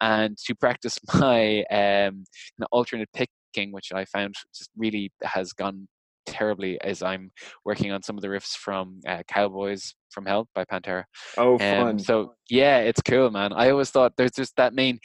And 0.01 0.37
to 0.47 0.55
practice 0.55 0.99
my 1.15 1.65
um, 1.71 2.25
alternate 2.73 3.11
picking, 3.13 3.73
which 3.73 3.93
I 3.93 4.05
found 4.05 4.35
just 4.55 4.71
really 4.77 5.13
has 5.23 5.53
gone 5.53 5.89
terribly 6.31 6.79
is 6.85 7.03
I'm 7.03 7.31
working 7.65 7.93
on 7.93 8.03
some 8.03 8.17
of 8.17 8.23
the 8.23 8.29
riffs 8.29 8.57
from 8.57 9.01
uh, 9.07 9.23
Cowboys 9.29 9.95
from 10.11 10.25
Hell 10.25 10.49
by 10.55 10.65
Pantera. 10.65 11.05
Oh, 11.37 11.59
fun! 11.59 11.89
Um, 11.89 11.99
so 11.99 12.35
yeah, 12.49 12.79
it's 12.79 13.03
cool, 13.03 13.31
man. 13.31 13.53
I 13.53 13.71
always 13.71 13.91
thought 13.91 14.13
there's 14.17 14.33
just 14.33 14.57
that 14.57 14.73
main. 14.73 14.99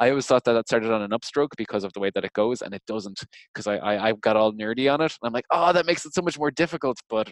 I 0.00 0.10
always 0.10 0.26
thought 0.26 0.44
that 0.44 0.54
that 0.54 0.66
started 0.66 0.90
on 0.90 1.02
an 1.02 1.10
upstroke 1.10 1.50
because 1.56 1.84
of 1.84 1.92
the 1.92 2.00
way 2.00 2.10
that 2.14 2.24
it 2.24 2.32
goes, 2.32 2.62
and 2.62 2.74
it 2.74 2.82
doesn't. 2.86 3.20
Because 3.52 3.66
I, 3.66 3.76
I 3.76 4.08
I 4.08 4.12
got 4.12 4.36
all 4.36 4.52
nerdy 4.52 4.92
on 4.92 5.00
it, 5.00 5.12
and 5.22 5.28
I'm 5.28 5.32
like, 5.32 5.46
oh, 5.50 5.72
that 5.72 5.86
makes 5.86 6.04
it 6.04 6.14
so 6.14 6.22
much 6.22 6.38
more 6.38 6.50
difficult. 6.50 6.98
But 7.08 7.30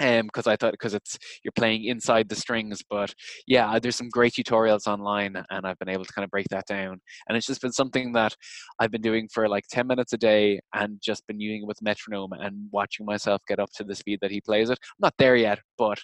um, 0.00 0.26
because 0.26 0.46
I 0.46 0.56
thought 0.56 0.72
because 0.72 0.94
it's 0.94 1.18
you're 1.42 1.52
playing 1.52 1.84
inside 1.84 2.28
the 2.28 2.36
strings, 2.36 2.82
but 2.88 3.14
yeah, 3.46 3.78
there's 3.78 3.96
some 3.96 4.08
great 4.08 4.32
tutorials 4.32 4.86
online, 4.86 5.42
and 5.50 5.66
I've 5.66 5.78
been 5.78 5.88
able 5.88 6.04
to 6.04 6.12
kind 6.12 6.24
of 6.24 6.30
break 6.30 6.46
that 6.50 6.66
down. 6.66 7.00
And 7.28 7.36
it's 7.36 7.46
just 7.46 7.62
been 7.62 7.72
something 7.72 8.12
that 8.12 8.34
I've 8.78 8.90
been 8.90 9.02
doing 9.02 9.28
for 9.32 9.48
like 9.48 9.64
10 9.70 9.86
minutes 9.86 10.12
a 10.12 10.18
day 10.18 10.60
and 10.74 10.98
just 11.02 11.26
been 11.26 11.40
using 11.40 11.62
it 11.62 11.66
with 11.66 11.82
metronome 11.82 12.32
and 12.32 12.68
watching 12.72 13.06
myself 13.06 13.42
get 13.48 13.58
up 13.58 13.70
to 13.76 13.84
the 13.84 13.94
speed 13.94 14.18
that 14.22 14.30
he 14.30 14.40
plays 14.40 14.70
it. 14.70 14.78
I'm 14.82 15.02
not 15.02 15.14
there 15.18 15.36
yet, 15.36 15.60
but 15.76 15.98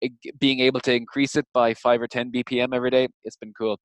it, 0.00 0.12
being 0.38 0.60
able 0.60 0.80
to 0.80 0.94
increase 0.94 1.36
it 1.36 1.46
by 1.52 1.74
5 1.74 2.02
or 2.02 2.06
10 2.06 2.32
BPM 2.32 2.74
every 2.74 2.90
day, 2.90 3.08
it's 3.24 3.36
been 3.36 3.52
cool. 3.56 3.78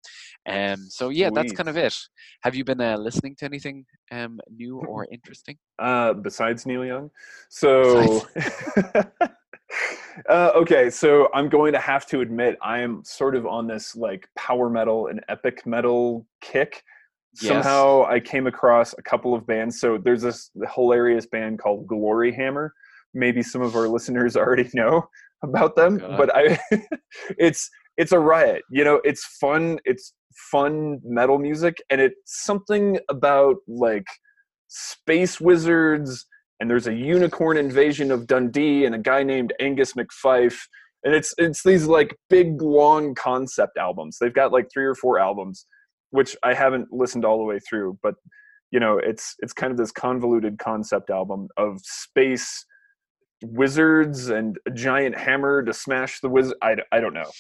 Um, 0.48 0.88
so 0.90 1.10
yeah, 1.10 1.30
that's 1.34 1.54
kind 1.54 1.70
of 1.70 1.78
it. 1.78 1.96
Have 2.44 2.56
you 2.56 2.64
been 2.64 2.82
uh, 2.82 2.98
listening 2.98 3.36
to 3.40 3.46
anything 3.46 3.86
um, 4.12 4.40
new 4.50 4.78
or 4.88 5.08
interesting? 5.12 5.58
uh, 5.82 6.14
besides 6.14 6.66
Neil 6.66 6.86
Young. 6.86 7.10
So, 7.50 8.26
uh, 10.30 10.52
okay, 10.56 10.90
so 10.90 11.30
I'm 11.34 11.50
going 11.50 11.74
to 11.74 11.80
have 11.80 12.06
to 12.08 12.22
admit 12.22 12.58
I 12.62 12.80
am 12.80 13.04
sort 13.04 13.36
of 13.36 13.46
on 13.46 13.68
this 13.68 13.96
like 13.96 14.28
power 14.38 14.70
metal 14.70 15.08
and 15.08 15.22
epic 15.30 15.66
metal 15.66 16.26
kick. 16.42 16.84
Yes. 17.42 17.48
Somehow 17.48 18.06
I 18.06 18.20
came 18.20 18.48
across 18.48 18.94
a 18.98 19.02
couple 19.02 19.34
of 19.34 19.48
bands. 19.48 19.80
So 19.80 19.98
there's 19.98 20.22
this 20.22 20.52
hilarious 20.76 21.26
band 21.26 21.60
called 21.60 21.88
Gloryhammer. 21.88 22.70
Maybe 23.14 23.42
some 23.42 23.62
of 23.62 23.76
our 23.76 23.88
listeners 23.88 24.36
already 24.38 24.70
know 24.74 25.08
about 25.44 25.76
them, 25.76 25.98
God. 25.98 26.18
but 26.18 26.36
I, 26.36 26.60
it's 27.38 27.70
it's 27.98 28.12
a 28.12 28.20
riot. 28.20 28.64
You 28.72 28.84
know, 28.84 29.02
it's 29.04 29.26
fun. 29.40 29.80
It's 29.86 30.14
fun 30.52 31.00
metal 31.04 31.40
music, 31.40 31.78
and 31.90 32.02
it's 32.02 32.16
something 32.26 33.00
about 33.10 33.58
like 33.68 34.08
space 34.68 35.40
wizards 35.42 36.26
and 36.62 36.70
there's 36.70 36.88
a 36.88 36.94
unicorn 36.94 37.58
invasion 37.58 38.12
of 38.12 38.28
Dundee 38.28 38.86
and 38.86 38.94
a 38.94 39.00
guy 39.00 39.24
named 39.24 39.52
Angus 39.60 39.94
McFife. 39.94 40.60
And 41.04 41.16
it's 41.16 41.34
it's 41.40 41.64
these 41.64 41.88
like 41.88 42.16
big 42.30 42.62
long 42.62 43.16
concept 43.16 43.78
albums. 43.78 44.18
They've 44.22 44.34
got 44.34 44.52
like 44.52 44.68
three 44.72 44.86
or 44.86 44.96
four 44.96 45.20
albums 45.20 45.66
which 46.12 46.36
I 46.44 46.54
haven't 46.54 46.92
listened 46.92 47.26
all 47.26 47.38
the 47.38 47.44
way 47.44 47.58
through 47.60 47.98
but 48.04 48.16
you 48.70 48.80
know 48.80 49.00
it's 49.00 49.36
it's 49.40 49.54
kind 49.54 49.72
of 49.72 49.78
this 49.78 49.92
convoluted 49.92 50.60
concept 50.60 51.10
album 51.10 51.48
of 51.58 51.80
space 51.84 52.66
wizards 53.44 54.30
and 54.30 54.58
a 54.68 54.72
giant 54.72 55.18
hammer 55.18 55.64
to 55.64 55.74
smash 55.74 56.20
the 56.20 56.30
wizard 56.30 56.58
I, 56.62 56.76
I 56.92 57.00
don't 57.00 57.14
know. 57.14 57.32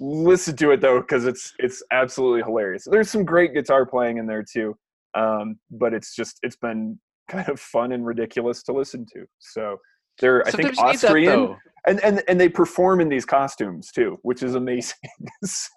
Listen 0.00 0.56
to 0.56 0.72
it 0.72 0.80
though 0.80 1.00
because 1.00 1.26
it's 1.26 1.52
it's 1.58 1.82
absolutely 1.92 2.42
hilarious. 2.42 2.84
There's 2.90 3.10
some 3.10 3.24
great 3.24 3.54
guitar 3.54 3.86
playing 3.86 4.16
in 4.16 4.26
there 4.26 4.42
too 4.42 4.74
um, 5.14 5.60
but 5.70 5.94
it's 5.94 6.16
just 6.16 6.38
it's 6.42 6.56
been 6.56 6.98
kind 7.28 7.48
of 7.48 7.60
fun 7.60 7.92
and 7.92 8.04
ridiculous 8.04 8.62
to 8.64 8.72
listen 8.72 9.06
to. 9.12 9.24
So 9.38 9.78
they're 10.20 10.46
I 10.46 10.50
think 10.50 10.74
Sometimes 10.74 10.78
you 10.78 10.84
need 10.84 11.26
that, 11.26 11.32
Austrian, 11.32 11.56
and 11.86 12.00
and 12.04 12.22
and 12.28 12.40
they 12.40 12.48
perform 12.48 13.00
in 13.00 13.08
these 13.08 13.24
costumes 13.24 13.90
too, 13.90 14.18
which 14.22 14.42
is 14.42 14.54
amazing. 14.54 14.96
so, 15.44 15.68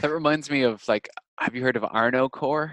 That 0.00 0.10
reminds 0.10 0.50
me 0.50 0.62
of 0.62 0.82
like, 0.88 1.08
have 1.38 1.54
you 1.54 1.62
heard 1.62 1.76
of 1.76 1.82
Arnocorps? 1.82 2.72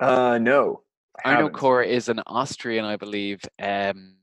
uh, 0.00 0.38
no, 0.38 0.82
Arno. 1.24 1.48
Core 1.50 1.82
is 1.82 2.08
an 2.08 2.20
Austrian, 2.26 2.84
I 2.84 2.96
believe. 2.96 3.40
Um, 3.60 4.17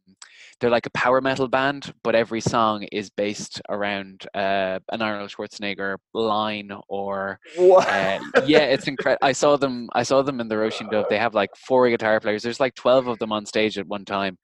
they're 0.65 0.71
like 0.71 0.87
a 0.87 0.97
power 0.97 1.21
metal 1.21 1.47
band, 1.47 1.93
but 2.03 2.15
every 2.15 2.41
song 2.41 2.87
is 2.91 3.11
based 3.11 3.61
around 3.69 4.25
uh, 4.33 4.79
an 4.91 4.99
Arnold 4.99 5.29
Schwarzenegger 5.29 5.97
line 6.15 6.71
or 6.89 7.39
uh, 7.59 8.17
yeah, 8.47 8.63
it's 8.73 8.87
incredible. 8.87 9.19
I 9.27 9.31
saw 9.31 9.57
them. 9.57 9.89
I 9.93 10.01
saw 10.01 10.23
them 10.23 10.41
in 10.41 10.47
the 10.47 10.55
Róisín 10.55 10.89
Dubh. 10.91 11.07
They 11.07 11.19
have 11.19 11.35
like 11.35 11.51
four 11.55 11.87
guitar 11.87 12.19
players. 12.19 12.41
There's 12.41 12.59
like 12.59 12.73
twelve 12.73 13.05
of 13.05 13.19
them 13.19 13.31
on 13.31 13.45
stage 13.45 13.77
at 13.77 13.85
one 13.85 14.05
time, 14.05 14.39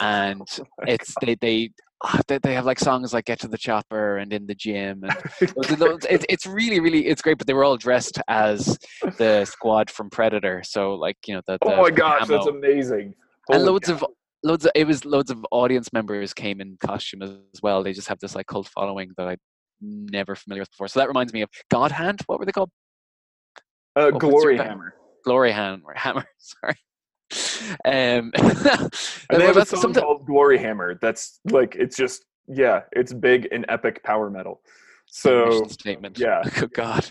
and 0.00 0.42
it's 0.88 1.14
they 1.22 1.36
they. 1.36 1.70
ah, 2.02 2.18
They, 2.26 2.38
they 2.38 2.54
have 2.54 2.66
like 2.66 2.80
songs 2.80 3.12
like 3.14 3.26
"Get 3.26 3.38
to 3.40 3.48
the 3.48 3.56
Chopper" 3.58 4.16
and 4.18 4.32
"In 4.32 4.48
the 4.48 4.56
Gym," 4.56 5.04
and 5.04 5.14
loads 5.56 5.70
of 5.70 5.78
those- 5.78 6.06
it's 6.10 6.24
it's 6.28 6.46
really 6.46 6.80
really 6.80 7.06
it's 7.06 7.22
great. 7.22 7.38
But 7.38 7.46
they 7.46 7.54
were 7.54 7.62
all 7.64 7.76
dressed 7.76 8.18
as 8.26 8.76
the 9.18 9.44
squad 9.44 9.88
from 9.88 10.10
Predator, 10.10 10.62
so 10.64 10.94
like 10.94 11.18
you 11.28 11.34
know 11.34 11.42
the, 11.46 11.58
the 11.62 11.72
oh 11.74 11.82
my 11.82 11.90
gosh, 11.92 12.22
camo. 12.26 12.32
that's 12.38 12.48
amazing. 12.48 13.14
and 13.52 13.64
loads 13.64 13.86
cow. 13.88 13.94
of 13.94 14.04
loads 14.42 14.64
of 14.64 14.72
it 14.74 14.86
was 14.86 15.04
loads 15.04 15.30
of 15.30 15.44
audience 15.50 15.92
members 15.92 16.32
came 16.34 16.60
in 16.60 16.76
costume 16.80 17.22
as 17.22 17.62
well. 17.62 17.82
They 17.82 17.92
just 17.92 18.08
have 18.08 18.18
this 18.20 18.34
like 18.34 18.46
cult 18.46 18.68
following 18.68 19.10
that 19.16 19.28
I 19.28 19.36
never 19.80 20.34
familiar 20.34 20.62
with 20.62 20.70
before. 20.70 20.88
So 20.88 21.00
that 21.00 21.08
reminds 21.08 21.32
me 21.32 21.42
of 21.42 21.48
God 21.70 21.92
Hand. 21.92 22.20
What 22.26 22.38
were 22.38 22.46
they 22.46 22.52
called? 22.52 22.70
uh, 23.98 24.08
your 24.08 24.12
Gloryhammer. 24.12 24.90
Glory 25.24 25.52
Hand 25.52 25.82
or 25.84 25.94
Hammer. 25.96 26.24
Sorry. 26.38 26.76
Um, 27.84 28.32
And 29.30 29.40
they 29.40 29.46
have 29.46 29.56
a 29.56 29.64
song 29.66 29.80
something- 29.82 30.02
called 30.02 30.26
Gloryhammer. 30.26 30.98
That's 31.00 31.38
like 31.50 31.76
it's 31.76 31.96
just 31.96 32.24
yeah, 32.48 32.80
it's 32.92 33.12
big 33.12 33.48
and 33.52 33.64
epic 33.68 34.02
power 34.02 34.28
metal. 34.30 34.60
So 35.06 35.64
statement. 35.68 36.18
yeah. 36.18 36.42
Good 36.58 36.72
God. 36.72 37.10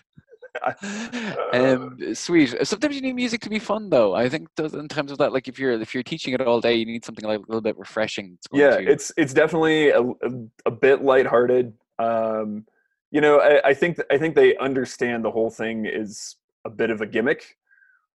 um, 1.54 1.98
sweet. 2.16 2.56
Sometimes 2.68 2.96
you 2.96 3.02
need 3.02 3.14
music 3.16 3.42
to 3.42 3.50
be 3.50 3.60
fun, 3.60 3.90
though. 3.90 4.16
I 4.16 4.30
think 4.30 4.48
in 4.58 4.88
terms 4.88 5.12
of 5.12 5.18
that, 5.20 5.34
like 5.34 5.48
if 5.48 5.60
you're 5.60 5.72
if 5.82 5.94
you're 5.94 6.04
teaching 6.04 6.34
it 6.34 6.42
all 6.42 6.62
day, 6.62 6.76
you 6.76 6.86
need 6.86 7.04
something 7.06 7.26
like 7.26 7.40
a 7.40 7.44
little 7.48 7.62
bit 7.62 7.78
refreshing. 7.78 8.34
It's 8.38 8.48
yeah 8.52 8.78
to- 8.78 8.92
it's 8.92 9.12
it's 9.18 9.34
definitely 9.34 9.90
a, 9.90 10.02
a, 10.02 10.32
a 10.66 10.72
bit 10.72 11.02
lighthearted 11.04 11.74
um 12.00 12.66
you 13.12 13.22
know, 13.22 13.40
I, 13.40 13.70
I 13.70 13.74
think 13.74 13.96
th- 13.96 14.08
I 14.12 14.20
think 14.20 14.36
they 14.36 14.56
understand 14.58 15.26
the 15.26 15.32
whole 15.32 15.50
thing 15.50 15.88
is 15.88 16.36
a 16.64 16.70
bit 16.70 16.92
of 16.92 17.02
a 17.02 17.08
gimmick, 17.08 17.58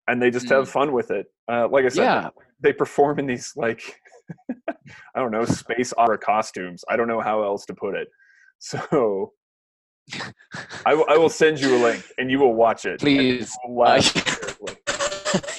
and 0.08 0.20
they 0.20 0.32
just 0.32 0.48
have 0.48 0.64
Mm. 0.64 0.68
fun 0.72 0.92
with 0.92 1.12
it. 1.12 1.26
Uh, 1.48 1.68
like 1.68 1.84
I 1.84 1.88
said, 1.90 2.02
Yeah. 2.02 2.30
they 2.60 2.72
perform 2.72 3.20
in 3.20 3.26
these 3.26 3.52
like 3.54 4.00
I 5.14 5.20
don't 5.20 5.30
know 5.30 5.44
space 5.44 5.94
opera 5.96 6.18
costumes. 6.18 6.84
I 6.88 6.96
don't 6.96 7.06
know 7.06 7.20
how 7.20 7.44
else 7.44 7.64
to 7.66 7.74
put 7.74 7.94
it. 7.94 8.08
So 8.58 9.32
I, 10.86 10.94
will- 10.94 11.28
send 11.28 11.60
you 11.60 11.76
a 11.76 11.80
link, 11.82 12.04
and 12.18 12.30
you 12.30 12.38
will 12.38 12.54
watch 12.54 12.84
it. 12.84 13.00
Please. 13.00 13.56
laugh 13.68 14.58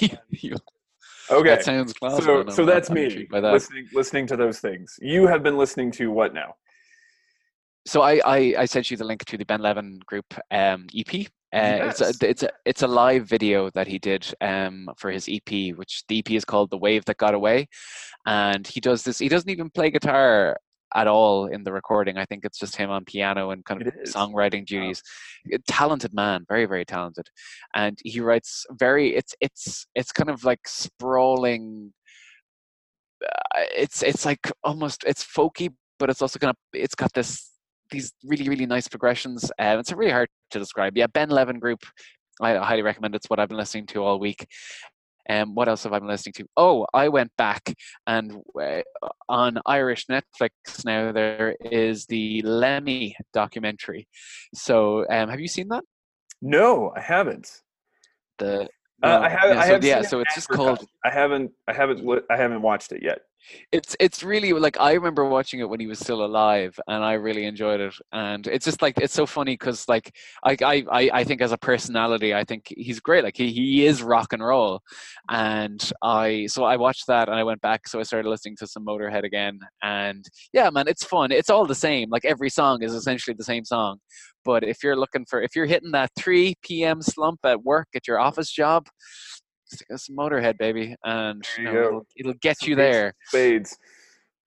You- 0.30 0.56
Okay. 1.30 1.48
That 1.48 1.64
sounds 1.64 1.92
class. 1.94 2.22
so 2.22 2.44
so 2.48 2.66
that's 2.66 2.90
me 2.90 3.26
that. 3.30 3.42
listening 3.42 3.88
listening 3.94 4.26
to 4.26 4.36
those 4.36 4.58
things. 4.58 4.98
You 5.00 5.26
have 5.28 5.42
been 5.42 5.56
listening 5.56 5.90
to 5.92 6.10
what 6.10 6.34
now? 6.34 6.56
So 7.86 8.02
I, 8.02 8.20
I, 8.24 8.54
I 8.58 8.64
sent 8.66 8.90
you 8.90 8.96
the 8.96 9.04
link 9.04 9.24
to 9.24 9.36
the 9.38 9.44
Ben 9.44 9.60
Levin 9.60 9.98
Group 10.06 10.26
um, 10.50 10.86
EP. 10.96 11.26
Uh, 11.54 11.88
It's 11.90 12.00
a 12.00 12.12
it's 12.28 12.42
a 12.42 12.50
it's 12.64 12.82
a 12.82 12.86
live 12.86 13.26
video 13.28 13.70
that 13.70 13.86
he 13.86 13.98
did 13.98 14.26
um, 14.40 14.88
for 14.96 15.10
his 15.10 15.28
EP, 15.28 15.74
which 15.76 16.04
the 16.08 16.18
EP 16.18 16.30
is 16.32 16.44
called 16.44 16.70
"The 16.70 16.78
Wave 16.78 17.04
That 17.06 17.16
Got 17.18 17.34
Away," 17.34 17.68
and 18.26 18.66
he 18.66 18.80
does 18.80 19.02
this. 19.02 19.18
He 19.18 19.28
doesn't 19.28 19.50
even 19.50 19.68
play 19.70 19.90
guitar 19.90 20.56
at 20.94 21.06
all 21.06 21.46
in 21.46 21.64
the 21.64 21.72
recording. 21.72 22.18
I 22.18 22.24
think 22.24 22.44
it's 22.44 22.58
just 22.58 22.76
him 22.76 22.90
on 22.90 23.04
piano 23.04 23.50
and 23.50 23.64
kind 23.64 23.82
of 23.82 23.92
songwriting 24.06 24.66
duties. 24.66 25.02
A 25.52 25.58
talented 25.66 26.14
man, 26.14 26.44
very 26.48 26.66
very 26.66 26.84
talented, 26.84 27.28
and 27.74 27.98
he 28.04 28.20
writes 28.20 28.66
very. 28.72 29.14
It's 29.14 29.34
it's 29.40 29.86
it's 29.94 30.12
kind 30.12 30.30
of 30.30 30.44
like 30.44 30.60
sprawling. 30.66 31.92
Uh, 33.24 33.62
it's 33.76 34.02
it's 34.02 34.24
like 34.24 34.50
almost 34.64 35.04
it's 35.06 35.24
folky, 35.24 35.72
but 35.98 36.10
it's 36.10 36.22
also 36.22 36.38
kind 36.38 36.50
of 36.50 36.56
it's 36.72 36.94
got 36.94 37.12
this 37.12 37.50
these 37.90 38.12
really 38.24 38.48
really 38.48 38.66
nice 38.66 38.88
progressions. 38.88 39.50
Um, 39.58 39.78
it's 39.78 39.92
really 39.92 40.12
hard 40.12 40.28
to 40.50 40.58
describe. 40.58 40.96
Yeah, 40.96 41.06
Ben 41.06 41.30
Levin 41.30 41.58
Group. 41.58 41.84
I 42.40 42.56
highly 42.56 42.82
recommend. 42.82 43.14
It's 43.14 43.28
what 43.28 43.38
I've 43.38 43.48
been 43.48 43.58
listening 43.58 43.86
to 43.88 44.02
all 44.02 44.18
week. 44.18 44.46
Um, 45.28 45.54
what 45.54 45.68
else 45.68 45.84
have 45.84 45.92
I 45.92 45.98
been 45.98 46.08
listening 46.08 46.34
to? 46.34 46.46
Oh, 46.56 46.86
I 46.92 47.08
went 47.08 47.30
back 47.38 47.74
and 48.06 48.42
uh, 48.60 48.82
on 49.28 49.58
Irish 49.66 50.06
Netflix 50.06 50.50
now 50.84 51.12
there 51.12 51.56
is 51.60 52.06
the 52.06 52.42
Lemmy 52.42 53.16
documentary. 53.32 54.08
So, 54.54 55.06
um, 55.08 55.28
have 55.28 55.40
you 55.40 55.48
seen 55.48 55.68
that? 55.68 55.84
No, 56.40 56.92
I 56.96 57.00
haven't. 57.00 57.62
The 58.38 58.68
Uh, 59.02 59.08
no, 59.08 59.22
I 59.22 59.28
haven't. 59.28 59.56
Yeah, 59.56 59.62
so, 59.64 59.72
have 59.72 59.84
yeah, 59.84 60.02
so 60.02 60.20
it's 60.20 60.34
just 60.34 60.48
called. 60.48 60.86
I 61.04 61.10
haven't. 61.10 61.50
I 61.66 61.72
haven't. 61.72 62.08
I 62.30 62.36
haven't 62.36 62.62
watched 62.62 62.92
it 62.92 63.02
yet. 63.02 63.22
It's 63.70 63.96
it's 64.00 64.22
really 64.22 64.52
like 64.52 64.78
I 64.78 64.92
remember 64.92 65.24
watching 65.24 65.60
it 65.60 65.68
when 65.68 65.80
he 65.80 65.86
was 65.86 65.98
still 65.98 66.24
alive, 66.24 66.78
and 66.88 67.04
I 67.04 67.14
really 67.14 67.44
enjoyed 67.44 67.80
it. 67.80 67.94
And 68.12 68.46
it's 68.46 68.64
just 68.64 68.82
like 68.82 68.98
it's 68.98 69.14
so 69.14 69.26
funny 69.26 69.54
because 69.54 69.88
like 69.88 70.14
I, 70.44 70.56
I 70.62 71.10
I 71.12 71.24
think 71.24 71.40
as 71.40 71.52
a 71.52 71.58
personality, 71.58 72.34
I 72.34 72.44
think 72.44 72.66
he's 72.76 73.00
great. 73.00 73.24
Like 73.24 73.36
he 73.36 73.52
he 73.52 73.86
is 73.86 74.02
rock 74.02 74.32
and 74.32 74.44
roll, 74.44 74.80
and 75.30 75.92
I 76.02 76.46
so 76.46 76.64
I 76.64 76.76
watched 76.76 77.06
that 77.08 77.28
and 77.28 77.36
I 77.38 77.44
went 77.44 77.60
back. 77.60 77.88
So 77.88 78.00
I 78.00 78.04
started 78.04 78.28
listening 78.28 78.56
to 78.58 78.66
some 78.66 78.84
Motorhead 78.86 79.24
again, 79.24 79.58
and 79.82 80.24
yeah, 80.52 80.70
man, 80.70 80.88
it's 80.88 81.04
fun. 81.04 81.32
It's 81.32 81.50
all 81.50 81.66
the 81.66 81.74
same. 81.74 82.10
Like 82.10 82.24
every 82.24 82.50
song 82.50 82.82
is 82.82 82.94
essentially 82.94 83.34
the 83.36 83.44
same 83.44 83.64
song. 83.64 83.98
But 84.44 84.64
if 84.64 84.82
you're 84.82 84.96
looking 84.96 85.24
for 85.28 85.40
if 85.42 85.54
you're 85.56 85.66
hitting 85.66 85.92
that 85.92 86.10
3 86.16 86.54
p.m. 86.62 87.02
slump 87.02 87.40
at 87.44 87.62
work 87.62 87.88
at 87.94 88.06
your 88.06 88.18
office 88.20 88.50
job. 88.50 88.86
Some 89.96 90.16
Motorhead, 90.16 90.58
baby, 90.58 90.96
and 91.04 91.42
you 91.58 91.64
know, 91.64 91.86
it'll, 91.86 92.06
it'll 92.16 92.34
get 92.34 92.66
you 92.66 92.74
there. 92.74 93.14
Spades. 93.26 93.76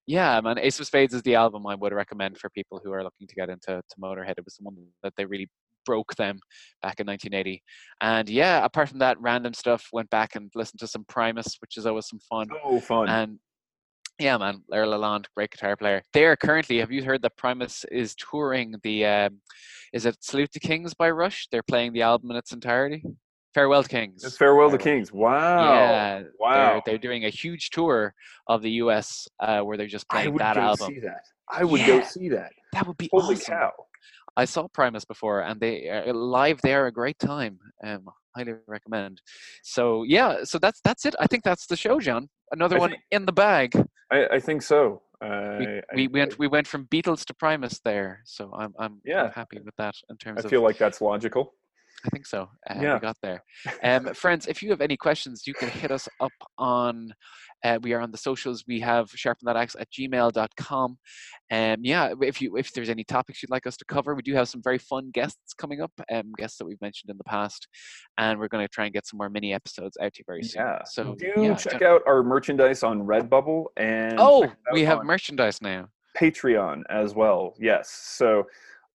Yeah, 0.08 0.40
man. 0.42 0.60
Ace 0.60 0.80
of 0.80 0.86
Spades 0.86 1.14
is 1.14 1.24
the 1.24 1.36
album 1.36 1.66
I 1.66 1.76
would 1.76 1.94
recommend 1.94 2.38
for 2.38 2.50
people 2.52 2.80
who 2.84 2.92
are 2.92 3.04
looking 3.04 3.28
to 3.28 3.36
get 3.36 3.50
into 3.50 3.82
to 3.82 4.00
Motorhead. 4.00 4.36
It 4.38 4.46
was 4.46 4.56
the 4.56 4.64
one 4.64 4.76
that 5.02 5.14
they 5.18 5.26
really 5.26 5.50
broke 5.86 6.16
them 6.16 6.40
back 6.82 7.00
in 7.00 7.08
1980. 7.08 7.64
And 8.02 8.30
yeah, 8.30 8.64
apart 8.64 8.90
from 8.90 9.00
that, 9.00 9.20
random 9.20 9.54
stuff. 9.54 9.88
Went 9.94 10.10
back 10.10 10.36
and 10.36 10.52
listened 10.56 10.80
to 10.82 10.88
some 10.88 11.06
Primus, 11.08 11.58
which 11.60 11.78
is 11.78 11.86
always 11.86 12.08
some 12.08 12.20
fun. 12.20 12.48
So 12.64 12.80
fun. 12.80 13.10
And 13.10 13.40
yeah, 14.20 14.38
man, 14.38 14.62
Larry 14.70 14.88
LaLonde, 14.88 15.26
great 15.36 15.52
guitar 15.52 15.76
player. 15.76 16.02
They 16.14 16.26
are 16.26 16.36
currently. 16.36 16.80
Have 16.80 16.92
you 16.92 17.04
heard 17.04 17.22
that 17.24 17.38
Primus 17.38 17.86
is 17.92 18.16
touring 18.16 18.76
the? 18.84 19.06
Um, 19.06 19.42
is 19.94 20.06
it 20.06 20.18
Salute 20.22 20.52
to 20.52 20.60
Kings 20.60 20.94
by 20.94 21.10
Rush? 21.10 21.48
They're 21.52 21.64
playing 21.64 21.94
the 21.94 22.02
album 22.02 22.32
in 22.32 22.38
its 22.38 22.52
entirety. 22.52 23.04
Farewell 23.56 23.84
to 23.84 23.90
Kings. 23.90 24.24
It's 24.26 24.36
Farewell 24.38 24.70
to 24.70 24.78
Kings. 24.78 25.12
Wow. 25.14 25.64
Yeah, 25.74 26.24
Wow. 26.40 26.54
They're, 26.74 26.82
they're 26.86 26.98
doing 26.98 27.24
a 27.26 27.30
huge 27.30 27.70
tour 27.70 28.14
of 28.48 28.62
the 28.62 28.70
U.S. 28.84 29.28
Uh, 29.40 29.62
where 29.62 29.78
they're 29.78 29.88
just 29.88 30.08
playing 30.10 30.36
that 30.38 30.58
album. 30.58 30.90
I 30.90 30.92
would 30.92 30.92
go 30.92 30.94
see 30.94 31.00
that. 31.08 31.22
I 31.50 31.64
would 31.64 31.86
go 31.88 32.02
see 32.04 32.30
that. 32.30 32.52
That 32.74 32.86
would 32.86 32.98
be 32.98 33.10
Holy 33.12 33.36
awesome. 33.36 33.54
cow. 33.56 33.72
I 34.36 34.44
saw 34.44 34.68
Primus 34.68 35.06
before, 35.06 35.40
and 35.42 35.58
they 35.62 35.90
uh, 35.90 36.12
live. 36.12 36.60
They 36.62 36.74
are 36.74 36.88
a 36.88 36.92
great 36.92 37.18
time. 37.18 37.58
Um, 37.82 38.06
highly 38.36 38.56
recommend. 38.68 39.22
So 39.64 40.04
yeah, 40.04 40.44
so 40.44 40.60
that's 40.60 40.82
that's 40.84 41.06
it. 41.06 41.16
I 41.22 41.28
think 41.28 41.44
that's 41.46 41.66
the 41.68 41.78
show, 41.78 42.02
John. 42.02 42.28
Another 42.52 42.76
I 42.76 42.80
one 42.80 42.90
think- 42.92 43.04
in 43.12 43.26
the 43.26 43.32
bag. 43.32 43.72
I, 44.12 44.28
I 44.34 44.40
think 44.42 44.62
so. 44.64 45.02
Uh, 45.22 45.56
We, 45.60 45.82
we 45.96 46.04
I- 46.08 46.12
went 46.12 46.38
we 46.38 46.48
went 46.50 46.68
from 46.68 46.88
Beatles 46.88 47.24
to 47.28 47.34
Primus 47.34 47.80
there, 47.86 48.20
so 48.26 48.52
I'm 48.54 48.74
I'm, 48.78 49.00
Yeah. 49.06 49.24
I'm 49.24 49.32
happy 49.32 49.60
with 49.64 49.76
that 49.78 49.96
in 50.10 50.18
terms 50.18 50.42
I 50.42 50.44
of. 50.44 50.50
feel 50.50 50.62
like 50.64 50.78
that's 50.78 51.00
logical. 51.00 51.54
I 52.06 52.10
think 52.10 52.26
so. 52.28 52.50
Uh, 52.70 52.76
Yeah. 52.82 52.94
We 52.96 53.00
got 53.00 53.18
there. 53.22 53.44
Um, 53.84 54.14
friends, 54.14 54.48
if 54.48 54.62
you 54.64 54.70
have 54.70 54.82
any 54.82 54.98
questions, 54.98 55.46
you 55.48 55.54
can 55.54 55.70
hit 55.70 55.92
us 55.92 56.08
up 56.20 56.32
on, 56.58 57.14
uh, 57.64 57.78
we 57.82 57.94
are 57.94 58.00
on 58.02 58.12
the 58.12 58.18
socials. 58.18 58.64
We 58.68 58.80
have 58.82 59.10
sharpenthataxe 59.12 59.76
at 59.80 59.92
gmail.com. 59.92 60.98
Um, 61.52 61.78
yeah, 61.84 62.14
if 62.22 62.42
you 62.42 62.58
if 62.58 62.74
there's 62.74 62.90
any 62.90 63.04
topics 63.04 63.42
you'd 63.42 63.52
like 63.52 63.68
us 63.68 63.78
to 63.78 63.86
cover, 63.86 64.16
we 64.16 64.22
do 64.22 64.34
have 64.34 64.50
some 64.50 64.62
very 64.64 64.78
fun 64.78 65.12
guests 65.14 65.54
coming 65.54 65.82
up, 65.82 65.92
um, 66.12 66.32
guests 66.38 66.58
that 66.58 66.66
we've 66.66 66.82
mentioned 66.82 67.10
in 67.12 67.18
the 67.18 67.24
past. 67.24 67.68
And 68.18 68.40
we're 68.40 68.48
going 68.48 68.64
to 68.66 68.70
try 68.70 68.86
and 68.86 68.94
get 68.94 69.06
some 69.08 69.18
more 69.18 69.30
mini 69.30 69.54
episodes 69.54 69.98
out 70.02 70.14
to 70.14 70.20
you 70.20 70.26
very 70.28 70.44
soon. 70.44 70.64
Yeah. 70.64 70.80
So 70.86 71.16
do 71.16 71.34
yeah, 71.38 71.56
check 71.56 71.82
out 71.82 72.02
our 72.08 72.24
merchandise 72.24 72.84
on 72.84 73.02
Redbubble 73.02 73.66
and 73.78 74.16
Oh, 74.20 74.52
we 74.74 74.84
have 74.84 75.04
merchandise 75.04 75.62
now. 75.62 75.90
Patreon 76.18 76.82
as 76.90 77.14
well. 77.14 77.56
Yes. 77.60 77.90
So 77.92 78.44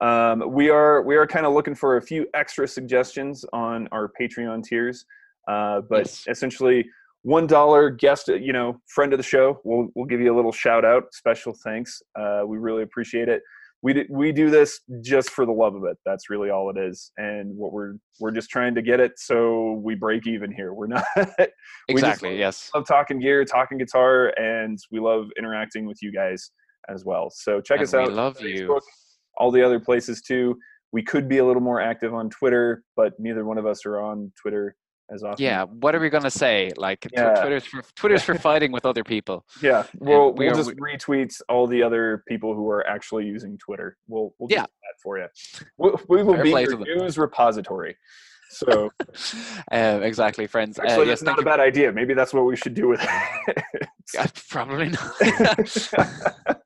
um, 0.01 0.43
we 0.51 0.69
are 0.69 1.01
we 1.03 1.15
are 1.15 1.27
kind 1.27 1.45
of 1.45 1.53
looking 1.53 1.75
for 1.75 1.97
a 1.97 2.01
few 2.01 2.25
extra 2.33 2.67
suggestions 2.67 3.45
on 3.53 3.87
our 3.91 4.11
Patreon 4.19 4.63
tiers. 4.63 5.05
Uh, 5.47 5.81
but 5.89 5.99
Yes. 5.99 6.25
essentially, 6.27 6.87
one 7.23 7.45
dollar 7.47 7.89
guest, 7.89 8.29
uh, 8.29 8.33
you 8.33 8.53
know, 8.53 8.79
friend 8.87 9.13
of 9.13 9.17
the 9.17 9.23
show. 9.23 9.59
We'll 9.63 9.89
we'll 9.95 10.05
give 10.05 10.19
you 10.21 10.33
a 10.33 10.35
little 10.35 10.51
shout 10.51 10.83
out, 10.85 11.13
special 11.13 11.53
thanks. 11.63 12.01
Uh, 12.19 12.41
we 12.45 12.57
really 12.57 12.83
appreciate 12.83 13.29
it. 13.29 13.41
We 13.83 13.93
do, 13.93 14.05
we 14.11 14.31
do 14.31 14.51
this 14.51 14.79
just 15.01 15.31
for 15.31 15.43
the 15.43 15.51
love 15.51 15.73
of 15.73 15.83
it. 15.85 15.97
That's 16.05 16.29
really 16.29 16.51
all 16.51 16.69
it 16.69 16.77
is, 16.77 17.11
and 17.17 17.55
what 17.57 17.71
we're 17.73 17.93
we're 18.19 18.29
just 18.31 18.51
trying 18.51 18.75
to 18.75 18.81
get 18.83 18.99
it 18.99 19.13
so 19.17 19.73
we 19.83 19.95
break 19.95 20.27
even 20.27 20.51
here. 20.51 20.73
We're 20.73 20.85
not. 20.87 21.03
we 21.17 21.47
Exactly, 21.89 22.37
yes. 22.37 22.69
love 22.75 22.85
talking 22.87 23.19
gear, 23.19 23.43
talking 23.45 23.79
guitar, 23.79 24.33
and 24.39 24.77
we 24.91 24.99
love 24.99 25.29
interacting 25.37 25.85
with 25.87 26.01
you 26.03 26.11
guys 26.11 26.51
as 26.89 27.05
well. 27.05 27.31
So 27.31 27.59
check 27.61 27.77
And 27.79 27.87
us 27.87 27.93
out. 27.95 28.07
we 28.07 28.13
love 28.13 28.37
on 28.39 28.47
you. 28.47 28.79
All 29.41 29.49
the 29.51 29.63
other 29.65 29.79
places 29.79 30.21
too. 30.21 30.57
We 30.93 31.01
could 31.01 31.27
be 31.27 31.39
a 31.39 31.45
little 31.45 31.61
more 31.63 31.81
active 31.81 32.13
on 32.13 32.29
Twitter, 32.29 32.83
but 32.95 33.13
neither 33.17 33.43
one 33.43 33.57
of 33.57 33.65
us 33.65 33.85
are 33.85 33.99
on 33.99 34.31
Twitter 34.41 34.75
as 35.13 35.23
often. 35.23 35.43
Yeah, 35.43 35.63
what 35.65 35.95
are 35.95 35.99
we 35.99 36.09
going 36.09 36.23
to 36.23 36.29
say? 36.31 36.69
Like, 36.77 37.07
Yeah. 37.11 37.33
Twitter's, 37.41 37.65
for, 37.65 37.81
Twitter's 37.95 38.23
for 38.23 38.35
fighting 38.49 38.71
with 38.71 38.85
other 38.85 39.03
people. 39.03 39.43
Yeah. 39.61 39.83
We'll, 39.99 40.31
we 40.33 40.45
we'll 40.45 40.53
are- 40.53 40.57
just 40.63 40.71
retweet 40.77 41.33
all 41.49 41.65
the 41.65 41.81
other 41.81 42.23
people 42.27 42.53
who 42.55 42.69
are 42.69 42.85
actually 42.87 43.25
using 43.25 43.57
Twitter. 43.57 43.97
We'll, 44.07 44.33
we'll 44.37 44.49
Yeah. 44.51 44.61
do 44.63 44.67
that 44.67 45.01
for 45.01 45.17
you. 45.17 45.27
We, 45.77 45.91
we 46.07 46.23
will 46.23 46.35
Fair 46.35 46.43
be 46.43 46.49
your 46.51 46.77
news 46.97 47.17
repository. 47.17 47.97
So 48.51 48.91
uh, 49.71 49.99
exactly, 50.03 50.45
friends. 50.45 50.77
Uh, 50.77 50.83
actually, 50.83 51.07
yes, 51.07 51.21
that's 51.21 51.23
not 51.23 51.39
a 51.39 51.43
bad 51.43 51.61
idea. 51.61 51.91
Maybe 51.93 52.13
that's 52.13 52.33
what 52.33 52.43
we 52.45 52.57
should 52.57 52.73
do 52.73 52.89
with 52.89 53.01
it. 53.47 53.63
Uh, 54.19 54.27
probably 54.49 54.89
not. 54.89 56.57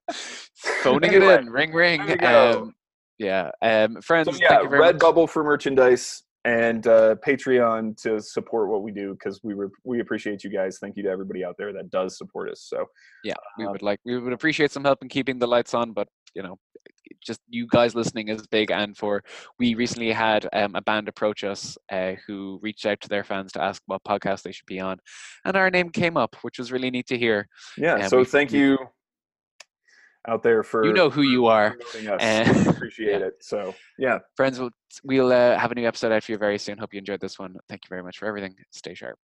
Phoning 0.84 1.14
Anyway, 1.14 1.34
it 1.34 1.42
in, 1.42 1.50
ring, 1.50 1.74
ring. 1.74 2.06
there 2.06 2.16
we 2.16 2.18
go. 2.18 2.62
Um, 2.62 2.76
yeah, 3.18 3.52
um, 3.62 4.02
friends. 4.02 4.30
So 4.30 4.38
yeah, 4.42 4.50
thank 4.50 4.64
you 4.64 4.70
very 4.70 4.82
much. 4.82 4.96
Redbubble 4.96 5.30
for 5.30 5.44
merchandise 5.44 6.24
and 6.46 6.86
uh, 6.86 7.16
Patreon 7.26 8.00
to 8.04 8.22
support 8.22 8.70
what 8.70 8.84
we 8.84 8.92
do 8.92 9.14
because 9.14 9.40
we 9.44 9.54
re- 9.54 9.68
we 9.84 10.00
appreciate 10.00 10.44
you 10.44 10.50
guys. 10.50 10.78
Thank 10.80 10.96
you 10.96 11.04
to 11.04 11.10
everybody 11.10 11.44
out 11.44 11.56
there 11.58 11.74
that 11.74 11.90
does 11.90 12.18
support 12.18 12.50
us. 12.50 12.66
So 12.70 12.86
Yeah, 13.24 13.34
we 13.58 13.66
um, 13.66 13.72
would 13.72 13.82
like 13.82 14.00
we 14.06 14.18
would 14.18 14.34
appreciate 14.34 14.72
some 14.72 14.84
help 14.84 15.02
in 15.02 15.10
keeping 15.10 15.40
the 15.40 15.48
lights 15.48 15.74
on, 15.74 15.92
but 15.92 16.08
you 16.36 16.44
know, 16.44 16.58
just 17.24 17.40
you 17.50 17.68
guys 17.68 17.96
listening 17.96 18.28
is 18.28 18.46
big. 18.48 18.70
And 18.70 18.96
for 18.96 19.24
we 19.60 19.74
recently 19.74 20.12
had 20.12 20.48
um, 20.54 20.76
a 20.76 20.82
band 20.82 21.08
approach 21.08 21.44
us 21.44 21.78
uh, 21.92 22.14
who 22.28 22.60
reached 22.62 22.86
out 22.86 23.02
to 23.02 23.10
their 23.10 23.24
fans 23.24 23.52
to 23.54 23.64
ask 23.64 23.82
what 23.88 24.04
podcast 24.04 24.44
they 24.44 24.52
should 24.52 24.68
be 24.68 24.80
on, 24.80 24.98
and 25.46 25.56
our 25.56 25.72
name 25.72 25.90
came 25.90 26.16
up, 26.16 26.36
which 26.44 26.60
was 26.60 26.72
really 26.72 26.92
neat 26.92 27.08
to 27.08 27.18
hear. 27.18 27.48
yeah, 27.78 27.98
Yeah, 27.98 28.08
so 28.08 28.24
thank 28.24 28.52
you 28.52 28.78
out 30.28 30.44
there 30.44 30.64
for 30.64 30.86
You 30.86 30.94
know 30.94 31.10
who 31.10 31.22
you 31.22 31.48
are. 31.48 31.76
We 31.94 32.68
appreciate 32.68 33.22
it. 33.22 33.36
So 33.42 33.74
yeah, 33.98 34.20
Friends, 34.36 34.60
we'll, 34.60 34.72
we'll 35.04 35.32
uh, 35.32 35.58
have 35.58 35.72
a 35.72 35.76
new 35.76 35.88
episode 35.88 36.12
out 36.12 36.24
for 36.24 36.32
you 36.32 36.38
very 36.38 36.58
soon. 36.58 36.78
Hope 36.78 36.94
you 36.94 37.00
enjoyed 37.00 37.22
this 37.22 37.40
one. 37.40 37.56
Thank 37.70 37.86
you 37.86 37.90
very 37.90 38.04
much 38.04 38.18
for 38.18 38.28
everything. 38.28 38.56
Stay 38.72 38.94
sharp. 38.94 39.20